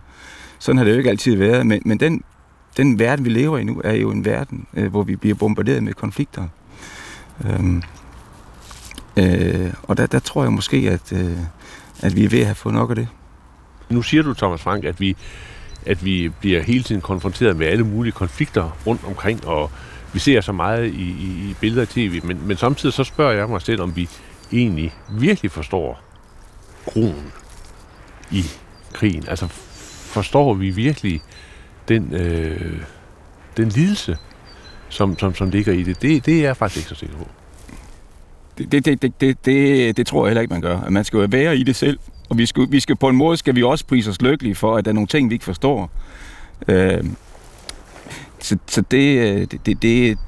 Sådan 0.58 0.76
har 0.76 0.84
det 0.84 0.92
jo 0.92 0.98
ikke 0.98 1.10
altid 1.10 1.36
været, 1.36 1.66
men, 1.66 1.82
men 1.84 2.00
den, 2.00 2.22
den 2.76 2.98
verden, 2.98 3.24
vi 3.24 3.30
lever 3.30 3.58
i 3.58 3.64
nu, 3.64 3.80
er 3.84 3.94
jo 3.94 4.10
en 4.10 4.24
verden, 4.24 4.66
øh, 4.74 4.90
hvor 4.90 5.02
vi 5.02 5.16
bliver 5.16 5.34
bombarderet 5.34 5.82
med 5.82 5.94
konflikter. 5.94 6.48
Øhm, 7.44 7.82
øh, 9.16 9.72
og 9.82 9.96
der, 9.96 10.06
der 10.06 10.18
tror 10.18 10.42
jeg 10.42 10.52
måske, 10.52 10.76
at, 10.76 11.12
øh, 11.12 11.38
at 12.02 12.16
vi 12.16 12.24
er 12.24 12.28
ved 12.28 12.40
at 12.40 12.46
have 12.46 12.54
fået 12.54 12.74
nok 12.74 12.90
af 12.90 12.96
det. 12.96 13.08
Nu 13.90 14.02
siger 14.02 14.22
du, 14.22 14.34
Thomas 14.34 14.62
Frank, 14.62 14.84
at 14.84 15.00
vi, 15.00 15.16
at 15.86 16.04
vi 16.04 16.28
bliver 16.40 16.62
hele 16.62 16.82
tiden 16.82 17.00
konfronteret 17.00 17.56
med 17.56 17.66
alle 17.66 17.84
mulige 17.84 18.12
konflikter 18.12 18.76
rundt 18.86 19.04
omkring, 19.04 19.46
og 19.46 19.70
vi 20.12 20.18
ser 20.18 20.40
så 20.40 20.52
meget 20.52 20.86
i, 20.86 21.02
i, 21.02 21.50
i 21.50 21.56
billeder 21.60 21.82
og 21.82 21.88
tv, 21.88 22.20
men, 22.24 22.46
men 22.46 22.56
samtidig 22.56 22.92
så 22.92 23.04
spørger 23.04 23.32
jeg 23.32 23.48
mig 23.48 23.62
selv, 23.62 23.80
om 23.80 23.96
vi 23.96 24.08
egentlig 24.52 24.94
virkelig 25.10 25.50
forstår 25.50 26.00
kronen 26.86 27.32
i 28.30 28.44
krigen. 28.92 29.24
Altså 29.28 29.46
forstår 30.14 30.54
vi 30.54 30.70
virkelig 30.70 31.20
den, 31.88 32.14
øh, 32.14 32.82
den 33.56 33.68
lidelse, 33.68 34.16
som, 34.88 35.18
som, 35.18 35.34
som 35.34 35.50
ligger 35.50 35.72
i 35.72 35.82
det? 35.82 36.02
det? 36.02 36.26
Det 36.26 36.38
er 36.38 36.42
jeg 36.42 36.56
faktisk 36.56 36.78
ikke 36.78 36.88
så 36.88 36.94
sikker 36.94 37.16
på. 37.16 37.28
Det, 38.58 38.72
det, 38.72 39.02
det, 39.02 39.20
det, 39.20 39.44
det, 39.44 39.96
det 39.96 40.06
tror 40.06 40.26
jeg 40.26 40.30
heller 40.30 40.40
ikke, 40.40 40.52
man 40.52 40.60
gør. 40.60 40.90
Man 40.90 41.04
skal 41.04 41.18
jo 41.18 41.26
være 41.30 41.56
i 41.56 41.62
det 41.62 41.76
selv, 41.76 41.98
og 42.28 42.38
vi 42.38 42.46
skal, 42.46 42.66
vi 42.70 42.80
skal 42.80 42.96
på 42.96 43.08
en 43.08 43.16
måde 43.16 43.36
skal 43.36 43.54
vi 43.54 43.62
også 43.62 43.86
prise 43.86 44.10
os 44.10 44.22
lykkelige 44.22 44.54
for, 44.54 44.76
at 44.76 44.84
der 44.84 44.90
er 44.90 44.94
nogle 44.94 45.06
ting, 45.06 45.30
vi 45.30 45.34
ikke 45.34 45.44
forstår. 45.44 45.90
Øh, 46.68 47.04
så, 48.40 48.58
så 48.66 48.80
øh, 48.80 49.40
det, 49.40 49.66
det, 49.66 49.82
det, 49.82 50.18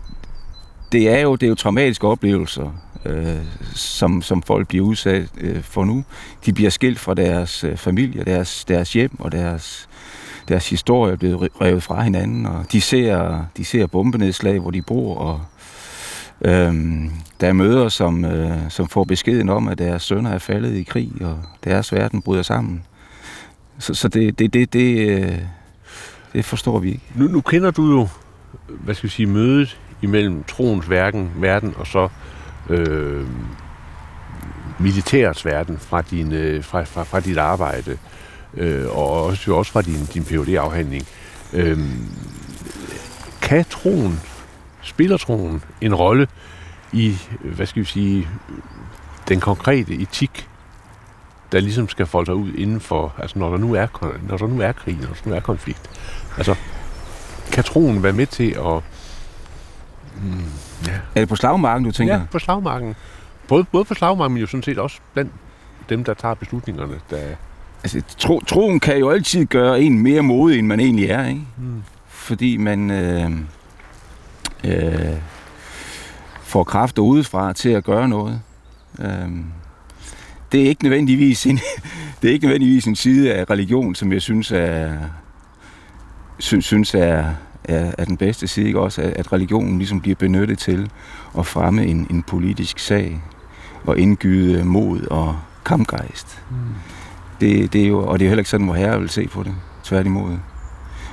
det, 0.93 1.09
er 1.09 1.21
jo, 1.21 1.37
det 1.37 1.47
er 1.47 1.49
jo 1.49 1.55
traumatiske 1.55 2.07
oplevelser, 2.07 2.71
øh, 3.05 3.37
som, 3.75 4.23
som 4.23 4.43
folk 4.43 4.69
bliver 4.69 4.85
udsat 4.85 5.29
øh, 5.41 5.63
for 5.63 5.85
nu. 5.85 6.05
De 6.47 6.53
bliver 6.53 6.71
skilt 6.71 6.99
fra 6.99 7.15
deres 7.15 7.65
øh, 7.65 7.77
familie, 7.77 8.25
deres, 8.25 8.65
deres 8.65 8.93
hjem 8.93 9.21
og 9.21 9.33
deres, 9.33 9.89
deres 10.49 10.71
historie 10.71 11.13
er 11.13 11.17
blevet 11.17 11.49
revet 11.61 11.83
fra 11.83 12.03
hinanden, 12.03 12.47
og 12.47 12.65
de 12.73 12.81
ser, 12.81 13.45
de 13.57 13.65
ser 13.65 13.87
bombenedslag, 13.87 14.59
hvor 14.59 14.71
de 14.71 14.83
bor, 14.83 15.15
og 15.15 15.41
øhm, 16.41 17.11
der 17.41 17.49
er 17.49 17.53
møder, 17.53 17.89
som, 17.89 18.25
øh, 18.25 18.71
som 18.71 18.89
får 18.89 19.05
beskeden 19.05 19.49
om, 19.49 19.69
at 19.69 19.79
deres 19.79 20.03
sønner 20.03 20.31
er 20.31 20.39
faldet 20.39 20.75
i 20.75 20.83
krig, 20.83 21.13
og 21.21 21.39
deres 21.65 21.93
verden 21.93 22.23
bryder 22.23 22.43
sammen. 22.43 22.83
Så, 23.79 23.95
så 23.95 24.09
det, 24.09 24.39
det, 24.39 24.53
det, 24.55 24.73
det, 24.73 25.09
øh, 25.09 25.39
det 26.33 26.45
forstår 26.45 26.79
vi 26.79 26.89
ikke. 26.89 27.05
Nu, 27.15 27.29
nu 27.29 27.41
kender 27.41 27.71
du 27.71 27.91
jo, 27.91 28.09
hvad 28.69 28.95
skal 28.95 29.09
vi 29.09 29.13
sige, 29.13 29.27
mødet 29.27 29.79
imellem 30.03 30.45
troens 30.45 30.91
verden, 30.91 31.31
verden 31.37 31.75
og 31.77 31.87
så 31.87 32.09
øh, 32.69 33.27
militærets 34.79 35.45
verden, 35.45 35.79
fra, 35.79 36.03
din, 36.03 36.33
øh, 36.33 36.65
fra, 36.65 36.83
fra, 36.83 37.03
fra 37.03 37.21
dit 37.21 37.39
arbejde, 37.39 37.99
øh, 38.55 38.85
og 38.91 39.25
også, 39.25 39.45
jo 39.49 39.59
også 39.59 39.73
fra 39.73 39.83
din, 39.83 40.05
din 40.15 40.25
phd 40.25 40.49
afhandling 40.49 41.07
øh, 41.53 41.79
kan 43.43 43.65
troen, 43.71 44.21
spiller 44.87 45.17
troen 45.17 45.63
en 45.81 45.95
rolle 45.95 46.29
i, 46.93 47.17
hvad 47.41 47.67
skal 47.67 47.81
vi 47.81 47.87
sige, 47.87 48.29
den 49.29 49.41
konkrete 49.41 49.95
etik, 49.95 50.49
der 51.53 51.61
ligesom 51.61 51.89
skal 51.89 52.07
folde 52.07 52.27
sig 52.27 52.35
ud 52.35 52.53
inden 52.53 52.81
for, 52.81 53.15
altså 53.19 53.39
når 53.39 53.51
der 53.51 53.59
nu 53.59 53.75
er, 53.75 53.87
når 54.29 54.37
der 54.37 54.47
nu 54.47 54.61
er 54.61 54.73
krig, 54.73 54.97
når 55.01 55.07
der 55.07 55.31
nu 55.31 55.35
er 55.35 55.41
konflikt. 55.41 55.91
Altså, 56.37 56.55
kan 57.53 57.65
troen 57.65 58.03
være 58.03 58.13
med 58.13 58.27
til 58.27 58.51
at... 58.51 58.83
Mm, 60.23 60.45
ja. 60.87 60.93
Er 61.15 61.21
det 61.21 61.29
på 61.29 61.37
slagmarken, 61.37 61.85
du 61.85 61.93
tænker? 61.93 62.15
Ja, 62.15 62.21
på 62.31 62.39
slagmarken. 62.39 62.95
Både, 63.49 63.65
både 63.65 63.85
på 63.85 63.95
slagmarken, 63.95 64.35
men 64.35 64.41
jo 64.41 64.47
sådan 64.47 64.63
set 64.63 64.79
også 64.79 64.99
blandt 65.15 65.33
dem, 65.89 66.05
der 66.05 66.15
tager 66.15 66.35
beslutningerne. 66.35 67.01
Der... 67.11 67.21
Altså, 67.83 68.03
tro, 68.19 68.41
troen 68.41 68.81
kan 68.81 68.99
jo 68.99 69.11
altid 69.11 69.47
gøre 69.47 69.81
en 69.81 69.99
mere 69.99 70.23
modig, 70.23 70.59
end 70.59 70.67
man 70.67 70.81
egentlig 70.81 71.11
er, 71.11 71.27
ikke? 71.27 71.41
Mm. 71.57 71.83
Fordi 72.07 72.57
man 72.57 72.91
øh, 72.91 73.31
øh, 74.65 75.17
får 76.43 76.65
kræfter 76.65 77.03
udefra 77.03 77.53
til 77.53 77.69
at 77.69 77.85
gøre 77.85 78.09
noget. 78.09 78.41
Øh, 79.01 79.31
det 80.53 80.63
er 80.63 80.69
ikke 80.69 80.83
nødvendigvis 80.83 81.47
en, 81.47 81.59
det 82.23 82.29
er 82.29 82.33
ikke 82.33 82.47
nødvendigvis 82.47 82.85
en 82.85 82.97
side 82.97 83.35
af 83.35 83.51
religion, 83.51 83.95
som 83.95 84.13
jeg 84.13 84.23
synes 84.23 84.53
er, 84.53 84.93
synes, 86.39 86.65
synes 86.65 86.95
er, 86.95 87.25
er, 87.65 87.93
er 87.99 88.05
den 88.05 88.17
bedste 88.17 88.47
side, 88.47 88.67
ikke? 88.67 88.81
også 88.81 89.13
at 89.17 89.33
religionen 89.33 89.79
ligesom 89.79 90.01
bliver 90.01 90.17
benyttet 90.17 90.59
til 90.59 90.91
at 91.39 91.47
fremme 91.47 91.87
en, 91.87 92.07
en 92.11 92.23
politisk 92.23 92.79
sag 92.79 93.21
og 93.85 93.99
indgyde 93.99 94.65
mod 94.65 95.07
og 95.07 95.39
kampgejst. 95.65 96.43
Mm. 96.51 96.57
Det, 97.41 97.73
det 97.73 97.83
er 97.83 97.87
jo, 97.87 98.07
og 98.07 98.19
det 98.19 98.25
er 98.25 98.29
heller 98.29 98.41
ikke 98.41 98.51
sådan, 98.51 98.67
hvor 98.67 98.75
herre 98.75 99.01
vil 99.01 99.09
se 99.09 99.29
på 99.29 99.43
det, 99.43 99.55
tværtimod. 99.85 100.39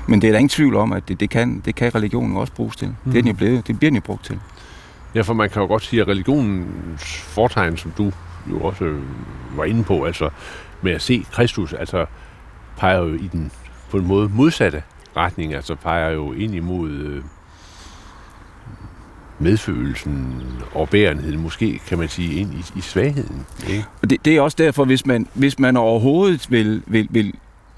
Men 0.07 0.21
det 0.21 0.27
er 0.27 0.31
der 0.31 0.39
ingen 0.39 0.49
tvivl 0.49 0.75
om, 0.75 0.93
at 0.93 1.07
det, 1.07 1.19
det, 1.19 1.29
kan, 1.29 1.61
det 1.65 1.75
kan 1.75 1.95
religionen 1.95 2.37
også 2.37 2.53
bruges 2.53 2.75
til. 2.75 2.87
Mm. 2.87 3.11
Det, 3.11 3.17
er 3.17 3.21
den 3.21 3.31
jo 3.31 3.37
blevet, 3.37 3.67
det 3.67 3.79
bliver 3.79 3.89
den 3.89 3.95
jo 3.95 4.01
brugt 4.01 4.25
til. 4.25 4.39
Ja, 5.15 5.21
for 5.21 5.33
man 5.33 5.49
kan 5.49 5.61
jo 5.61 5.67
godt 5.67 5.83
sige, 5.83 6.01
at 6.01 6.07
religionens 6.07 7.17
fortegn, 7.17 7.77
som 7.77 7.91
du 7.97 8.11
jo 8.49 8.59
også 8.59 8.95
var 9.55 9.63
inde 9.63 9.83
på, 9.83 10.03
altså 10.03 10.29
med 10.81 10.91
at 10.91 11.01
se 11.01 11.25
Kristus, 11.31 11.73
altså 11.73 12.05
peger 12.77 12.99
jo 12.99 13.13
i 13.13 13.29
den 13.31 13.51
på 13.91 13.97
en 13.97 14.07
måde 14.07 14.29
modsatte 14.33 14.83
retning, 15.17 15.53
altså 15.53 15.75
peger 15.75 16.09
jo 16.09 16.33
ind 16.33 16.55
imod 16.55 16.89
øh, 16.89 17.23
medfølelsen 19.39 20.43
og 20.73 20.89
bærenheden, 20.89 21.39
måske 21.39 21.79
kan 21.87 21.97
man 21.97 22.09
sige, 22.09 22.33
ind 22.33 22.53
i, 22.53 22.79
i 22.79 22.81
svagheden. 22.81 23.45
Ikke? 23.69 23.85
Og 24.01 24.09
det, 24.09 24.25
det 24.25 24.35
er 24.35 24.41
også 24.41 24.55
derfor, 24.59 24.85
hvis 24.85 25.05
man, 25.05 25.27
hvis 25.33 25.59
man 25.59 25.77
overhovedet 25.77 26.51
vil, 26.51 26.81
vil, 26.85 27.07
vil, 27.09 27.33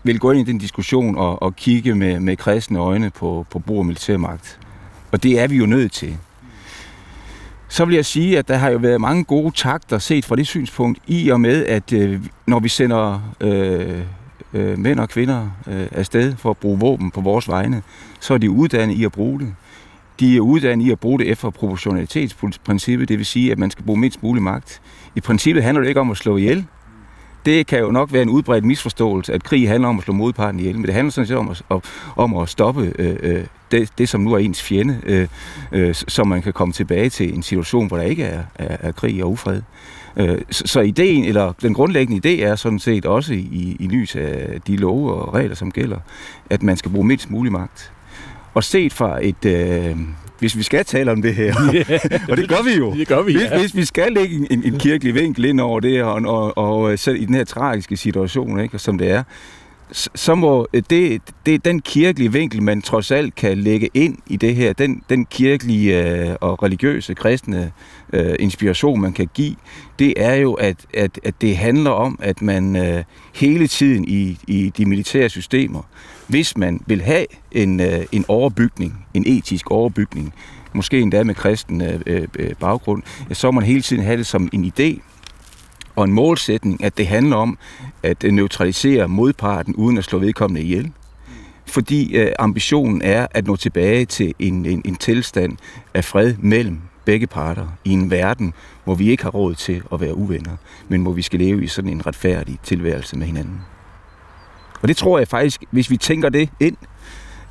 vil 0.05 0.19
gå 0.19 0.31
ind 0.31 0.47
i 0.47 0.51
den 0.51 0.57
diskussion 0.57 1.17
og, 1.17 1.41
og 1.41 1.55
kigge 1.55 1.95
med, 1.95 2.19
med 2.19 2.37
kristne 2.37 2.79
øjne 2.79 3.09
på, 3.09 3.45
på 3.49 3.59
brug 3.59 3.79
af 3.79 3.85
militærmagt, 3.85 4.59
og 5.11 5.23
det 5.23 5.39
er 5.39 5.47
vi 5.47 5.55
jo 5.55 5.65
nødt 5.65 5.91
til, 5.91 6.17
så 7.67 7.85
vil 7.85 7.95
jeg 7.95 8.05
sige, 8.05 8.37
at 8.37 8.47
der 8.47 8.55
har 8.55 8.69
jo 8.69 8.77
været 8.77 9.01
mange 9.01 9.23
gode 9.23 9.51
takter 9.55 9.99
set 9.99 10.25
fra 10.25 10.35
det 10.35 10.47
synspunkt, 10.47 10.99
i 11.07 11.29
og 11.29 11.41
med, 11.41 11.65
at 11.65 11.93
øh, 11.93 12.21
når 12.47 12.59
vi 12.59 12.69
sender 12.69 13.33
øh, 13.41 14.01
øh, 14.53 14.79
mænd 14.79 14.99
og 14.99 15.09
kvinder 15.09 15.49
øh, 15.67 15.87
afsted 15.91 16.35
for 16.35 16.49
at 16.49 16.57
bruge 16.57 16.79
våben 16.79 17.11
på 17.11 17.21
vores 17.21 17.47
vegne, 17.47 17.81
så 18.19 18.33
er 18.33 18.37
de 18.37 18.51
uddannet 18.51 18.95
i 18.95 19.05
at 19.05 19.11
bruge 19.11 19.39
det. 19.39 19.53
De 20.19 20.37
er 20.37 20.41
uddannet 20.41 20.85
i 20.85 20.91
at 20.91 20.99
bruge 20.99 21.19
det 21.19 21.27
efter 21.27 21.49
proportionalitetsprincippet, 21.49 23.09
det 23.09 23.17
vil 23.17 23.25
sige, 23.25 23.51
at 23.51 23.57
man 23.57 23.71
skal 23.71 23.85
bruge 23.85 23.99
mindst 23.99 24.23
mulig 24.23 24.43
magt. 24.43 24.81
I 25.15 25.19
princippet 25.19 25.63
handler 25.63 25.81
det 25.81 25.87
ikke 25.87 25.99
om 25.99 26.11
at 26.11 26.17
slå 26.17 26.37
ihjel. 26.37 26.65
Det 27.45 27.67
kan 27.67 27.79
jo 27.79 27.91
nok 27.91 28.13
være 28.13 28.21
en 28.21 28.29
udbredt 28.29 28.65
misforståelse, 28.65 29.33
at 29.33 29.43
krig 29.43 29.69
handler 29.69 29.89
om 29.89 29.97
at 29.97 30.03
slå 30.03 30.13
modparten 30.13 30.59
ihjel, 30.59 30.75
men 30.75 30.85
det 30.85 30.93
handler 30.93 31.11
sådan 31.11 31.27
set 31.27 31.37
om 31.37 31.49
at, 31.49 31.81
om 32.15 32.37
at 32.37 32.49
stoppe 32.49 32.93
øh, 32.99 33.15
øh, 33.19 33.45
det, 33.71 33.89
det, 33.97 34.09
som 34.09 34.21
nu 34.21 34.33
er 34.33 34.37
ens 34.37 34.63
fjende, 34.63 35.01
øh, 35.03 35.27
øh, 35.71 35.95
så 35.95 36.23
man 36.23 36.41
kan 36.41 36.53
komme 36.53 36.73
tilbage 36.73 37.09
til 37.09 37.33
en 37.33 37.43
situation, 37.43 37.87
hvor 37.87 37.97
der 37.97 38.03
ikke 38.03 38.23
er, 38.23 38.43
er, 38.55 38.77
er 38.79 38.91
krig 38.91 39.23
og 39.23 39.31
ufred. 39.31 39.61
Øh, 40.17 40.41
så, 40.51 40.63
så 40.67 40.81
ideen, 40.81 41.25
eller 41.25 41.53
den 41.61 41.73
grundlæggende 41.73 42.29
idé 42.29 42.43
er 42.43 42.55
sådan 42.55 42.79
set 42.79 43.05
også 43.05 43.33
i, 43.33 43.77
i 43.79 43.87
lys 43.87 44.15
af 44.15 44.61
de 44.67 44.75
love 44.75 45.13
og 45.13 45.33
regler, 45.33 45.55
som 45.55 45.71
gælder, 45.71 45.97
at 46.49 46.63
man 46.63 46.77
skal 46.77 46.91
bruge 46.91 47.07
mindst 47.07 47.29
mulig 47.29 47.51
magt. 47.51 47.91
Og 48.53 48.63
set 48.63 48.93
fra 48.93 49.19
et... 49.25 49.45
Øh, 49.45 49.97
hvis 50.39 50.57
vi 50.57 50.63
skal 50.63 50.85
tale 50.85 51.11
om 51.11 51.21
det 51.21 51.35
her, 51.35 51.55
yeah, 51.73 51.99
og 52.29 52.37
det 52.37 52.49
gør 52.49 52.63
vi 52.63 52.77
jo, 52.77 52.93
det 52.93 53.07
gør 53.07 53.21
vi, 53.21 53.31
ja. 53.31 53.39
hvis, 53.39 53.61
hvis 53.61 53.75
vi 53.75 53.85
skal 53.85 54.11
lægge 54.11 54.47
en, 54.51 54.63
en 54.63 54.79
kirkelig 54.79 55.15
vinkel 55.15 55.45
ind 55.45 55.59
over 55.59 55.79
det, 55.79 56.03
og, 56.03 56.21
og, 56.25 56.57
og 56.57 56.99
selv 56.99 57.21
i 57.21 57.25
den 57.25 57.35
her 57.35 57.43
tragiske 57.43 57.97
situation, 57.97 58.59
ikke, 58.59 58.79
som 58.79 58.97
det 58.97 59.11
er, 59.11 59.23
så 59.91 60.35
må 60.35 60.67
øh, 60.73 60.83
det, 60.89 61.21
det 61.45 61.65
den 61.65 61.81
kirkelige 61.81 62.31
vinkel, 62.31 62.63
man 62.63 62.81
trods 62.81 63.11
alt 63.11 63.35
kan 63.35 63.57
lægge 63.57 63.89
ind 63.93 64.17
i 64.27 64.37
det 64.37 64.55
her, 64.55 64.73
den, 64.73 65.03
den 65.09 65.25
kirkelige 65.25 66.03
øh, 66.03 66.35
og 66.41 66.63
religiøse, 66.63 67.13
kristne 67.13 67.71
øh, 68.13 68.35
inspiration, 68.39 69.01
man 69.01 69.13
kan 69.13 69.29
give, 69.33 69.55
det 69.99 70.13
er 70.17 70.33
jo, 70.33 70.53
at, 70.53 70.75
at, 70.93 71.19
at 71.23 71.33
det 71.41 71.57
handler 71.57 71.91
om, 71.91 72.19
at 72.21 72.41
man 72.41 72.75
øh, 72.75 73.03
hele 73.35 73.67
tiden 73.67 74.05
i, 74.07 74.37
i 74.47 74.71
de 74.77 74.85
militære 74.85 75.29
systemer, 75.29 75.81
hvis 76.27 76.57
man 76.57 76.81
vil 76.87 77.01
have 77.01 77.25
en, 77.51 77.79
øh, 77.79 78.05
en 78.11 78.25
overbygning, 78.27 79.05
en 79.13 79.23
etisk 79.27 79.71
overbygning, 79.71 80.33
måske 80.73 80.99
endda 80.99 81.23
med 81.23 81.35
kristen 81.35 81.81
øh, 81.81 82.27
øh, 82.39 82.55
baggrund, 82.59 83.03
så 83.31 83.47
må 83.47 83.51
man 83.51 83.63
hele 83.63 83.81
tiden 83.81 84.03
have 84.03 84.17
det 84.17 84.25
som 84.25 84.49
en 84.53 84.71
idé, 84.79 84.99
og 85.95 86.03
en 86.03 86.11
målsætning, 86.11 86.83
at 86.83 86.97
det 86.97 87.07
handler 87.07 87.35
om 87.35 87.57
at 88.03 88.23
øh, 88.23 88.31
neutralisere 88.31 89.07
modparten 89.07 89.75
uden 89.75 89.97
at 89.97 90.03
slå 90.03 90.19
vedkommende 90.19 90.61
ihjel. 90.61 90.91
Fordi 91.65 92.15
øh, 92.15 92.31
ambitionen 92.39 93.01
er 93.01 93.27
at 93.31 93.47
nå 93.47 93.55
tilbage 93.55 94.05
til 94.05 94.33
en, 94.39 94.65
en, 94.65 94.81
en 94.85 94.95
tilstand 94.95 95.57
af 95.93 96.05
fred 96.05 96.33
mellem 96.39 96.79
begge 97.05 97.27
parter 97.27 97.67
i 97.85 97.89
en 97.89 98.11
verden, 98.11 98.53
hvor 98.83 98.95
vi 98.95 99.09
ikke 99.09 99.23
har 99.23 99.29
råd 99.29 99.55
til 99.55 99.81
at 99.93 100.01
være 100.01 100.15
uvenner, 100.15 100.55
men 100.87 101.01
hvor 101.01 101.11
vi 101.11 101.21
skal 101.21 101.39
leve 101.39 101.63
i 101.63 101.67
sådan 101.67 101.91
en 101.91 102.05
retfærdig 102.05 102.59
tilværelse 102.63 103.17
med 103.17 103.27
hinanden. 103.27 103.61
Og 104.81 104.87
det 104.87 104.97
tror 104.97 105.17
jeg 105.17 105.27
faktisk, 105.27 105.63
hvis 105.71 105.89
vi 105.89 105.97
tænker 105.97 106.29
det 106.29 106.49
ind, 106.59 106.77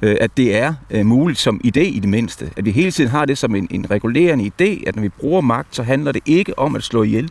øh, 0.02 0.16
at 0.20 0.36
det 0.36 0.56
er 0.56 0.74
øh, 0.90 1.06
muligt 1.06 1.38
som 1.38 1.60
idé 1.64 1.80
i 1.80 1.98
det 1.98 2.08
mindste. 2.08 2.50
At 2.56 2.64
vi 2.64 2.70
hele 2.70 2.90
tiden 2.90 3.10
har 3.10 3.24
det 3.24 3.38
som 3.38 3.54
en, 3.54 3.68
en 3.70 3.90
regulerende 3.90 4.44
idé, 4.44 4.88
at 4.88 4.96
når 4.96 5.02
vi 5.02 5.08
bruger 5.08 5.40
magt, 5.40 5.76
så 5.76 5.82
handler 5.82 6.12
det 6.12 6.22
ikke 6.26 6.58
om 6.58 6.76
at 6.76 6.82
slå 6.82 7.02
ihjel. 7.02 7.30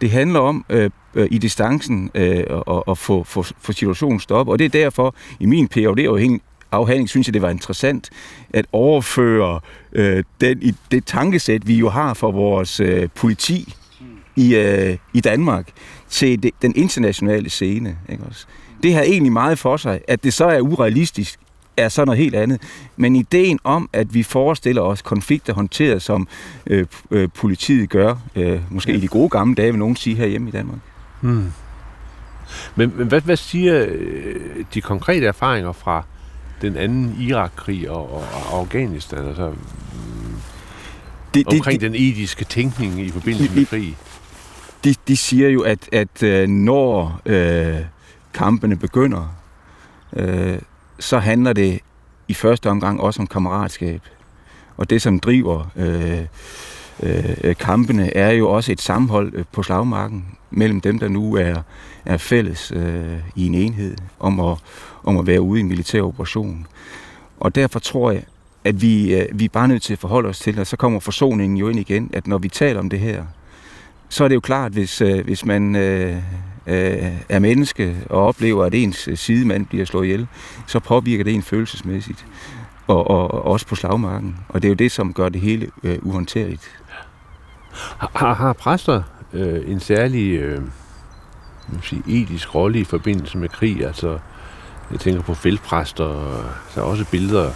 Det 0.00 0.10
handler 0.10 0.40
om 0.40 0.64
øh, 0.68 0.90
øh 1.14 1.28
i 1.30 1.38
distancen 1.38 2.10
øh, 2.14 2.44
at, 2.66 2.82
at 2.88 2.98
få, 2.98 3.24
få, 3.24 3.42
få 3.42 3.72
situationen 3.72 4.20
stoppet. 4.20 4.52
Og 4.52 4.58
det 4.58 4.64
er 4.64 4.68
derfor, 4.68 5.14
i 5.40 5.46
min 5.46 5.68
PhD 5.68 6.40
afhandling, 6.72 7.08
synes 7.08 7.28
jeg, 7.28 7.34
det 7.34 7.42
var 7.42 7.50
interessant 7.50 8.10
at 8.50 8.66
overføre 8.72 9.60
øh, 9.92 10.24
den, 10.40 10.62
i 10.62 10.74
det 10.90 11.04
tankesæt, 11.04 11.66
vi 11.66 11.74
jo 11.74 11.88
har 11.88 12.14
for 12.14 12.30
vores 12.30 12.80
øh, 12.80 13.08
politi 13.14 13.74
i, 14.36 14.54
øh, 14.54 14.96
i 15.14 15.20
Danmark, 15.20 15.68
til 16.08 16.42
det, 16.42 16.50
den 16.62 16.72
internationale 16.76 17.50
scene. 17.50 17.98
Ikke 18.08 18.24
også? 18.24 18.46
Det 18.82 18.94
har 18.94 19.02
egentlig 19.02 19.32
meget 19.32 19.58
for 19.58 19.76
sig, 19.76 20.00
at 20.08 20.24
det 20.24 20.34
så 20.34 20.44
er 20.44 20.60
urealistisk 20.60 21.38
er 21.78 21.88
så 21.88 22.04
noget 22.04 22.18
helt 22.18 22.34
andet. 22.34 22.62
Men 22.96 23.16
ideen 23.16 23.58
om, 23.64 23.90
at 23.92 24.14
vi 24.14 24.22
forestiller 24.22 24.82
os 24.82 25.02
konflikter 25.02 25.52
håndteret, 25.52 26.02
som 26.02 26.28
øh, 26.66 26.86
øh, 27.10 27.28
politiet 27.34 27.90
gør, 27.90 28.14
øh, 28.34 28.60
måske 28.70 28.92
ja. 28.92 28.98
i 28.98 29.00
de 29.00 29.08
gode 29.08 29.28
gamle 29.28 29.54
dage, 29.54 29.72
vil 29.72 29.78
nogen 29.78 29.96
sige 29.96 30.16
herhjemme 30.16 30.48
i 30.48 30.52
Danmark. 30.52 30.78
Hmm. 31.20 31.52
Men, 32.76 32.92
men 32.96 33.08
hvad, 33.08 33.20
hvad 33.20 33.36
siger 33.36 33.86
øh, 33.88 34.64
de 34.74 34.80
konkrete 34.80 35.26
erfaringer 35.26 35.72
fra 35.72 36.04
den 36.62 36.76
anden 36.76 37.16
Irak-krig 37.20 37.90
og, 37.90 38.12
og, 38.12 38.24
og 38.52 38.58
Afghanistan, 38.58 39.28
altså 39.28 39.48
mm, 39.48 39.56
det, 41.34 41.46
omkring 41.46 41.80
det, 41.80 41.92
den 41.92 42.00
etiske 42.02 42.44
tænkning 42.44 43.00
i 43.00 43.10
forbindelse 43.10 43.54
med 43.54 43.66
krig? 43.66 43.96
De, 44.84 44.94
de 45.08 45.16
siger 45.16 45.48
jo, 45.48 45.60
at, 45.60 45.88
at 45.92 46.22
øh, 46.22 46.48
når 46.48 47.20
øh, 47.26 47.76
kampene 48.34 48.76
begynder, 48.76 49.34
øh, 50.16 50.58
så 50.98 51.18
handler 51.18 51.52
det 51.52 51.80
i 52.28 52.34
første 52.34 52.70
omgang 52.70 53.00
også 53.00 53.22
om 53.22 53.26
kammeratskab. 53.26 54.02
Og 54.76 54.90
det, 54.90 55.02
som 55.02 55.20
driver 55.20 55.70
øh, 55.76 56.24
øh, 57.02 57.56
kampene, 57.56 58.16
er 58.16 58.30
jo 58.30 58.50
også 58.50 58.72
et 58.72 58.80
sammenhold 58.80 59.32
øh, 59.34 59.44
på 59.52 59.62
slagmarken 59.62 60.24
mellem 60.50 60.80
dem, 60.80 60.98
der 60.98 61.08
nu 61.08 61.34
er, 61.34 61.62
er 62.04 62.16
fælles 62.16 62.72
øh, 62.76 63.18
i 63.36 63.46
en 63.46 63.54
enhed 63.54 63.96
om 64.20 64.40
at, 64.40 64.58
om 65.04 65.18
at 65.18 65.26
være 65.26 65.40
ude 65.40 65.60
i 65.60 65.62
en 65.62 65.68
militær 65.68 66.02
operation. 66.02 66.66
Og 67.40 67.54
derfor 67.54 67.78
tror 67.78 68.10
jeg, 68.10 68.22
at 68.64 68.82
vi, 68.82 69.14
øh, 69.14 69.26
vi 69.32 69.44
er 69.44 69.48
bare 69.48 69.68
nødt 69.68 69.82
til 69.82 69.92
at 69.92 69.98
forholde 69.98 70.28
os 70.28 70.38
til, 70.38 70.60
og 70.60 70.66
så 70.66 70.76
kommer 70.76 71.00
forsoningen 71.00 71.56
jo 71.56 71.68
ind 71.68 71.78
igen, 71.78 72.10
at 72.12 72.26
når 72.26 72.38
vi 72.38 72.48
taler 72.48 72.80
om 72.80 72.90
det 72.90 73.00
her, 73.00 73.24
så 74.08 74.24
er 74.24 74.28
det 74.28 74.34
jo 74.34 74.40
klart, 74.40 74.72
hvis, 74.72 75.00
øh, 75.00 75.24
hvis 75.24 75.44
man 75.44 75.76
øh, 75.76 76.16
øh, 76.68 77.12
er 77.28 77.38
menneske 77.38 77.96
og 78.10 78.26
oplever, 78.26 78.64
at 78.64 78.74
ens 78.74 79.08
øh, 79.08 79.16
sidemand 79.16 79.66
bliver 79.66 79.84
slået 79.84 80.04
ihjel, 80.04 80.26
så 80.66 80.80
påvirker 80.80 81.24
det 81.24 81.34
en 81.34 81.42
følelsesmæssigt. 81.42 82.26
Og, 82.86 83.10
og, 83.10 83.34
og 83.34 83.44
også 83.44 83.66
på 83.66 83.74
slagmarken. 83.74 84.36
Og 84.48 84.62
det 84.62 84.68
er 84.68 84.70
jo 84.70 84.74
det, 84.74 84.92
som 84.92 85.12
gør 85.12 85.28
det 85.28 85.40
hele 85.40 85.70
øh, 85.82 85.98
uhåndterligt. 86.02 86.70
Har, 87.98 88.34
har 88.34 88.52
præster 88.52 89.02
øh, 89.32 89.70
en 89.70 89.80
særlig 89.80 90.32
øh, 90.32 90.62
man 91.72 91.82
sige, 91.82 92.02
etisk 92.06 92.54
rolle 92.54 92.80
i 92.80 92.84
forbindelse 92.84 93.38
med 93.38 93.48
krig. 93.48 93.86
Altså, 93.86 94.18
jeg 94.90 95.00
tænker 95.00 95.22
på 95.22 95.34
feltpræster, 95.34 96.04
og 96.04 96.44
der 96.74 96.80
er 96.80 96.84
også 96.84 97.04
billeder 97.10 97.50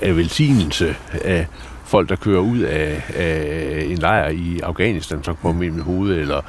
af 0.00 0.16
velsignelse 0.16 0.96
af 1.24 1.46
folk, 1.84 2.08
der 2.08 2.16
kører 2.16 2.40
ud 2.40 2.58
af, 2.58 3.02
af 3.14 3.84
en 3.88 3.98
lejr 3.98 4.28
i 4.28 4.60
Afghanistan, 4.60 5.24
som 5.24 5.36
kommer 5.42 5.62
ind 5.62 5.74
med 5.74 5.82
hovedet, 5.82 6.18
eller 6.18 6.40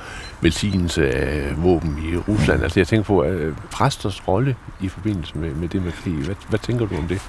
velsignelse 0.41 1.11
af 1.11 1.63
våben 1.63 1.97
i 2.13 2.17
Rusland. 2.17 2.63
Altså 2.63 2.79
jeg 2.79 2.87
tænker 2.87 3.03
på 3.03 3.23
øh, 3.23 3.55
præsters 3.71 4.27
rolle 4.27 4.55
i 4.81 4.87
forbindelse 4.87 5.37
med, 5.37 5.53
med 5.53 5.67
det 5.67 5.83
med 5.83 5.91
krig. 5.91 6.13
Hvad, 6.13 6.35
hvad 6.49 6.59
tænker 6.59 6.85
du 6.85 6.97
om 6.97 7.07
det? 7.07 7.21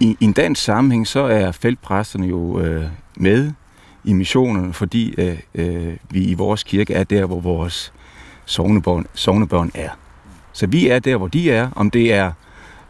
I, 0.00 0.16
I 0.20 0.24
en 0.24 0.32
dansk 0.32 0.62
sammenhæng, 0.62 1.06
så 1.06 1.20
er 1.20 1.52
feltpræsterne 1.52 2.26
jo 2.26 2.60
øh, 2.60 2.84
med 3.16 3.52
i 4.04 4.12
missionerne, 4.12 4.72
fordi 4.72 5.14
øh, 5.18 5.38
øh, 5.54 5.96
vi 6.10 6.24
i 6.24 6.34
vores 6.34 6.62
kirke 6.62 6.94
er 6.94 7.04
der, 7.04 7.26
hvor 7.26 7.40
vores 7.40 7.92
sovnebørn, 8.44 9.06
sovnebørn 9.14 9.70
er. 9.74 9.90
Så 10.52 10.66
vi 10.66 10.88
er 10.88 10.98
der, 10.98 11.16
hvor 11.16 11.28
de 11.28 11.50
er, 11.50 11.68
om 11.76 11.90
det 11.90 12.12
er 12.12 12.32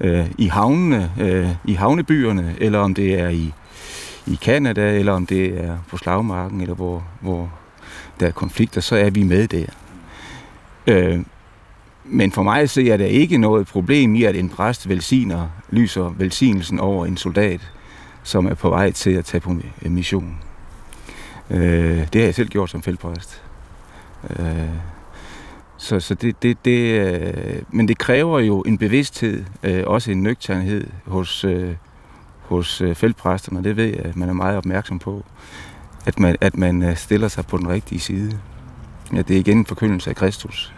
øh, 0.00 0.26
i 0.38 0.46
havnene, 0.46 1.10
øh, 1.20 1.48
i 1.64 1.72
havnebyerne, 1.72 2.54
eller 2.58 2.78
om 2.78 2.94
det 2.94 3.20
er 3.20 3.28
i, 3.28 3.52
i 4.26 4.38
Kanada, 4.42 4.98
eller 4.98 5.12
om 5.12 5.26
det 5.26 5.64
er 5.64 5.78
på 5.88 5.96
slagmarken, 5.96 6.60
eller 6.60 6.74
hvor, 6.74 7.04
hvor 7.20 7.52
der 8.20 8.26
er 8.26 8.30
konflikter, 8.30 8.80
så 8.80 8.96
er 8.96 9.10
vi 9.10 9.22
med 9.22 9.48
der. 9.48 9.66
Øh, 10.86 11.20
men 12.04 12.32
for 12.32 12.42
mig 12.42 12.70
ser 12.70 12.82
jeg 12.82 12.98
der 12.98 13.06
ikke 13.06 13.38
noget 13.38 13.66
problem 13.66 14.14
i, 14.14 14.24
at 14.24 14.36
en 14.36 14.48
præst 14.48 14.88
velsigner, 14.88 15.48
lyser 15.70 16.14
velsignelsen 16.18 16.80
over 16.80 17.06
en 17.06 17.16
soldat, 17.16 17.60
som 18.22 18.46
er 18.46 18.54
på 18.54 18.68
vej 18.68 18.90
til 18.90 19.10
at 19.10 19.24
tage 19.24 19.40
på 19.40 19.56
mission. 19.82 20.38
Øh, 21.50 22.06
det 22.12 22.14
har 22.14 22.22
jeg 22.22 22.34
selv 22.34 22.48
gjort 22.48 22.70
som 22.70 22.82
feltpræst. 22.82 23.42
Øh, 24.38 24.68
så, 25.76 26.00
så 26.00 26.14
det, 26.14 26.42
det, 26.42 26.64
det, 26.64 27.00
øh, 27.00 27.62
men 27.68 27.88
det 27.88 27.98
kræver 27.98 28.40
jo 28.40 28.60
en 28.60 28.78
bevidsthed, 28.78 29.44
øh, 29.62 29.82
også 29.86 30.10
en 30.10 30.22
nøgternhed 30.22 30.86
hos, 31.06 31.44
øh, 31.44 31.74
hos 32.40 32.80
øh, 32.80 32.94
feltpræsterne. 32.94 33.64
Det 33.64 33.76
ved 33.76 33.84
jeg, 33.84 34.04
at 34.04 34.16
man 34.16 34.28
er 34.28 34.32
meget 34.32 34.56
opmærksom 34.56 34.98
på. 34.98 35.24
At 36.06 36.18
man, 36.18 36.36
at 36.40 36.56
man 36.56 36.82
øh, 36.82 36.96
stiller 36.96 37.28
sig 37.28 37.46
på 37.46 37.56
den 37.56 37.68
rigtige 37.68 38.00
side. 38.00 38.38
Ja, 39.12 39.22
det 39.22 39.36
er 39.36 39.40
igen 39.40 39.58
en 39.58 39.66
forkyndelse 39.66 40.10
af 40.10 40.16
Kristus. 40.16 40.72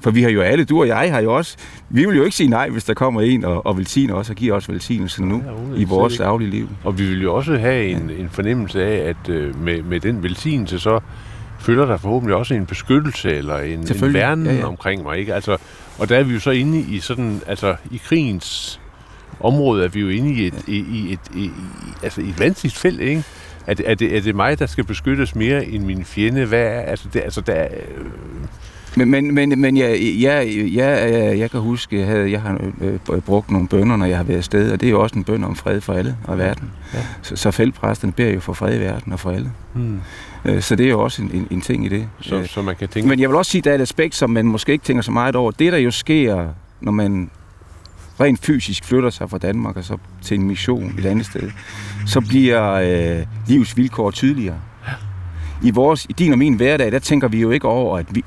For 0.00 0.10
vi 0.10 0.22
har 0.22 0.30
jo 0.30 0.40
alle, 0.40 0.64
du 0.64 0.80
og 0.80 0.88
jeg 0.88 1.12
har 1.12 1.20
jo 1.20 1.34
også, 1.34 1.56
vi 1.88 2.04
vil 2.06 2.16
jo 2.16 2.24
ikke 2.24 2.36
sige 2.36 2.48
nej, 2.48 2.68
hvis 2.68 2.84
der 2.84 2.94
kommer 2.94 3.20
en 3.20 3.44
og, 3.44 3.66
og 3.66 3.78
velsigner 3.78 4.14
os 4.14 4.30
og 4.30 4.36
giver 4.36 4.54
os 4.54 4.68
velsignelse 4.68 5.24
nu 5.24 5.42
ja, 5.46 5.80
i 5.80 5.84
vores 5.84 6.18
daglige 6.18 6.50
liv. 6.50 6.68
Og 6.84 6.98
vi 6.98 7.06
vil 7.06 7.22
jo 7.22 7.34
også 7.34 7.56
have 7.56 7.86
en, 7.86 8.10
ja. 8.10 8.16
en 8.16 8.28
fornemmelse 8.28 8.84
af, 8.84 9.08
at 9.08 9.28
øh, 9.28 9.62
med, 9.62 9.82
med 9.82 10.00
den 10.00 10.22
velsignelse, 10.22 10.78
så 10.78 11.00
føler 11.60 11.86
der 11.86 11.96
forhåbentlig 11.96 12.36
også 12.36 12.54
en 12.54 12.66
beskyttelse 12.66 13.34
eller 13.34 13.58
en, 13.58 13.78
en 14.04 14.14
værnen 14.14 14.46
ja, 14.46 14.54
ja. 14.54 14.64
omkring 14.64 15.02
mig. 15.02 15.18
Ikke? 15.18 15.34
Altså, 15.34 15.56
og 15.98 16.08
der 16.08 16.16
er 16.16 16.22
vi 16.22 16.34
jo 16.34 16.40
så 16.40 16.50
inde 16.50 16.80
i 16.80 17.00
sådan, 17.00 17.40
altså 17.46 17.76
i 17.90 18.00
krigens 18.04 18.80
område, 19.40 19.84
er 19.84 19.88
vi 19.88 20.00
jo 20.00 20.08
inde 20.08 20.32
i 20.32 20.46
et, 20.46 20.54
ja. 20.54 20.72
i, 20.72 20.76
i 20.76 21.12
et, 21.12 21.20
i, 21.34 21.50
altså 22.02 22.20
i 22.20 22.28
et 22.28 22.40
vanskeligt 22.40 22.76
felt, 22.76 23.00
ikke? 23.00 23.24
Er 23.66 23.74
det, 23.74 23.90
er, 23.90 23.94
det, 23.94 24.16
er 24.16 24.20
det 24.20 24.34
mig, 24.34 24.58
der 24.58 24.66
skal 24.66 24.84
beskyttes 24.84 25.34
mere 25.34 25.66
end 25.66 25.84
min 25.84 26.04
fjende? 26.04 26.44
Hvad 26.44 26.62
er, 26.62 26.80
altså, 26.80 27.08
det, 27.12 27.20
altså 27.20 27.40
der, 27.40 27.62
øh, 27.64 28.06
men, 28.96 29.10
men, 29.10 29.34
men, 29.34 29.60
men 29.60 29.76
jeg, 29.76 29.98
jeg, 30.20 30.48
jeg, 30.74 31.38
jeg 31.38 31.50
kan 31.50 31.60
huske, 31.60 31.98
jeg, 31.98 32.06
havde, 32.06 32.30
jeg 32.30 32.40
har 32.40 32.60
øh, 32.80 33.20
brugt 33.20 33.50
nogle 33.50 33.68
bønder, 33.68 33.96
når 33.96 34.06
jeg 34.06 34.16
har 34.16 34.24
været 34.24 34.38
afsted, 34.38 34.72
og 34.72 34.80
det 34.80 34.86
er 34.86 34.90
jo 34.90 35.02
også 35.02 35.16
en 35.16 35.24
bøn 35.24 35.44
om 35.44 35.56
fred 35.56 35.80
for 35.80 35.92
alle 35.92 36.16
og 36.24 36.38
verden. 36.38 36.70
Ja. 36.94 36.98
Så, 37.22 37.36
så 37.36 37.50
fældpræsterne 37.50 38.12
beder 38.12 38.30
jo 38.30 38.40
for 38.40 38.52
fred 38.52 38.76
i 38.76 38.80
verden 38.80 39.12
og 39.12 39.20
for 39.20 39.30
alle. 39.30 39.50
Hmm. 39.72 40.00
Så 40.60 40.76
det 40.76 40.86
er 40.86 40.90
jo 40.90 41.00
også 41.00 41.22
en, 41.22 41.30
en, 41.34 41.46
en 41.50 41.60
ting 41.60 41.86
i 41.86 41.88
det. 41.88 42.08
Så, 42.20 42.36
øh, 42.36 42.46
så 42.46 42.62
man 42.62 42.76
kan 42.76 42.88
tænke... 42.88 43.08
Men 43.08 43.20
jeg 43.20 43.28
vil 43.28 43.36
også 43.36 43.50
sige, 43.50 43.60
at 43.60 43.64
der 43.64 43.70
er 43.70 43.74
et 43.74 43.80
aspekt, 43.80 44.14
som 44.14 44.30
man 44.30 44.46
måske 44.46 44.72
ikke 44.72 44.84
tænker 44.84 45.02
så 45.02 45.10
meget 45.10 45.36
over. 45.36 45.50
Det, 45.50 45.72
der 45.72 45.78
jo 45.78 45.90
sker, 45.90 46.48
når 46.80 46.92
man 46.92 47.30
rent 48.22 48.44
fysisk 48.44 48.84
flytter 48.84 49.10
sig 49.10 49.30
fra 49.30 49.38
Danmark 49.38 49.76
og 49.76 49.84
så 49.84 49.96
til 50.22 50.38
en 50.38 50.46
mission 50.46 50.94
et 50.98 51.06
andet 51.06 51.26
sted, 51.26 51.50
så 52.06 52.20
bliver 52.20 52.72
øh, 52.72 53.26
livs 53.48 53.76
vilkår 53.76 54.10
tydeligere. 54.10 54.60
I, 55.62 55.70
vores, 55.70 56.06
I 56.08 56.12
din 56.12 56.32
og 56.32 56.38
min 56.38 56.54
hverdag, 56.54 56.92
der 56.92 56.98
tænker 56.98 57.28
vi 57.28 57.40
jo 57.40 57.50
ikke 57.50 57.68
over, 57.68 57.98
at 57.98 58.06
vi, 58.14 58.24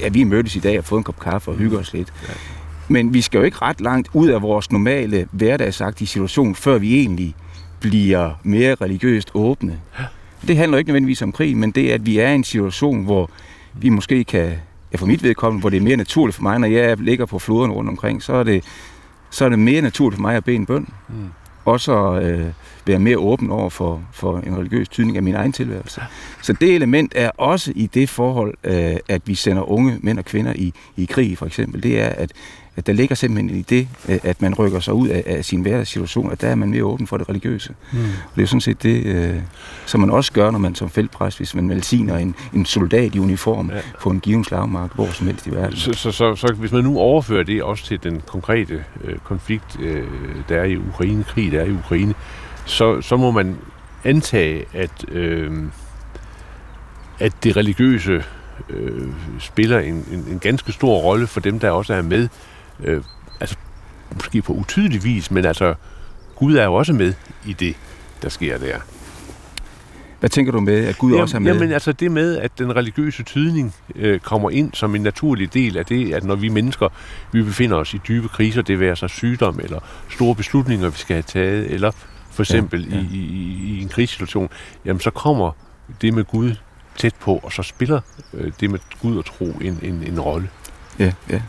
ja, 0.00 0.08
vi 0.08 0.24
mødtes 0.24 0.56
i 0.56 0.58
dag 0.58 0.78
og 0.78 0.84
fået 0.84 0.98
en 0.98 1.04
kop 1.04 1.20
kaffe 1.20 1.50
og 1.50 1.56
hygger 1.56 1.78
os 1.78 1.92
lidt. 1.92 2.12
Men 2.88 3.14
vi 3.14 3.20
skal 3.20 3.38
jo 3.38 3.44
ikke 3.44 3.58
ret 3.62 3.80
langt 3.80 4.08
ud 4.12 4.28
af 4.28 4.42
vores 4.42 4.72
normale 4.72 5.28
hverdagsagtige 5.30 6.08
situation, 6.08 6.54
før 6.54 6.78
vi 6.78 6.94
egentlig 6.94 7.34
bliver 7.80 8.40
mere 8.42 8.74
religiøst 8.74 9.30
åbne. 9.34 9.80
Det 10.48 10.56
handler 10.56 10.78
ikke 10.78 10.88
nødvendigvis 10.88 11.22
om 11.22 11.32
krig, 11.32 11.56
men 11.56 11.70
det 11.70 11.90
er, 11.90 11.94
at 11.94 12.06
vi 12.06 12.18
er 12.18 12.28
i 12.28 12.34
en 12.34 12.44
situation, 12.44 13.04
hvor 13.04 13.30
vi 13.74 13.88
måske 13.88 14.24
kan, 14.24 14.52
ja 14.92 14.96
for 14.96 15.06
mit 15.06 15.22
vedkommende, 15.22 15.60
hvor 15.60 15.70
det 15.70 15.76
er 15.76 15.80
mere 15.80 15.96
naturligt 15.96 16.36
for 16.36 16.42
mig, 16.42 16.58
når 16.58 16.68
jeg 16.68 16.96
ligger 17.00 17.26
på 17.26 17.38
floderne 17.38 17.72
rundt 17.72 17.90
omkring, 17.90 18.22
så 18.22 18.32
er 18.32 18.42
det, 18.42 18.64
så 19.36 19.44
er 19.44 19.48
det 19.48 19.58
mere 19.58 19.82
naturligt 19.82 20.16
for 20.16 20.22
mig 20.22 20.36
at 20.36 20.44
bede 20.44 20.56
en 20.56 20.66
bøn. 20.66 20.88
Mm. 21.08 21.14
Også 21.64 21.92
øh, 22.20 22.46
være 22.86 22.98
mere 22.98 23.18
åben 23.18 23.50
over 23.50 23.70
for, 23.70 24.02
for 24.12 24.38
en 24.38 24.56
religiøs 24.56 24.88
tydning 24.88 25.16
af 25.16 25.22
min 25.22 25.34
egen 25.34 25.52
tilværelse. 25.52 26.00
Så 26.42 26.52
det 26.52 26.74
element 26.74 27.12
er 27.16 27.30
også 27.38 27.72
i 27.76 27.86
det 27.86 28.08
forhold, 28.08 28.54
øh, 28.64 28.96
at 29.08 29.22
vi 29.24 29.34
sender 29.34 29.70
unge 29.70 29.98
mænd 30.00 30.18
og 30.18 30.24
kvinder 30.24 30.52
i, 30.52 30.72
i 30.96 31.04
krig, 31.04 31.38
for 31.38 31.46
eksempel. 31.46 31.82
Det 31.82 32.00
er, 32.00 32.08
at, 32.08 32.32
at 32.76 32.86
der 32.86 32.92
ligger 32.92 33.14
simpelthen 33.14 33.58
i 33.58 33.62
det, 33.62 33.88
øh, 34.08 34.18
at 34.22 34.42
man 34.42 34.54
rykker 34.54 34.80
sig 34.80 34.94
ud 34.94 35.08
af, 35.08 35.22
af 35.26 35.44
sin 35.44 35.60
hverdagssituation, 35.60 36.32
at 36.32 36.40
der 36.40 36.48
er 36.48 36.54
man 36.54 36.70
mere 36.70 36.84
åben 36.84 37.06
for 37.06 37.16
det 37.16 37.28
religiøse. 37.28 37.74
Mm. 37.92 37.98
Og 37.98 38.04
det 38.34 38.38
er 38.38 38.42
jo 38.42 38.46
sådan 38.46 38.60
set 38.60 38.82
det, 38.82 39.06
øh, 39.06 39.36
som 39.86 40.00
man 40.00 40.10
også 40.10 40.32
gør, 40.32 40.50
når 40.50 40.58
man 40.58 40.74
som 40.74 40.90
feltpræst, 40.90 41.36
hvis 41.36 41.54
man 41.54 41.68
velsigner 41.68 42.16
en, 42.16 42.34
en 42.54 42.66
soldat 42.66 43.14
i 43.14 43.18
uniform 43.18 43.70
ja. 43.70 43.80
på 44.00 44.10
en 44.10 44.20
given 44.20 44.44
slagmark, 44.44 44.94
hvor 44.94 45.06
som 45.06 45.26
helst 45.26 45.46
i 45.46 45.50
verden. 45.50 45.76
Så, 45.76 45.92
så, 45.92 46.12
så, 46.12 46.34
så 46.34 46.54
hvis 46.58 46.72
man 46.72 46.84
nu 46.84 46.98
overfører 46.98 47.42
det 47.42 47.62
også 47.62 47.84
til 47.84 48.02
den 48.02 48.22
konkrete 48.26 48.84
øh, 49.04 49.18
konflikt, 49.18 49.80
øh, 49.80 50.04
der 50.48 50.56
er 50.56 50.64
i 50.64 50.76
Ukraine, 50.76 51.24
krig 51.24 51.52
der 51.52 51.60
er 51.60 51.64
i 51.64 51.72
Ukraine, 51.72 52.14
så, 52.64 53.00
så 53.00 53.16
må 53.16 53.30
man 53.30 53.56
antage, 54.04 54.64
at, 54.74 55.04
øh, 55.08 55.52
at 57.18 57.32
det 57.44 57.56
religiøse 57.56 58.24
øh, 58.68 59.08
spiller 59.38 59.78
en, 59.78 59.94
en, 60.12 60.24
en 60.30 60.38
ganske 60.38 60.72
stor 60.72 60.98
rolle 60.98 61.26
for 61.26 61.40
dem, 61.40 61.58
der 61.58 61.70
også 61.70 61.94
er 61.94 62.02
med. 62.02 62.28
Øh, 62.84 63.02
altså, 63.40 63.56
måske 64.14 64.42
på 64.42 64.52
utydelig 64.52 65.04
vis, 65.04 65.30
men 65.30 65.44
altså, 65.44 65.74
Gud 66.36 66.56
er 66.56 66.64
jo 66.64 66.74
også 66.74 66.92
med 66.92 67.14
i 67.46 67.52
det, 67.52 67.76
der 68.22 68.28
sker 68.28 68.58
der. 68.58 68.78
Hvad 70.20 70.30
tænker 70.30 70.52
du 70.52 70.60
med, 70.60 70.86
at 70.86 70.98
Gud 70.98 71.10
jamen, 71.10 71.22
også 71.22 71.36
er 71.36 71.40
med? 71.40 71.52
Jamen 71.52 71.72
altså 71.72 71.92
det 71.92 72.10
med, 72.10 72.36
at 72.36 72.58
den 72.58 72.76
religiøse 72.76 73.22
tydning 73.22 73.74
øh, 73.94 74.20
kommer 74.20 74.50
ind 74.50 74.74
som 74.74 74.94
en 74.94 75.02
naturlig 75.02 75.54
del 75.54 75.76
af 75.76 75.86
det, 75.86 76.14
at 76.14 76.24
når 76.24 76.34
vi 76.34 76.48
mennesker, 76.48 76.88
vi 77.32 77.42
befinder 77.42 77.76
os 77.76 77.94
i 77.94 78.00
dybe 78.08 78.28
kriser, 78.28 78.62
det 78.62 78.80
vil 78.80 78.96
så 78.96 79.08
sygdom 79.08 79.60
eller 79.62 79.80
store 80.10 80.34
beslutninger, 80.34 80.88
vi 80.88 80.96
skal 80.96 81.14
have 81.14 81.22
taget, 81.22 81.70
eller 81.70 81.90
for 82.30 82.42
eksempel 82.42 82.88
ja, 82.90 82.96
ja. 82.96 83.02
I, 83.02 83.16
i, 83.16 83.78
i 83.78 83.82
en 83.82 83.88
krigssituation, 83.88 84.48
jamen 84.84 85.00
så 85.00 85.10
kommer 85.10 85.52
det 86.02 86.14
med 86.14 86.24
Gud 86.24 86.54
tæt 86.96 87.14
på, 87.20 87.40
og 87.42 87.52
så 87.52 87.62
spiller 87.62 88.00
øh, 88.34 88.52
det 88.60 88.70
med 88.70 88.78
Gud 89.02 89.18
og 89.18 89.24
tro 89.24 89.44
en, 89.44 89.78
en, 89.82 90.02
en 90.06 90.20
rolle. 90.20 90.48
Ja, 90.98 91.12
ja. 91.30 91.40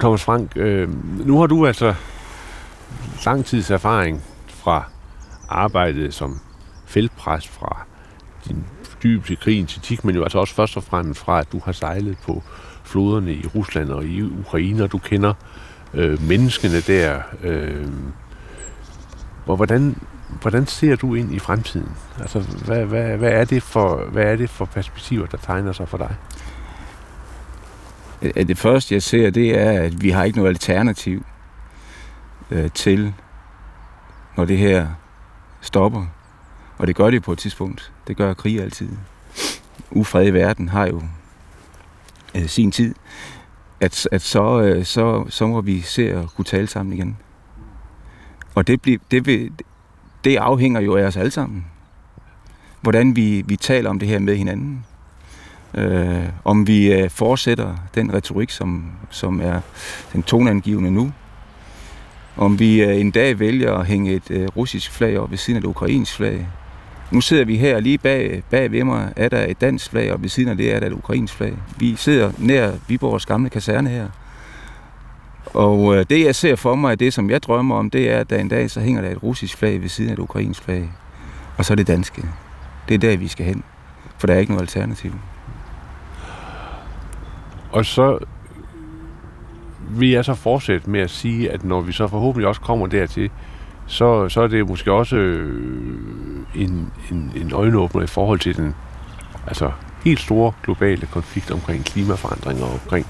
Thomas 0.00 0.24
Frank, 0.24 0.56
øh, 0.56 0.88
nu 1.26 1.40
har 1.40 1.46
du 1.46 1.66
altså 1.66 1.94
lang 3.26 3.44
tids 3.44 3.70
erfaring 3.70 4.22
fra 4.48 4.84
arbejdet 5.48 6.14
som 6.14 6.40
feltpræst 6.86 7.48
fra 7.48 7.86
din 8.48 8.64
dybeste 9.02 9.36
krigens 9.36 9.76
etik, 9.76 10.04
men 10.04 10.14
jo 10.14 10.22
altså 10.22 10.38
også 10.38 10.54
først 10.54 10.76
og 10.76 10.84
fremmest 10.84 11.20
fra, 11.20 11.40
at 11.40 11.52
du 11.52 11.60
har 11.64 11.72
sejlet 11.72 12.18
på 12.18 12.42
floderne 12.84 13.34
i 13.34 13.46
Rusland 13.54 13.90
og 13.90 14.04
i 14.04 14.22
Ukraine, 14.22 14.82
og 14.82 14.92
du 14.92 14.98
kender 14.98 15.34
øh, 15.94 16.22
menneskene 16.22 16.80
der. 16.80 17.22
Øh, 17.42 17.86
hvor, 19.44 19.56
hvordan, 19.56 19.96
hvordan 20.40 20.66
ser 20.66 20.96
du 20.96 21.14
ind 21.14 21.34
i 21.34 21.38
fremtiden? 21.38 21.96
Altså, 22.20 22.40
hvad, 22.40 22.84
hvad, 22.84 23.16
hvad, 23.16 23.30
er 23.30 23.44
det 23.44 23.62
for, 23.62 24.04
hvad 24.12 24.24
er 24.24 24.36
det 24.36 24.50
for 24.50 24.64
perspektiver, 24.64 25.26
der 25.26 25.36
tegner 25.36 25.72
sig 25.72 25.88
for 25.88 25.98
dig? 25.98 26.14
Øh, 28.24 28.32
øh, 28.36 28.48
det 28.48 28.58
første, 28.58 28.94
jeg 28.94 29.02
ser, 29.02 29.30
det 29.30 29.58
er, 29.58 29.82
at 29.82 30.02
vi 30.02 30.10
har 30.10 30.24
ikke 30.24 30.38
noget 30.38 30.48
alternativ 30.48 31.24
øh, 32.50 32.70
til, 32.70 33.14
når 34.36 34.44
det 34.44 34.58
her 34.58 34.88
stopper. 35.60 36.06
Og 36.78 36.86
det 36.86 36.96
gør 36.96 37.10
det 37.10 37.22
på 37.22 37.32
et 37.32 37.38
tidspunkt. 37.38 37.92
Det 38.06 38.16
gør 38.16 38.34
krig 38.34 38.60
altid. 38.60 38.88
Ufred 39.90 40.26
i 40.26 40.30
verden 40.30 40.68
har 40.68 40.86
jo 40.86 41.02
øh, 42.34 42.46
sin 42.46 42.70
tid 42.70 42.94
at, 43.80 44.08
at 44.12 44.22
så, 44.22 44.60
øh, 44.60 44.84
så, 44.84 45.24
så 45.28 45.46
må 45.46 45.60
vi 45.60 45.80
se 45.80 46.12
at 46.12 46.28
kunne 46.36 46.44
tale 46.44 46.66
sammen 46.66 46.92
igen. 46.92 47.16
Og 48.54 48.66
det, 48.66 48.82
bliver, 48.82 48.98
det, 49.10 49.26
vil, 49.26 49.52
det 50.24 50.36
afhænger 50.36 50.80
jo 50.80 50.96
af 50.96 51.02
os 51.02 51.16
alle 51.16 51.30
sammen. 51.30 51.66
Hvordan 52.80 53.16
vi, 53.16 53.42
vi 53.46 53.56
taler 53.56 53.90
om 53.90 53.98
det 53.98 54.08
her 54.08 54.18
med 54.18 54.36
hinanden. 54.36 54.84
Øh, 55.74 56.24
om 56.44 56.66
vi 56.66 56.92
øh, 56.92 57.10
fortsætter 57.10 57.74
den 57.94 58.14
retorik, 58.14 58.50
som, 58.50 58.90
som 59.10 59.40
er 59.40 59.60
den 60.12 60.22
toneangivende 60.22 60.90
nu. 60.90 61.12
Om 62.36 62.58
vi 62.58 62.82
øh, 62.82 63.00
en 63.00 63.10
dag 63.10 63.38
vælger 63.38 63.72
at 63.72 63.86
hænge 63.86 64.12
et 64.12 64.30
øh, 64.30 64.48
russisk 64.56 64.90
flag 64.90 65.18
op 65.18 65.30
ved 65.30 65.38
siden 65.38 65.56
af 65.56 65.62
det 65.62 65.68
ukrainske 65.68 66.16
flag. 66.16 66.48
Nu 67.10 67.20
sidder 67.20 67.44
vi 67.44 67.56
her 67.56 67.80
lige 67.80 67.98
bag, 67.98 68.42
bag 68.50 68.72
ved 68.72 68.84
mig, 68.84 69.12
er 69.16 69.28
der 69.28 69.46
et 69.46 69.60
dansk 69.60 69.90
flag, 69.90 70.12
og 70.12 70.22
ved 70.22 70.28
siden 70.28 70.48
af 70.48 70.56
det 70.56 70.74
er 70.74 70.80
der 70.80 70.86
et 70.86 70.92
ukrainsk 70.92 71.34
flag. 71.34 71.54
Vi 71.78 71.94
sidder 71.96 72.32
nær 72.38 72.72
Viborgs 72.88 73.26
gamle 73.26 73.50
kaserne 73.50 73.88
her. 73.88 74.08
Og 75.44 75.96
øh, 75.96 76.04
det, 76.10 76.24
jeg 76.24 76.34
ser 76.34 76.56
for 76.56 76.74
mig, 76.74 77.00
det 77.00 77.12
som 77.12 77.30
jeg 77.30 77.42
drømmer 77.42 77.76
om, 77.76 77.90
det 77.90 78.10
er, 78.10 78.18
at 78.18 78.30
der 78.30 78.38
en 78.38 78.48
dag, 78.48 78.70
så 78.70 78.80
hænger 78.80 79.02
der 79.02 79.10
et 79.10 79.22
russisk 79.22 79.56
flag 79.56 79.82
ved 79.82 79.88
siden 79.88 80.10
af 80.10 80.14
et 80.14 80.18
ukrainsk 80.18 80.62
flag. 80.62 80.90
Og 81.56 81.64
så 81.64 81.72
er 81.72 81.76
det 81.76 81.86
danske. 81.86 82.24
Det 82.88 82.94
er 82.94 82.98
der, 82.98 83.16
vi 83.16 83.28
skal 83.28 83.46
hen. 83.46 83.62
For 84.18 84.26
der 84.26 84.34
er 84.34 84.38
ikke 84.38 84.52
noget 84.52 84.62
alternativ. 84.62 85.12
Og 87.74 87.86
så 87.86 88.18
vil 89.90 90.10
jeg 90.10 90.24
så 90.24 90.34
fortsætte 90.34 90.90
med 90.90 91.00
at 91.00 91.10
sige, 91.10 91.50
at 91.50 91.64
når 91.64 91.80
vi 91.80 91.92
så 91.92 92.06
forhåbentlig 92.06 92.48
også 92.48 92.60
kommer 92.60 92.86
dertil, 92.86 93.30
så, 93.86 94.28
så 94.28 94.40
er 94.40 94.46
det 94.46 94.68
måske 94.68 94.92
også 94.92 95.16
øh, 95.16 96.46
en, 96.54 96.92
en, 97.10 97.32
en 97.36 97.52
øjenåbner 97.52 98.02
i 98.02 98.06
forhold 98.06 98.38
til 98.38 98.56
den 98.56 98.74
altså, 99.46 99.70
helt 100.04 100.20
store 100.20 100.52
globale 100.64 101.06
konflikt 101.06 101.50
omkring 101.50 101.84
klimaforandringer 101.84 102.64
og 102.64 102.72
omkring 102.72 103.06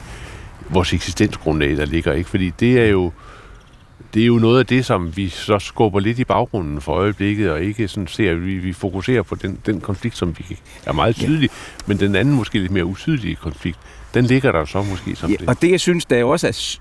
vores 0.68 0.92
eksistensgrundlag, 0.92 1.76
der 1.76 1.84
ligger. 1.84 2.12
ikke 2.12 2.30
Fordi 2.30 2.50
det 2.50 2.80
er 2.80 2.86
jo 2.86 3.12
det 4.14 4.22
er 4.22 4.26
jo 4.26 4.38
noget 4.38 4.58
af 4.58 4.66
det, 4.66 4.84
som 4.84 5.16
vi 5.16 5.28
så 5.28 5.58
skubber 5.58 6.00
lidt 6.00 6.18
i 6.18 6.24
baggrunden 6.24 6.80
for 6.80 6.92
øjeblikket, 6.92 7.50
og 7.50 7.62
ikke 7.62 7.88
sådan 7.88 8.06
ser, 8.06 8.34
vi, 8.34 8.58
vi 8.58 8.72
fokuserer 8.72 9.22
på 9.22 9.34
den, 9.34 9.58
den 9.66 9.80
konflikt, 9.80 10.16
som 10.16 10.38
vi 10.38 10.58
er 10.86 10.92
meget 10.92 11.16
tydelig, 11.16 11.50
ja. 11.50 11.84
men 11.86 11.98
den 11.98 12.14
anden 12.14 12.34
måske 12.34 12.58
lidt 12.58 12.72
mere 12.72 12.84
utydelige 12.84 13.36
konflikt, 13.36 13.78
den 14.14 14.24
ligger 14.24 14.52
der 14.52 14.64
så 14.64 14.82
måske 14.82 15.16
som 15.16 15.30
ja, 15.30 15.36
det. 15.36 15.48
Og 15.48 15.62
det, 15.62 15.70
jeg 15.70 15.80
synes, 15.80 16.04
der 16.04 16.16
er 16.16 16.24
også 16.24 16.46
er 16.48 16.80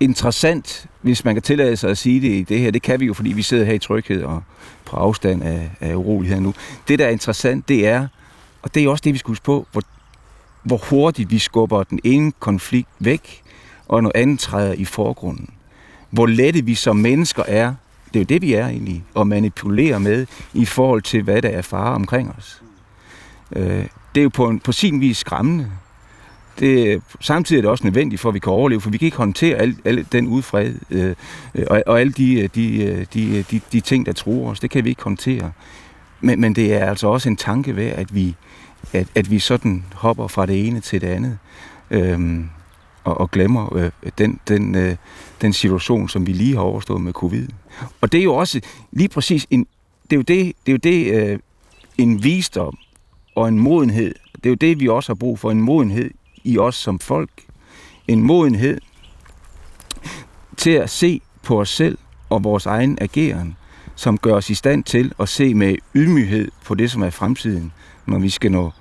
interessant, 0.00 0.86
hvis 1.02 1.24
man 1.24 1.34
kan 1.34 1.42
tillade 1.42 1.76
sig 1.76 1.90
at 1.90 1.98
sige 1.98 2.20
det 2.20 2.28
i 2.28 2.42
det 2.42 2.58
her, 2.60 2.70
det 2.70 2.82
kan 2.82 3.00
vi 3.00 3.06
jo, 3.06 3.14
fordi 3.14 3.32
vi 3.32 3.42
sidder 3.42 3.64
her 3.64 3.72
i 3.72 3.78
tryghed 3.78 4.22
og 4.22 4.42
på 4.84 4.96
afstand 4.96 5.42
af, 5.42 5.70
af 5.80 5.94
urolighed 5.94 6.40
nu. 6.40 6.54
Det, 6.88 6.98
der 6.98 7.06
er 7.06 7.10
interessant, 7.10 7.68
det 7.68 7.86
er, 7.86 8.06
og 8.62 8.74
det 8.74 8.84
er 8.84 8.88
også 8.88 9.02
det, 9.04 9.12
vi 9.12 9.18
skal 9.18 9.28
huske 9.28 9.44
på, 9.44 9.66
hvor, 9.72 9.82
hvor 10.62 10.76
hurtigt 10.76 11.30
vi 11.30 11.38
skubber 11.38 11.82
den 11.82 12.00
ene 12.04 12.32
konflikt 12.40 12.88
væk, 12.98 13.42
og 13.88 14.02
noget 14.02 14.16
andet 14.16 14.38
træder 14.38 14.72
i 14.72 14.84
forgrunden. 14.84 15.50
Hvor 16.10 16.26
lette 16.26 16.64
vi 16.64 16.74
som 16.74 16.96
mennesker 16.96 17.42
er, 17.42 17.74
det 18.06 18.16
er 18.16 18.20
jo 18.20 18.24
det, 18.24 18.42
vi 18.42 18.54
er 18.54 18.66
egentlig, 18.66 19.04
at 19.16 19.26
manipulere 19.26 20.00
med 20.00 20.26
i 20.54 20.64
forhold 20.64 21.02
til, 21.02 21.22
hvad 21.22 21.42
der 21.42 21.48
er 21.48 21.62
fare 21.62 21.94
omkring 21.94 22.34
os. 22.38 22.62
Øh, 23.56 23.84
det 24.14 24.20
er 24.20 24.22
jo 24.22 24.28
på, 24.28 24.48
en, 24.48 24.60
på 24.60 24.72
sin 24.72 25.00
vis 25.00 25.16
skræmmende, 25.16 25.70
det, 26.58 27.02
samtidig 27.20 27.58
er 27.58 27.62
det 27.62 27.70
også 27.70 27.84
nødvendigt 27.84 28.20
for, 28.20 28.28
at 28.28 28.34
vi 28.34 28.38
kan 28.38 28.52
overleve, 28.52 28.80
for 28.80 28.90
vi 28.90 28.98
kan 28.98 29.06
ikke 29.06 29.16
håndtere 29.16 29.56
al, 29.56 29.76
al 29.84 30.06
den 30.12 30.26
udfred 30.26 30.74
øh, 30.90 31.14
øh 31.54 31.64
og, 31.70 31.82
og 31.86 32.00
alle 32.00 32.12
de, 32.12 32.40
øh, 32.40 32.48
de, 32.54 32.84
øh, 32.84 33.06
de, 33.14 33.44
de, 33.50 33.60
de 33.72 33.80
ting, 33.80 34.06
der 34.06 34.12
tror 34.12 34.50
os. 34.50 34.60
Det 34.60 34.70
kan 34.70 34.84
vi 34.84 34.88
ikke 34.88 35.02
håndtere. 35.02 35.52
Men, 36.20 36.40
men 36.40 36.54
det 36.54 36.74
er 36.74 36.86
altså 36.86 37.08
også 37.08 37.28
en 37.28 37.36
tanke 37.36 37.76
ved, 37.76 37.86
at 37.86 38.14
vi, 38.14 38.34
at, 38.92 39.06
at 39.14 39.30
vi 39.30 39.38
sådan 39.38 39.84
hopper 39.94 40.28
fra 40.28 40.46
det 40.46 40.66
ene 40.66 40.80
til 40.80 41.00
det 41.00 41.06
andet. 41.06 41.38
Øh, 41.90 42.40
og, 43.04 43.20
og 43.20 43.30
glemmer 43.30 43.76
øh, 43.76 43.90
den, 44.18 44.40
den, 44.48 44.74
øh, 44.74 44.96
den 45.40 45.52
situation, 45.52 46.08
som 46.08 46.26
vi 46.26 46.32
lige 46.32 46.54
har 46.54 46.62
overstået 46.62 47.00
med 47.00 47.12
covid. 47.12 47.48
Og 48.00 48.12
det 48.12 48.20
er 48.20 48.24
jo 48.24 48.34
også 48.34 48.60
lige 48.92 49.08
præcis 49.08 49.46
en, 49.50 49.66
det 50.10 50.12
er 50.12 50.16
jo 50.16 50.22
det, 50.22 50.52
det, 50.66 50.72
er 50.72 50.72
jo 50.72 50.78
det 50.78 51.30
øh, 51.30 51.38
en 51.98 52.24
visdom 52.24 52.78
og 53.34 53.48
en 53.48 53.58
modenhed. 53.58 54.14
Det 54.34 54.46
er 54.46 54.50
jo 54.50 54.54
det, 54.54 54.80
vi 54.80 54.88
også 54.88 55.08
har 55.08 55.14
brug 55.14 55.38
for, 55.38 55.50
en 55.50 55.60
modenhed 55.60 56.10
i 56.46 56.58
os 56.58 56.74
som 56.74 56.98
folk. 56.98 57.30
En 58.08 58.22
modenhed 58.22 58.80
til 60.56 60.70
at 60.70 60.90
se 60.90 61.20
på 61.42 61.60
os 61.60 61.68
selv 61.68 61.98
og 62.30 62.44
vores 62.44 62.66
egen 62.66 62.98
ageren, 63.00 63.56
som 63.94 64.18
gør 64.18 64.34
os 64.34 64.50
i 64.50 64.54
stand 64.54 64.84
til 64.84 65.12
at 65.20 65.28
se 65.28 65.54
med 65.54 65.76
ydmyghed 65.94 66.50
på 66.64 66.74
det, 66.74 66.90
som 66.90 67.02
er 67.02 67.10
fremtiden, 67.10 67.72
når 68.06 68.18
vi 68.18 68.28
skal 68.28 68.52
nå, 68.52 68.72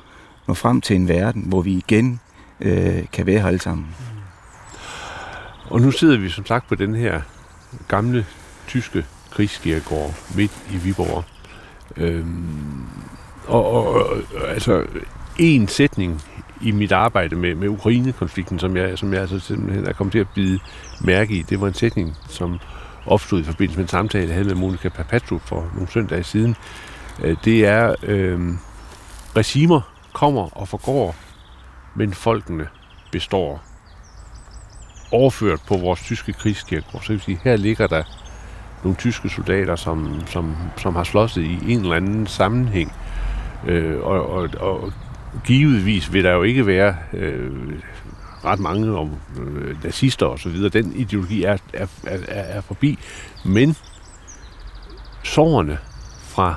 nå 0.47 0.53
frem 0.53 0.81
til 0.81 0.95
en 0.95 1.07
verden, 1.07 1.41
hvor 1.41 1.61
vi 1.61 1.73
igen 1.73 2.19
øh, 2.61 3.03
kan 3.13 3.25
være 3.25 3.39
her 3.39 3.47
alle 3.47 3.61
sammen. 3.61 3.87
Og 5.69 5.81
nu 5.81 5.91
sidder 5.91 6.17
vi 6.17 6.29
som 6.29 6.45
sagt 6.45 6.67
på 6.67 6.75
den 6.75 6.95
her 6.95 7.21
gamle 7.87 8.25
tyske 8.67 9.05
krigskirkegård 9.31 10.13
midt 10.35 10.51
i 10.71 10.77
Viborg. 10.77 11.23
Øhm, 11.97 12.83
og, 13.47 13.65
og, 13.71 13.87
og 13.87 14.21
altså 14.47 14.85
en 15.37 15.67
sætning 15.67 16.21
i 16.61 16.71
mit 16.71 16.91
arbejde 16.91 17.35
med, 17.35 17.55
med 17.55 17.67
Ukraine-konflikten, 17.67 18.59
som 18.59 18.77
jeg, 18.77 18.97
som 18.97 19.13
jeg 19.13 19.21
altså 19.21 19.39
simpelthen 19.39 19.85
er 19.85 19.93
kommet 19.93 20.11
til 20.11 20.19
at 20.19 20.27
bide 20.35 20.59
mærke 21.01 21.33
i, 21.33 21.41
det 21.41 21.61
var 21.61 21.67
en 21.67 21.73
sætning, 21.73 22.15
som 22.29 22.59
opstod 23.05 23.39
i 23.39 23.43
forbindelse 23.43 23.77
med 23.77 23.85
en 23.85 23.89
samtale, 23.89 24.27
jeg 24.27 24.33
havde 24.33 24.47
med 24.47 24.55
Monika 24.55 24.89
Papatru 24.89 25.37
for 25.37 25.69
nogle 25.73 25.91
søndage 25.91 26.23
siden. 26.23 26.55
Øh, 27.23 27.37
det 27.45 27.65
er, 27.65 27.95
øh, 28.03 28.39
regimer 29.35 29.81
kommer 30.13 30.57
og 30.57 30.67
forgår, 30.67 31.15
men 31.95 32.13
folkene 32.13 32.67
består. 33.11 33.63
Overført 35.11 35.59
på 35.67 35.77
vores 35.77 36.01
tyske 36.01 36.33
krigskirkegård, 36.33 37.01
så 37.01 37.13
vil 37.13 37.21
sige, 37.21 37.39
her 37.43 37.55
ligger 37.55 37.87
der 37.87 38.03
nogle 38.83 38.95
tyske 38.95 39.29
soldater, 39.29 39.75
som, 39.75 40.21
som, 40.27 40.55
som 40.77 40.95
har 40.95 41.03
slåsset 41.03 41.41
i 41.41 41.73
en 41.73 41.79
eller 41.79 41.95
anden 41.95 42.27
sammenhæng. 42.27 42.93
Øh, 43.67 44.03
og, 44.03 44.29
og, 44.29 44.49
og 44.59 44.93
givetvis 45.45 46.13
vil 46.13 46.23
der 46.23 46.31
jo 46.31 46.43
ikke 46.43 46.67
være 46.67 46.95
øh, 47.13 47.51
ret 48.45 48.59
mange 48.59 48.97
om 48.97 49.11
øh, 49.39 49.83
nazister 49.83 50.25
og 50.25 50.39
så 50.39 50.49
videre. 50.49 50.69
Den 50.69 50.93
ideologi 50.95 51.43
er, 51.43 51.57
er, 51.73 51.87
er, 52.03 52.19
er 52.27 52.61
forbi. 52.61 52.99
Men 53.45 53.75
sårene 55.23 55.77
fra 56.21 56.55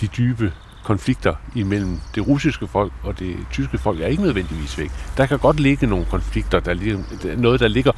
de 0.00 0.06
dybe 0.06 0.52
konflikter 0.84 1.34
imellem 1.54 2.00
det 2.14 2.26
russiske 2.26 2.66
folk 2.66 2.92
og 3.02 3.18
det 3.18 3.36
tyske 3.52 3.78
folk 3.78 4.00
er 4.00 4.06
ikke 4.06 4.22
nødvendigvis 4.22 4.78
væk. 4.78 4.90
Der 5.16 5.26
kan 5.26 5.38
godt 5.38 5.60
ligge 5.60 5.86
nogle 5.86 6.04
konflikter, 6.04 6.60
der 6.60 6.74
ligger, 6.74 6.98
noget 7.36 7.60
der 7.60 7.68
ligger 7.68 7.92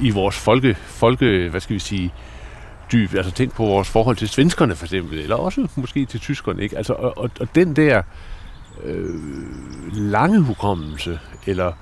i 0.00 0.10
vores 0.10 0.36
folke, 0.36 0.74
folke 0.74 1.48
hvad 1.48 1.60
skal 1.60 1.74
vi 1.74 1.78
sige, 1.78 2.12
dyb. 2.92 3.14
Altså 3.14 3.32
tænk 3.32 3.54
på 3.54 3.64
vores 3.64 3.88
forhold 3.88 4.16
til 4.16 4.28
svenskerne 4.28 4.74
for 4.74 4.86
eksempel, 4.86 5.18
eller 5.18 5.36
også 5.36 5.68
måske 5.76 6.04
til 6.04 6.20
tyskerne. 6.20 6.62
Ikke? 6.62 6.76
Altså, 6.76 6.92
og, 6.92 7.18
og, 7.18 7.30
og 7.40 7.54
den 7.54 7.76
der 7.76 7.98
øh, 7.98 8.04
Øh, 8.84 9.14
lange 9.92 10.40
hukommelse, 10.40 11.18
eller 11.46 11.72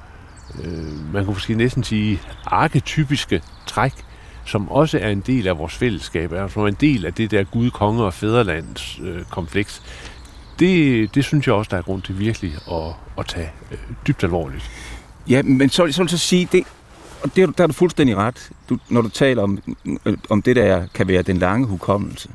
øh, 0.65 1.13
man 1.13 1.25
kan 1.25 1.33
måske 1.35 1.55
næsten 1.55 1.85
sige 1.85 2.21
arketypiske 2.47 3.43
træk, 3.67 3.93
som 4.45 4.69
også 4.69 4.99
er 4.99 5.09
en 5.09 5.21
del 5.21 5.49
af 5.49 5.59
vores 5.59 5.75
fællesskab, 5.75 6.33
er 6.33 6.49
som 6.49 6.67
en 6.67 6.77
del 6.81 7.07
af 7.07 7.15
det 7.15 7.31
der 7.31 7.45
Gud, 7.45 7.71
konge 7.71 8.05
og 8.05 8.15
Fæderlands 8.15 9.01
øh, 9.03 9.25
kompleks, 9.25 9.83
det, 10.59 11.15
det 11.15 11.25
synes 11.25 11.47
jeg 11.47 11.55
også, 11.55 11.69
der 11.69 11.77
er 11.77 11.83
grund 11.83 12.03
til 12.03 12.19
virkelig 12.19 12.53
at, 12.71 12.93
at 13.19 13.27
tage 13.27 13.51
øh, 13.71 13.79
dybt 14.07 14.25
alvorligt. 14.25 14.71
Ja, 15.29 15.43
men 15.43 15.69
så, 15.69 15.77
så 15.77 15.83
vil 15.83 16.05
jeg 16.05 16.11
så 16.11 16.19
sige, 16.19 16.49
det, 16.53 16.65
og 17.23 17.37
det, 17.37 17.59
der 17.59 17.63
er 17.63 17.67
du 17.67 17.73
fuldstændig 17.73 18.17
ret, 18.17 18.51
du, 18.69 18.79
når 18.89 19.01
du 19.03 19.09
taler 19.09 19.43
om, 19.43 19.59
øh, 20.05 20.17
om 20.31 20.43
det, 20.43 20.57
der 20.57 20.87
kan 20.95 21.09
være 21.09 21.23
den 21.23 21.37
lange 21.37 21.67
hukommelse. 21.67 22.29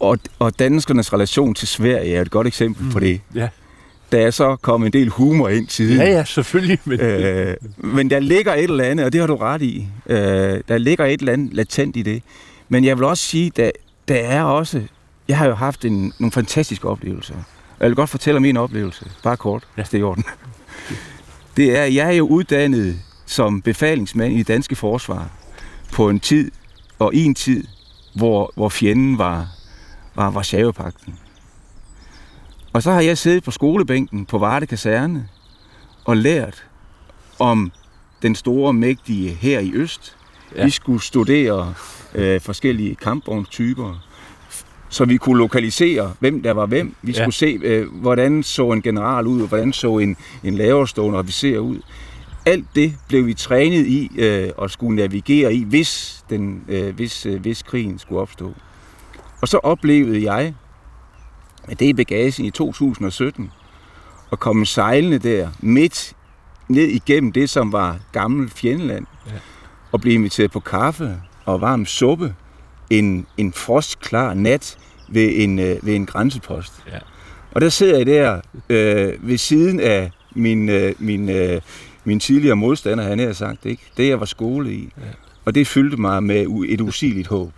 Og, 0.00 0.18
og 0.38 0.58
danskernes 0.58 1.12
relation 1.12 1.54
til 1.54 1.68
Sverige 1.68 2.14
er 2.14 2.20
et 2.20 2.30
godt 2.30 2.46
eksempel 2.46 2.84
mm. 2.84 2.90
på 2.90 3.00
det. 3.00 3.20
Ja. 3.34 3.48
Der 4.12 4.26
er 4.26 4.30
så 4.30 4.56
kommet 4.56 4.86
en 4.86 4.92
del 4.92 5.08
humor 5.08 5.48
ind 5.48 5.66
til 5.66 5.96
Ja, 5.96 6.04
ja, 6.04 6.24
selvfølgelig. 6.24 6.78
Men... 6.84 7.00
Øh, 7.00 7.56
men 7.76 8.10
der 8.10 8.18
ligger 8.20 8.54
et 8.54 8.62
eller 8.62 8.84
andet, 8.84 9.06
og 9.06 9.12
det 9.12 9.20
har 9.20 9.26
du 9.26 9.36
ret 9.36 9.62
i. 9.62 9.88
Øh, 10.06 10.18
der 10.68 10.78
ligger 10.78 11.04
et 11.04 11.20
eller 11.20 11.32
andet 11.32 11.54
latent 11.54 11.96
i 11.96 12.02
det. 12.02 12.22
Men 12.68 12.84
jeg 12.84 12.96
vil 12.96 13.04
også 13.04 13.24
sige, 13.24 13.52
der, 13.56 13.70
der 14.08 14.14
er 14.14 14.42
også... 14.42 14.82
Jeg 15.28 15.38
har 15.38 15.46
jo 15.46 15.54
haft 15.54 15.84
en, 15.84 16.12
nogle 16.18 16.32
fantastiske 16.32 16.88
oplevelser. 16.88 17.34
Jeg 17.80 17.88
vil 17.88 17.96
godt 17.96 18.10
fortælle 18.10 18.38
om 18.38 18.44
en 18.44 18.56
oplevelse, 18.56 19.10
bare 19.22 19.36
kort, 19.36 19.62
ja. 19.62 19.82
hvis 19.82 19.88
det 19.88 19.98
er 19.98 20.00
i 20.00 20.04
orden. 20.04 20.24
Det 21.56 21.78
er, 21.78 21.84
jeg 21.84 22.06
er 22.06 22.12
jo 22.12 22.26
uddannet 22.26 22.96
som 23.26 23.62
befalingsmand 23.62 24.32
i 24.32 24.38
det 24.38 24.48
danske 24.48 24.76
forsvar 24.76 25.30
på 25.92 26.08
en 26.08 26.20
tid, 26.20 26.50
og 26.98 27.14
i 27.14 27.24
en 27.24 27.34
tid, 27.34 27.64
hvor, 28.14 28.52
hvor 28.54 28.68
fjenden 28.68 29.18
var 29.18 29.48
var 30.16 30.30
Varsjavepakten. 30.30 31.14
Og 32.72 32.82
så 32.82 32.92
har 32.92 33.00
jeg 33.00 33.18
siddet 33.18 33.44
på 33.44 33.50
skolebænken 33.50 34.26
på 34.26 34.38
Varde 34.38 34.66
Kaserne 34.66 35.28
og 36.04 36.16
lært 36.16 36.66
om 37.38 37.72
den 38.22 38.34
store, 38.34 38.72
mægtige 38.72 39.30
her 39.30 39.60
i 39.60 39.72
Øst. 39.74 40.16
Ja. 40.56 40.64
Vi 40.64 40.70
skulle 40.70 41.02
studere 41.02 41.74
øh, 42.14 42.40
forskellige 42.40 42.94
kampvognstyper, 42.94 44.06
så 44.88 45.04
vi 45.04 45.16
kunne 45.16 45.38
lokalisere, 45.38 46.14
hvem 46.20 46.42
der 46.42 46.52
var 46.52 46.66
hvem. 46.66 46.94
Vi 47.02 47.12
ja. 47.12 47.18
skulle 47.18 47.34
se, 47.34 47.58
øh, 47.62 47.94
hvordan 47.94 48.42
så 48.42 48.72
en 48.72 48.82
general 48.82 49.26
ud, 49.26 49.42
og 49.42 49.48
hvordan 49.48 49.72
så 49.72 49.98
en, 49.98 50.16
en 50.44 50.54
laverstående 50.54 51.18
officer 51.18 51.58
ud. 51.58 51.78
Alt 52.46 52.66
det 52.74 52.94
blev 53.08 53.26
vi 53.26 53.34
trænet 53.34 53.86
i 53.86 54.10
øh, 54.18 54.50
og 54.56 54.70
skulle 54.70 54.96
navigere 54.96 55.54
i, 55.54 55.64
hvis, 55.64 56.24
den, 56.30 56.64
øh, 56.68 56.94
hvis, 56.94 57.26
øh, 57.26 57.40
hvis 57.40 57.62
krigen 57.62 57.98
skulle 57.98 58.20
opstå. 58.20 58.54
Og 59.46 59.50
så 59.50 59.58
oplevede 59.58 60.32
jeg, 60.32 60.54
at 61.64 61.80
det 61.80 61.86
i 61.86 61.92
bagagen 61.92 62.44
i 62.44 62.50
2017, 62.50 63.52
at 64.32 64.38
komme 64.38 64.66
sejlende 64.66 65.18
der 65.18 65.48
midt 65.60 66.12
ned 66.68 66.84
igennem 66.84 67.32
det, 67.32 67.50
som 67.50 67.72
var 67.72 67.98
gammel 68.12 68.50
fjendeland, 68.50 69.06
ja. 69.26 69.32
og 69.92 70.00
blive 70.00 70.14
inviteret 70.14 70.50
på 70.50 70.60
kaffe 70.60 71.16
og 71.44 71.60
varm 71.60 71.86
suppe 71.86 72.34
en, 72.90 73.26
en 73.36 73.52
frostklar 73.52 74.34
nat 74.34 74.78
ved 75.08 75.30
en, 75.34 75.58
øh, 75.58 75.86
ved 75.86 75.94
en 75.94 76.06
grænsepost. 76.06 76.72
Ja. 76.92 76.98
Og 77.52 77.60
der 77.60 77.68
sidder 77.68 77.96
jeg 77.96 78.06
der 78.06 78.40
øh, 78.68 79.28
ved 79.28 79.38
siden 79.38 79.80
af 79.80 80.10
min, 80.34 80.68
øh, 80.68 80.94
min, 80.98 81.28
øh, 81.28 81.60
min 82.04 82.20
tidligere 82.20 82.56
modstander, 82.56 83.04
han 83.04 83.18
har 83.18 83.32
sagt, 83.32 83.66
ikke? 83.66 83.82
det 83.96 84.08
jeg 84.08 84.20
var 84.20 84.26
skole 84.26 84.72
i. 84.72 84.92
Ja. 84.98 85.02
Og 85.44 85.54
det 85.54 85.66
fyldte 85.66 85.96
mig 85.96 86.22
med 86.22 86.64
et 86.68 86.80
usigeligt 86.80 87.28
håb. 87.28 87.52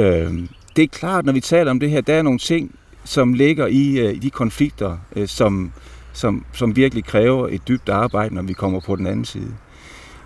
Øh, 0.00 0.34
det 0.76 0.82
er 0.84 0.88
klart, 0.88 1.24
når 1.24 1.32
vi 1.32 1.40
taler 1.40 1.70
om 1.70 1.80
det 1.80 1.90
her, 1.90 2.00
der 2.00 2.14
er 2.14 2.22
nogle 2.22 2.38
ting, 2.38 2.74
som 3.04 3.32
ligger 3.32 3.66
i, 3.66 3.98
øh, 3.98 4.14
i 4.14 4.18
de 4.18 4.30
konflikter, 4.30 4.98
øh, 5.16 5.28
som, 5.28 5.72
som, 6.12 6.44
som 6.52 6.76
virkelig 6.76 7.04
kræver 7.04 7.48
et 7.48 7.68
dybt 7.68 7.88
arbejde, 7.88 8.34
når 8.34 8.42
vi 8.42 8.52
kommer 8.52 8.80
på 8.80 8.96
den 8.96 9.06
anden 9.06 9.24
side. 9.24 9.54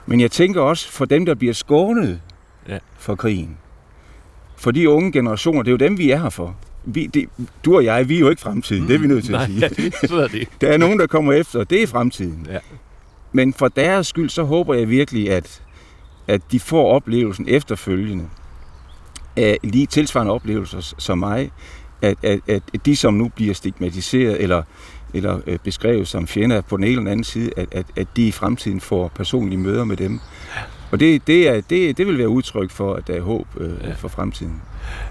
Men 0.07 0.21
jeg 0.21 0.31
tænker 0.31 0.61
også 0.61 0.93
for 0.93 1.05
dem, 1.05 1.27
der 1.27 1.35
bliver 1.35 1.55
skånet 1.55 2.21
Ja. 2.69 2.79
for 2.99 3.15
krigen. 3.15 3.57
For 4.57 4.71
de 4.71 4.89
unge 4.91 5.13
generationer, 5.13 5.63
det 5.63 5.69
er 5.69 5.73
jo 5.73 5.77
dem, 5.89 5.99
vi 5.99 6.11
er 6.11 6.19
her 6.19 6.29
for. 6.31 6.57
Vi, 6.85 7.07
det, 7.07 7.29
du 7.65 7.77
og 7.77 7.85
jeg, 7.85 8.09
vi 8.09 8.17
er 8.17 8.21
jo 8.21 8.29
ikke 8.31 8.43
fremtiden, 8.43 8.89
det 8.89 8.95
er 8.95 8.99
vi 8.99 9.07
nødt 9.07 9.25
til 9.25 9.33
Nej, 9.33 9.43
at 9.43 9.49
sige. 9.49 9.61
ja, 9.61 9.69
det 9.69 10.11
er 10.11 10.29
det. 10.29 10.49
Der 10.61 10.69
er 10.69 10.77
nogen, 10.79 10.99
der 10.99 11.07
kommer 11.07 11.33
efter, 11.33 11.59
og 11.61 11.71
det 11.71 11.83
er 11.83 11.87
fremtiden. 11.87 12.47
Ja. 12.51 12.59
Men 13.33 13.53
for 13.53 13.69
deres 13.69 14.07
skyld, 14.07 14.29
så 14.31 14.43
håber 14.43 14.75
jeg 14.75 14.89
virkelig, 14.91 15.31
at, 15.31 15.63
at 16.29 16.41
de 16.53 16.61
får 16.61 16.93
oplevelsen 16.93 17.49
efterfølgende 17.49 18.25
af 19.37 19.59
lige 19.63 19.87
tilsvarende 19.87 20.33
oplevelser 20.33 20.95
som 20.99 21.19
mig, 21.19 21.51
at, 22.03 22.17
at, 22.23 22.41
at 22.49 22.63
de, 22.87 22.97
som 22.97 23.15
nu 23.15 23.29
bliver 23.29 23.55
stigmatiseret 23.55 24.43
eller, 24.43 24.63
eller 25.15 25.41
øh, 25.47 25.59
beskrevet 25.65 26.09
som 26.09 26.27
fjender 26.27 26.61
på 26.61 26.77
den 26.77 26.85
ene 26.85 26.91
eller 26.91 27.01
den 27.03 27.11
anden 27.11 27.25
side, 27.25 27.51
at, 27.57 27.67
at, 27.73 27.87
at 27.97 28.07
de 28.17 28.27
i 28.27 28.33
fremtiden 28.33 28.81
får 28.81 29.09
personlige 29.15 29.59
møder 29.59 29.85
med 29.85 29.97
dem. 29.97 30.21
Og 30.91 31.01
det, 31.01 31.27
det, 31.27 31.49
er, 31.49 31.61
det, 31.61 31.99
det 31.99 32.07
vil 32.07 32.19
være 32.19 32.29
udtryk 32.29 32.71
for, 32.71 32.95
at 32.95 33.07
der 33.07 33.15
er 33.15 33.21
håb 33.21 33.47
øh, 33.61 33.71
Ja. 33.85 33.93
for 33.93 34.09
fremtiden. 34.09 34.63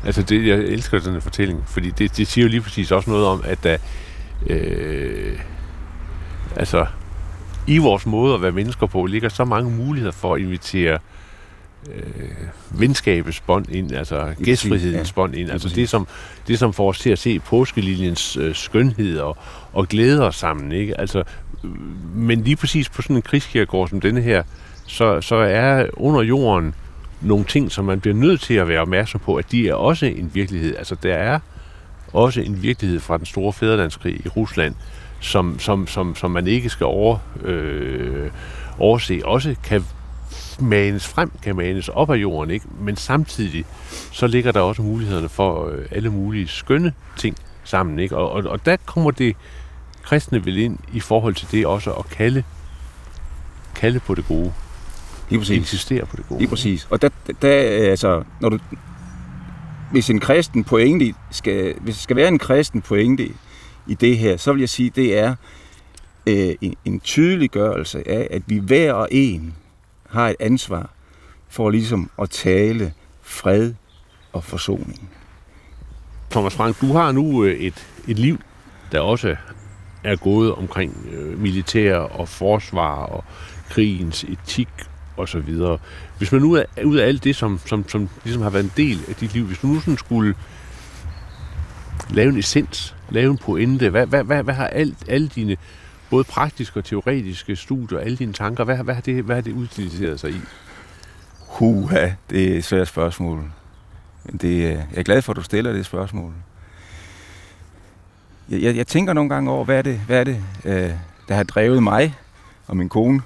Altså, 0.06 0.22
det, 0.22 0.48
jeg 0.48 0.58
elsker 0.58 1.00
sådan 1.00 1.16
en 1.16 1.22
fortælling, 1.22 1.64
fordi 1.68 1.90
det, 1.90 2.18
det 2.18 2.28
siger 2.28 2.46
jo 2.46 2.50
lige 2.50 2.62
præcis 2.62 2.92
også 2.92 3.10
noget 3.10 3.26
om, 3.26 3.42
at 3.46 3.64
der, 3.64 3.78
øh, 4.50 5.40
altså, 6.56 6.86
i 7.68 7.78
vores 7.78 8.06
måde 8.06 8.34
at 8.34 8.42
være 8.42 8.52
mennesker 8.52 8.88
på, 8.88 9.06
ligger 9.06 9.30
så 9.30 9.46
mange 9.46 9.72
muligheder 9.72 10.12
for 10.12 10.36
at 10.36 10.42
invitere 10.42 10.94
øh, 10.94 11.00
venskabets 12.70 13.42
bånd 13.42 13.70
ind, 13.70 13.92
altså 13.92 14.34
gæstfrihedens 14.44 15.10
ja. 15.10 15.14
bånd 15.16 15.36
ind, 15.36 15.50
altså 15.52 15.70
det 15.70 15.90
som, 15.90 16.08
det 16.48 16.60
som 16.60 16.74
får 16.74 16.90
os 16.90 17.00
til 17.00 17.10
at 17.10 17.20
se 17.20 17.40
påskeliljens 17.40 18.38
øh, 18.38 18.56
skønhed 18.56 19.20
og, 19.20 19.38
og 19.74 19.88
glæde 19.88 20.28
os 20.28 20.36
sammen, 20.36 20.72
ikke? 20.72 21.00
Altså, 21.00 21.24
øh, 21.64 21.70
men 22.16 22.42
lige 22.42 22.56
præcis 22.56 22.90
på 22.90 23.02
sådan 23.02 23.16
en 23.16 23.22
krigskirkegård 23.22 23.90
som 23.90 24.02
denne 24.02 24.22
her, 24.22 24.44
så, 24.88 25.22
så 25.22 25.36
er 25.36 25.86
under 25.94 26.22
jorden 26.22 26.76
nogle 27.22 27.46
ting, 27.46 27.72
som 27.72 27.86
man 27.86 28.00
bliver 28.00 28.16
nødt 28.16 28.42
til 28.42 28.54
at 28.54 28.68
være 28.68 28.82
opmærksom 28.82 29.22
på, 29.26 29.36
at 29.36 29.52
de 29.52 29.70
er 29.70 29.74
også 29.74 30.06
en 30.06 30.32
virkelighed. 30.34 30.76
Altså, 30.76 30.96
der 31.04 31.14
er 31.14 31.40
også 32.14 32.42
en 32.42 32.64
virkelighed 32.64 33.00
fra 33.00 33.18
den 33.18 33.26
store 33.26 33.54
fædrelandskrig 33.54 34.26
i 34.26 34.28
Rusland, 34.28 34.76
som, 35.20 35.60
som, 35.60 35.88
som, 35.88 36.16
som 36.16 36.32
man 36.32 36.48
ikke 36.48 36.70
skal 36.70 36.86
over, 36.86 37.18
øh, 37.44 38.30
overse. 38.80 39.22
Også 39.26 39.56
kan 39.64 39.86
manes 40.62 41.08
frem, 41.08 41.32
kan 41.44 41.56
manes 41.56 41.90
op 41.90 42.10
af 42.10 42.16
jorden, 42.16 42.52
ikke? 42.52 42.66
men 42.80 42.96
samtidig 42.96 43.66
så 44.12 44.28
ligger 44.28 44.52
der 44.52 44.60
også 44.60 44.82
mulighederne 44.82 45.30
for 45.30 45.68
øh, 45.68 45.86
alle 45.92 46.10
mulige 46.10 46.48
skønne 46.48 46.94
ting 47.18 47.38
sammen. 47.64 48.00
Ikke? 48.00 48.18
Og, 48.18 48.32
og, 48.32 48.44
og 48.44 48.66
der 48.66 48.78
kommer 48.86 49.12
det 49.12 49.36
kristne 50.04 50.46
vel 50.46 50.58
ind 50.58 50.78
i 50.94 51.00
forhold 51.00 51.36
til 51.36 51.48
det 51.52 51.66
også 51.66 51.92
at 51.92 52.10
kalde, 52.10 52.44
kalde 53.76 54.00
på 54.00 54.16
det 54.16 54.28
gode. 54.28 54.54
Lige 55.30 55.40
præcis. 55.40 55.58
Insistere 55.58 56.06
på 56.06 56.16
det 56.16 56.28
gode. 56.28 56.40
Lige 56.40 56.50
præcis. 56.50 56.88
Og 56.90 57.02
der, 57.02 57.10
der 57.42 57.82
øh, 57.82 57.92
altså, 57.92 58.24
når 58.40 58.50
du, 58.50 58.60
hvis 59.92 60.10
en 60.10 60.20
kristen 60.20 60.64
pointe 60.64 61.14
skal, 61.32 61.76
hvis 61.80 61.96
der 61.96 62.02
skal 62.02 62.16
være 62.16 62.28
en 62.28 62.40
kristen 62.40 62.82
pointe 62.82 63.30
i 63.88 63.94
det 63.94 64.18
her, 64.18 64.38
så 64.38 64.54
vil 64.54 64.60
jeg 64.60 64.70
sige, 64.70 64.92
det 64.96 65.18
er 65.18 65.36
øh, 66.28 66.56
en, 66.62 66.76
en 66.86 67.00
tydeliggørelse 67.00 68.08
af, 68.08 68.28
at 68.32 68.42
vi 68.48 68.58
hver 68.58 68.94
og 68.94 69.08
en 69.12 69.56
har 70.14 70.30
et 70.30 70.36
ansvar 70.40 70.90
for 71.50 71.70
ligesom 71.70 72.10
at 72.22 72.30
tale 72.30 72.94
fred 73.22 73.74
og 74.34 74.44
forsoning. 74.44 75.10
Thomas 76.32 76.56
Frank, 76.56 76.82
du 76.82 76.94
har 76.94 77.12
nu 77.12 77.44
øh, 77.44 77.60
et, 77.60 77.88
et 78.08 78.20
liv, 78.20 78.40
der 78.92 79.00
også 79.00 79.36
er 80.04 80.16
gået 80.16 80.56
omkring 80.56 81.08
øh, 81.12 81.40
militær 81.40 81.98
og 81.98 82.30
forsvar 82.30 82.96
og 82.96 83.24
krigens 83.70 84.24
etik 84.24 84.70
og 85.18 85.30
så 85.30 85.40
videre. 85.40 85.78
Hvis 86.18 86.32
man 86.32 86.42
nu 86.42 86.54
er 86.54 86.84
ud 86.86 86.98
af 86.98 87.08
alt 87.08 87.24
det, 87.24 87.36
som, 87.36 87.60
som, 87.66 87.90
som 87.90 88.10
ligesom 88.24 88.42
har 88.42 88.50
været 88.50 88.64
en 88.64 88.72
del 88.78 89.00
af 89.10 89.16
dit 89.16 89.34
liv, 89.34 89.46
hvis 89.46 89.58
du 89.58 89.68
nu 89.68 89.80
sådan 89.80 89.98
skulle 89.98 90.36
lave 92.10 92.30
en 92.30 92.38
essens, 92.38 92.96
lave 93.10 93.32
en 93.32 93.38
pointe, 93.38 93.90
hvad, 93.90 94.06
hvad, 94.06 94.24
hvad, 94.24 94.44
hvad 94.44 94.54
har 94.54 94.68
alt, 94.68 94.98
alle 95.08 95.28
dine 95.28 95.58
både 96.14 96.24
praktiske 96.24 96.80
og 96.80 96.86
teoretiske 96.86 97.56
studier, 97.56 98.00
alle 98.00 98.18
dine 98.18 98.34
tanker, 98.34 98.64
hvad, 98.64 98.78
hvad, 98.78 98.94
har, 98.94 99.02
det, 99.02 99.24
hvad 99.24 99.36
har 99.36 99.42
det 99.42 99.54
udstillet 99.54 100.20
sig 100.20 100.32
i? 100.32 100.42
Huha, 101.40 102.12
det 102.30 102.54
er 102.54 102.58
et 102.58 102.64
svært 102.64 102.88
spørgsmål. 102.88 103.52
Men 104.26 104.38
det, 104.38 104.48
øh, 104.48 104.62
jeg 104.62 104.88
er 104.96 105.04
glad 105.04 105.22
for, 105.22 105.34
at 105.34 105.38
du 105.38 105.42
stiller 105.42 105.74
det 105.74 105.86
spørgsmål. 105.86 106.34
Jeg, 108.50 108.62
jeg, 108.62 108.76
jeg 108.76 108.88
tænker 108.88 109.14
nogle 109.14 109.30
gange 109.30 109.52
over, 109.52 109.66
hvad 109.66 109.78
er 109.78 109.82
det, 109.82 110.00
hvad 110.00 110.20
er 110.20 110.24
det 110.24 110.44
øh, 110.66 110.92
der 111.28 111.36
har 111.36 111.44
drevet 111.44 111.84
mig 111.84 112.16
og 112.68 112.78
min 112.78 112.90
kone. 112.90 113.22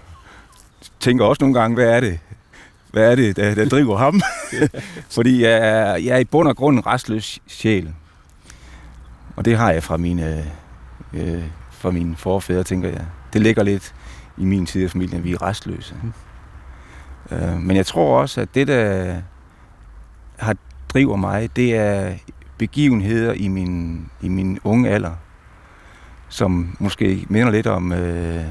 Tænker 0.99 1.25
også 1.25 1.43
nogle 1.43 1.59
gange, 1.59 1.75
hvad 1.75 1.89
er 1.89 1.99
det, 1.99 2.19
hvad 2.91 3.11
er 3.11 3.15
det 3.15 3.35
der, 3.35 3.55
der 3.55 3.69
driver 3.69 3.97
ham? 3.97 4.21
Fordi 5.15 5.43
jeg 5.43 5.51
er, 5.51 5.95
jeg 5.95 6.15
er 6.15 6.17
i 6.17 6.25
bund 6.25 6.47
og 6.47 6.55
grund 6.55 6.77
en 6.77 6.85
restløs 6.85 7.39
sjæl. 7.47 7.93
Og 9.35 9.45
det 9.45 9.57
har 9.57 9.71
jeg 9.71 9.83
fra 9.83 9.97
mine, 9.97 10.45
øh, 11.13 11.43
fra 11.87 11.91
mine 11.91 12.15
forfædre, 12.15 12.63
tænker 12.63 12.89
jeg. 12.89 13.05
Det 13.33 13.41
ligger 13.41 13.63
lidt 13.63 13.93
i 14.37 14.45
min 14.45 14.67
side 14.67 14.83
af 14.83 14.91
familien, 14.91 15.17
at 15.17 15.23
vi 15.23 15.33
er 15.33 15.41
restløse. 15.41 15.95
Øh, 17.31 17.61
men 17.61 17.75
jeg 17.77 17.85
tror 17.85 18.21
også, 18.21 18.41
at 18.41 18.55
det, 18.55 18.67
der 18.67 19.15
har 20.37 20.55
driver 20.89 21.15
mig, 21.15 21.55
det 21.55 21.75
er 21.75 22.13
begivenheder 22.57 23.33
i 23.33 23.47
min, 23.47 24.05
i 24.21 24.29
min 24.29 24.59
unge 24.63 24.89
alder, 24.89 25.11
som 26.29 26.77
måske 26.79 27.25
minder 27.29 27.51
lidt 27.51 27.67
om 27.67 27.91
øh, 27.93 28.45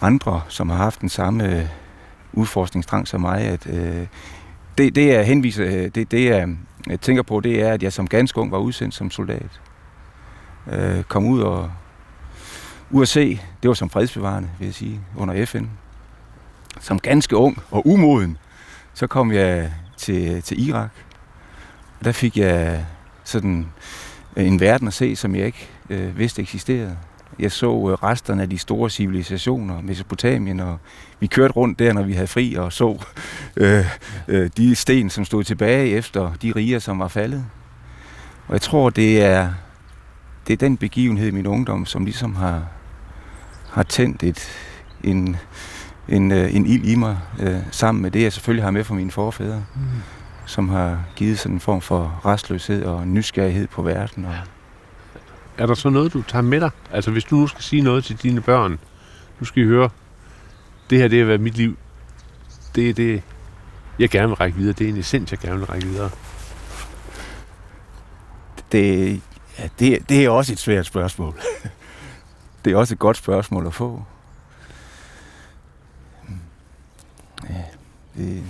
andre, 0.00 0.40
som 0.48 0.68
har 0.68 0.76
haft 0.76 1.00
den 1.00 1.08
samme 1.08 1.70
udforskningstrang 2.32 3.08
som 3.08 3.20
mig. 3.20 3.40
At, 3.40 3.66
øh, 3.66 4.06
det, 4.78 4.94
det, 4.94 5.08
jeg 5.08 5.26
henviser, 5.26 5.88
det, 5.88 6.10
det 6.10 6.26
jeg, 6.26 6.48
jeg 6.86 7.00
tænker 7.00 7.22
på, 7.22 7.40
det 7.40 7.62
er, 7.62 7.72
at 7.72 7.82
jeg 7.82 7.92
som 7.92 8.06
ganske 8.08 8.40
ung 8.40 8.52
var 8.52 8.58
udsendt 8.58 8.94
som 8.94 9.10
soldat. 9.10 9.60
Øh, 10.72 11.02
kom 11.02 11.26
ud 11.26 11.40
og 11.40 11.70
USA, 12.90 13.24
det 13.62 13.68
var 13.68 13.74
som 13.74 13.90
fredsbevarende, 13.90 14.48
vil 14.58 14.66
jeg 14.66 14.74
sige, 14.74 15.00
under 15.16 15.46
FN. 15.46 15.64
Som 16.80 16.98
ganske 16.98 17.36
ung 17.36 17.62
og 17.70 17.86
umoden, 17.86 18.38
så 18.94 19.06
kom 19.06 19.32
jeg 19.32 19.72
til, 19.96 20.42
til 20.42 20.68
Irak. 20.68 20.90
Og 21.98 22.04
der 22.04 22.12
fik 22.12 22.36
jeg 22.36 22.86
sådan 23.24 23.66
øh, 24.36 24.46
en 24.46 24.60
verden 24.60 24.88
at 24.88 24.94
se, 24.94 25.16
som 25.16 25.34
jeg 25.34 25.46
ikke 25.46 25.68
øh, 25.90 26.18
vidste 26.18 26.42
eksisterede. 26.42 26.96
Jeg 27.38 27.52
så 27.52 27.66
øh, 27.66 28.10
resterne 28.10 28.42
af 28.42 28.50
de 28.50 28.58
store 28.58 28.90
civilisationer, 28.90 29.80
Mesopotamien, 29.80 30.60
og 30.60 30.78
vi 31.20 31.26
kørte 31.26 31.54
rundt 31.54 31.78
der, 31.78 31.92
når 31.92 32.02
vi 32.02 32.12
havde 32.12 32.26
fri, 32.26 32.54
og 32.54 32.72
så 32.72 33.02
øh, 33.56 33.84
øh, 34.28 34.50
de 34.56 34.74
sten, 34.74 35.10
som 35.10 35.24
stod 35.24 35.44
tilbage 35.44 35.90
efter 35.90 36.32
de 36.42 36.52
riger, 36.56 36.78
som 36.78 36.98
var 36.98 37.08
faldet. 37.08 37.44
Og 38.48 38.52
jeg 38.52 38.60
tror, 38.60 38.90
det 38.90 39.24
er, 39.24 39.52
det 40.46 40.52
er 40.52 40.56
den 40.56 40.76
begivenhed 40.76 41.28
i 41.28 41.30
min 41.30 41.46
ungdom, 41.46 41.86
som 41.86 42.04
ligesom 42.04 42.34
har, 42.34 42.66
har 43.76 43.82
tændt 43.82 44.22
et, 44.22 44.48
en, 45.04 45.36
en, 46.08 46.32
øh, 46.32 46.54
en 46.54 46.66
ild 46.66 46.84
i 46.84 46.94
mig, 46.94 47.18
øh, 47.40 47.56
sammen 47.70 48.02
med 48.02 48.10
det, 48.10 48.22
jeg 48.22 48.32
selvfølgelig 48.32 48.64
har 48.64 48.70
med 48.70 48.84
fra 48.84 48.94
mine 48.94 49.10
forfædre, 49.10 49.64
mm. 49.74 49.80
som 50.46 50.68
har 50.68 51.04
givet 51.16 51.38
sådan 51.38 51.56
en 51.56 51.60
form 51.60 51.80
for 51.80 52.20
restløshed 52.24 52.84
og 52.84 53.08
nysgerrighed 53.08 53.66
på 53.66 53.82
verden. 53.82 54.24
Og, 54.24 54.34
Er 55.58 55.66
der 55.66 55.74
så 55.74 55.90
noget, 55.90 56.12
du 56.12 56.22
tager 56.22 56.42
med 56.42 56.60
dig? 56.60 56.70
Altså, 56.92 57.10
hvis 57.10 57.24
du 57.24 57.36
nu 57.36 57.46
skal 57.46 57.62
sige 57.62 57.82
noget 57.82 58.04
til 58.04 58.16
dine 58.16 58.40
børn, 58.40 58.78
nu 59.40 59.46
skal 59.46 59.62
I 59.62 59.66
høre, 59.66 59.88
det 60.90 60.98
her, 60.98 61.08
det 61.08 61.18
har 61.18 61.26
været 61.26 61.40
mit 61.40 61.56
liv. 61.56 61.76
Det 62.74 62.90
er 62.90 62.94
det, 62.94 63.22
jeg 63.98 64.10
gerne 64.10 64.28
vil 64.28 64.36
række 64.36 64.56
videre. 64.56 64.72
Det 64.72 64.84
er 64.84 64.88
en 64.88 64.96
essens, 64.96 65.30
jeg 65.30 65.38
gerne 65.38 65.58
vil 65.58 65.66
række 65.66 65.86
videre. 65.86 66.10
det, 68.72 69.20
ja, 69.58 69.68
det, 69.78 70.08
det 70.08 70.24
er 70.24 70.30
også 70.30 70.52
et 70.52 70.58
svært 70.58 70.86
spørgsmål 70.86 71.34
det 72.66 72.72
er 72.72 72.76
også 72.76 72.94
et 72.94 72.98
godt 72.98 73.16
spørgsmål 73.16 73.66
at 73.66 73.74
få. 73.74 74.04
Ja, 77.48 77.64
det, 78.16 78.44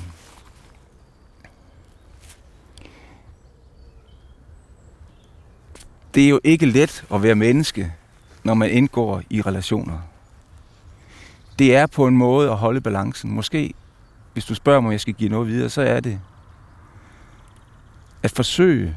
det 6.15 6.25
er 6.25 6.29
jo 6.29 6.41
ikke 6.45 6.67
let 6.67 7.05
at 7.15 7.23
være 7.23 7.35
menneske, 7.35 7.93
når 8.45 8.55
man 8.55 8.71
indgår 8.71 9.23
i 9.31 9.43
relationer. 9.43 9.99
Det 11.59 11.77
er 11.77 11.87
på 11.87 12.07
en 12.07 12.17
måde 12.17 12.51
at 12.51 12.57
holde 12.57 12.81
balancen. 12.81 13.31
Måske, 13.31 13.75
hvis 14.33 14.45
du 14.45 14.55
spørger 14.55 14.81
mig, 14.81 14.89
om 14.89 14.93
jeg 14.93 15.01
skal 15.01 15.15
give 15.15 15.31
noget 15.31 15.49
videre, 15.49 15.71
så 15.71 15.83
er 15.83 16.01
det 16.01 16.21
at 18.23 18.31
forsøge 18.31 18.97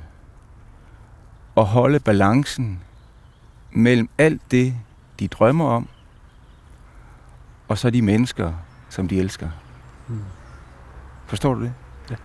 at 1.57 1.65
holde 1.65 1.99
balancen 1.99 2.79
mellem 3.71 4.09
alt 4.17 4.41
det, 4.51 4.75
de 5.19 5.27
drømmer 5.27 5.65
om, 5.65 5.87
og 7.67 7.77
så 7.77 7.89
de 7.89 8.01
mennesker, 8.01 8.53
som 8.89 9.07
de 9.07 9.19
elsker. 9.19 9.49
Mm. 10.07 10.21
Forstår 11.27 11.53
du 11.53 11.61
det? 11.61 11.73
Ja, 12.09 12.15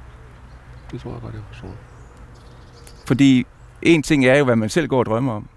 det 0.91 1.01
tror 1.01 1.13
jeg 1.13 1.21
godt, 1.21 1.35
jeg 1.35 1.43
forstår. 1.49 1.75
Fordi 3.07 3.47
en 3.83 4.03
ting 4.03 4.27
er 4.27 4.39
jo, 4.39 4.45
hvad 4.45 4.57
man 4.57 4.69
selv 4.69 4.89
går 4.89 4.99
og 4.99 5.07
drømmer 5.07 5.33
om. 5.33 5.49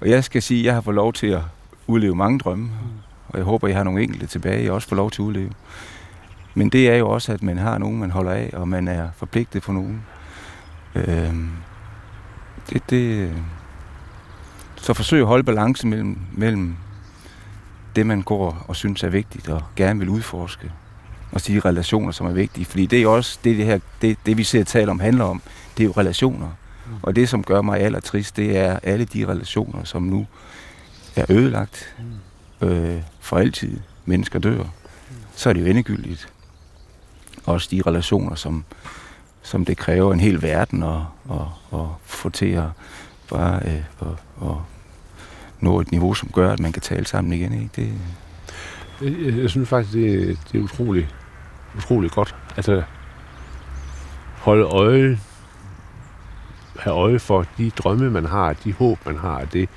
Og 0.00 0.10
jeg 0.10 0.24
skal 0.24 0.42
sige, 0.42 0.60
at 0.60 0.64
jeg 0.64 0.74
har 0.74 0.80
fået 0.80 0.94
lov 0.94 1.12
til 1.12 1.26
at 1.26 1.42
udleve 1.86 2.16
mange 2.16 2.38
drømme. 2.38 2.64
Mm. 2.64 2.70
Og 3.28 3.38
jeg 3.38 3.44
håber, 3.44 3.68
jeg 3.68 3.76
har 3.76 3.84
nogle 3.84 4.02
enkelte 4.02 4.26
tilbage, 4.26 4.64
jeg 4.64 4.72
også 4.72 4.88
får 4.88 4.96
lov 4.96 5.10
til 5.10 5.22
at 5.22 5.26
udleve. 5.26 5.52
Men 6.54 6.68
det 6.68 6.90
er 6.90 6.96
jo 6.96 7.08
også, 7.08 7.32
at 7.32 7.42
man 7.42 7.58
har 7.58 7.78
nogen, 7.78 7.98
man 7.98 8.10
holder 8.10 8.32
af, 8.32 8.50
og 8.52 8.68
man 8.68 8.88
er 8.88 9.08
forpligtet 9.16 9.62
for 9.62 9.72
nogen. 9.72 10.02
Øhm, 10.94 11.50
det, 12.70 12.90
det, 12.90 13.32
så 14.86 14.94
forsøg 14.94 15.20
at 15.20 15.26
holde 15.26 15.44
balance 15.44 15.86
mellem, 15.86 16.18
mellem 16.32 16.76
det, 17.96 18.06
man 18.06 18.22
går 18.22 18.64
og 18.68 18.76
synes 18.76 19.02
er 19.02 19.08
vigtigt 19.08 19.48
og 19.48 19.62
gerne 19.76 19.98
vil 19.98 20.08
udforske, 20.08 20.72
og 21.32 21.46
de 21.46 21.60
relationer, 21.60 22.12
som 22.12 22.26
er 22.26 22.32
vigtige. 22.32 22.64
Fordi 22.64 22.86
det 22.86 23.02
er 23.02 23.08
også 23.08 23.38
det, 23.44 23.56
det, 23.56 23.66
her, 23.66 23.78
det, 24.02 24.18
det 24.26 24.36
vi 24.36 24.44
ser 24.44 24.64
tale 24.64 24.90
om, 24.90 25.00
handler 25.00 25.24
om. 25.24 25.42
Det 25.76 25.82
er 25.82 25.86
jo 25.86 25.92
relationer. 25.96 26.48
Mm. 26.86 26.92
Og 27.02 27.16
det, 27.16 27.28
som 27.28 27.44
gør 27.44 27.62
mig 27.62 27.80
allertrist, 27.80 28.36
det 28.36 28.56
er 28.56 28.78
alle 28.82 29.04
de 29.04 29.26
relationer, 29.26 29.84
som 29.84 30.02
nu 30.02 30.26
er 31.16 31.24
ødelagt 31.28 31.96
mm. 32.60 32.68
øh, 32.68 33.02
for 33.20 33.36
altid. 33.36 33.80
Mennesker 34.04 34.38
dør. 34.38 34.62
Mm. 34.62 34.68
Så 35.34 35.48
er 35.48 35.52
det 35.52 35.60
jo 35.60 35.66
endegyldigt. 35.66 36.28
Også 37.44 37.68
de 37.70 37.82
relationer, 37.86 38.34
som, 38.34 38.64
som 39.42 39.64
det 39.64 39.76
kræver 39.76 40.12
en 40.12 40.20
hel 40.20 40.42
verden 40.42 40.82
at, 40.82 41.00
at, 41.30 41.46
at 41.72 41.86
få 42.04 42.30
til 42.30 42.50
at 42.50 42.68
bare 43.28 43.60
øh, 43.64 43.84
at, 44.00 44.08
at 44.42 44.56
nå 45.60 45.80
et 45.80 45.90
niveau, 45.90 46.14
som 46.14 46.28
gør, 46.28 46.52
at 46.52 46.60
man 46.60 46.72
kan 46.72 46.82
tale 46.82 47.06
sammen 47.06 47.32
igen. 47.32 47.52
Ikke? 47.52 47.70
Det... 47.76 47.92
Jeg, 49.00 49.38
jeg 49.38 49.50
synes 49.50 49.68
faktisk, 49.68 49.94
det, 49.94 50.38
det 50.52 50.58
er 50.58 50.62
utroligt, 50.62 51.14
utroligt 51.76 52.12
godt. 52.12 52.34
Altså, 52.56 52.82
holde 54.38 54.64
øje, 54.64 55.18
have 56.78 56.96
øje 56.96 57.18
for 57.18 57.46
de 57.58 57.70
drømme, 57.70 58.10
man 58.10 58.24
har, 58.24 58.52
de 58.52 58.72
håb, 58.72 59.06
man 59.06 59.16
har, 59.18 59.44
det, 59.44 59.68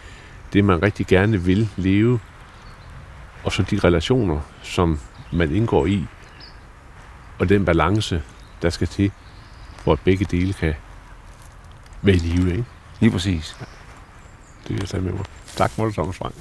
det 0.53 0.65
man 0.65 0.83
rigtig 0.83 1.07
gerne 1.07 1.41
vil 1.41 1.69
leve, 1.77 2.19
og 3.43 3.51
så 3.51 3.63
de 3.63 3.79
relationer, 3.83 4.39
som 4.63 4.99
man 5.31 5.55
indgår 5.55 5.85
i, 5.85 6.05
og 7.39 7.49
den 7.49 7.65
balance, 7.65 8.23
der 8.61 8.69
skal 8.69 8.87
til, 8.87 9.11
for 9.75 9.93
at 9.93 9.99
begge 9.99 10.25
dele 10.25 10.53
kan 10.53 10.73
være 12.01 12.15
i 12.15 12.19
live. 12.19 12.51
Ikke? 12.51 12.65
Lige 12.99 13.11
præcis. 13.11 13.57
Det 14.67 14.75
vil 14.75 14.89
jeg 14.93 15.01
med 15.01 15.11
mig. 15.11 15.25
Tak 15.57 15.77
må 15.77 15.85
du, 15.85 15.91
Thomas 15.91 16.17
Frank. 16.17 16.35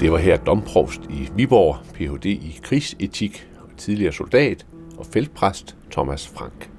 Det 0.00 0.12
var 0.12 0.18
her 0.18 0.36
domprovst 0.36 1.00
i 1.10 1.28
Viborg, 1.36 1.76
Ph.D. 1.94 2.26
i 2.26 2.60
krigsetik 2.62 3.48
og 3.60 3.68
tidligere 3.76 4.12
soldat 4.12 4.66
og 4.98 5.06
feltpræst 5.06 5.76
Thomas 5.90 6.28
Frank. 6.28 6.70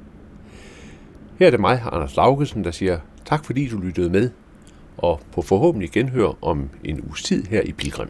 Her 1.40 1.48
er 1.48 1.52
det 1.52 1.60
mig, 1.60 1.82
Anders 1.92 2.16
Laugesen, 2.16 2.64
der 2.64 2.72
siger 2.72 3.00
tak 3.26 3.46
fordi 3.46 3.68
du 3.68 3.78
lyttede 3.78 4.10
med, 4.10 4.30
og 4.98 5.22
på 5.32 5.42
forhåbentlig 5.42 5.92
genhør 5.92 6.44
om 6.44 6.70
en 6.84 7.02
uges 7.02 7.24
tid 7.24 7.46
her 7.46 7.62
i 7.62 7.72
Pilgrim. 7.72 8.10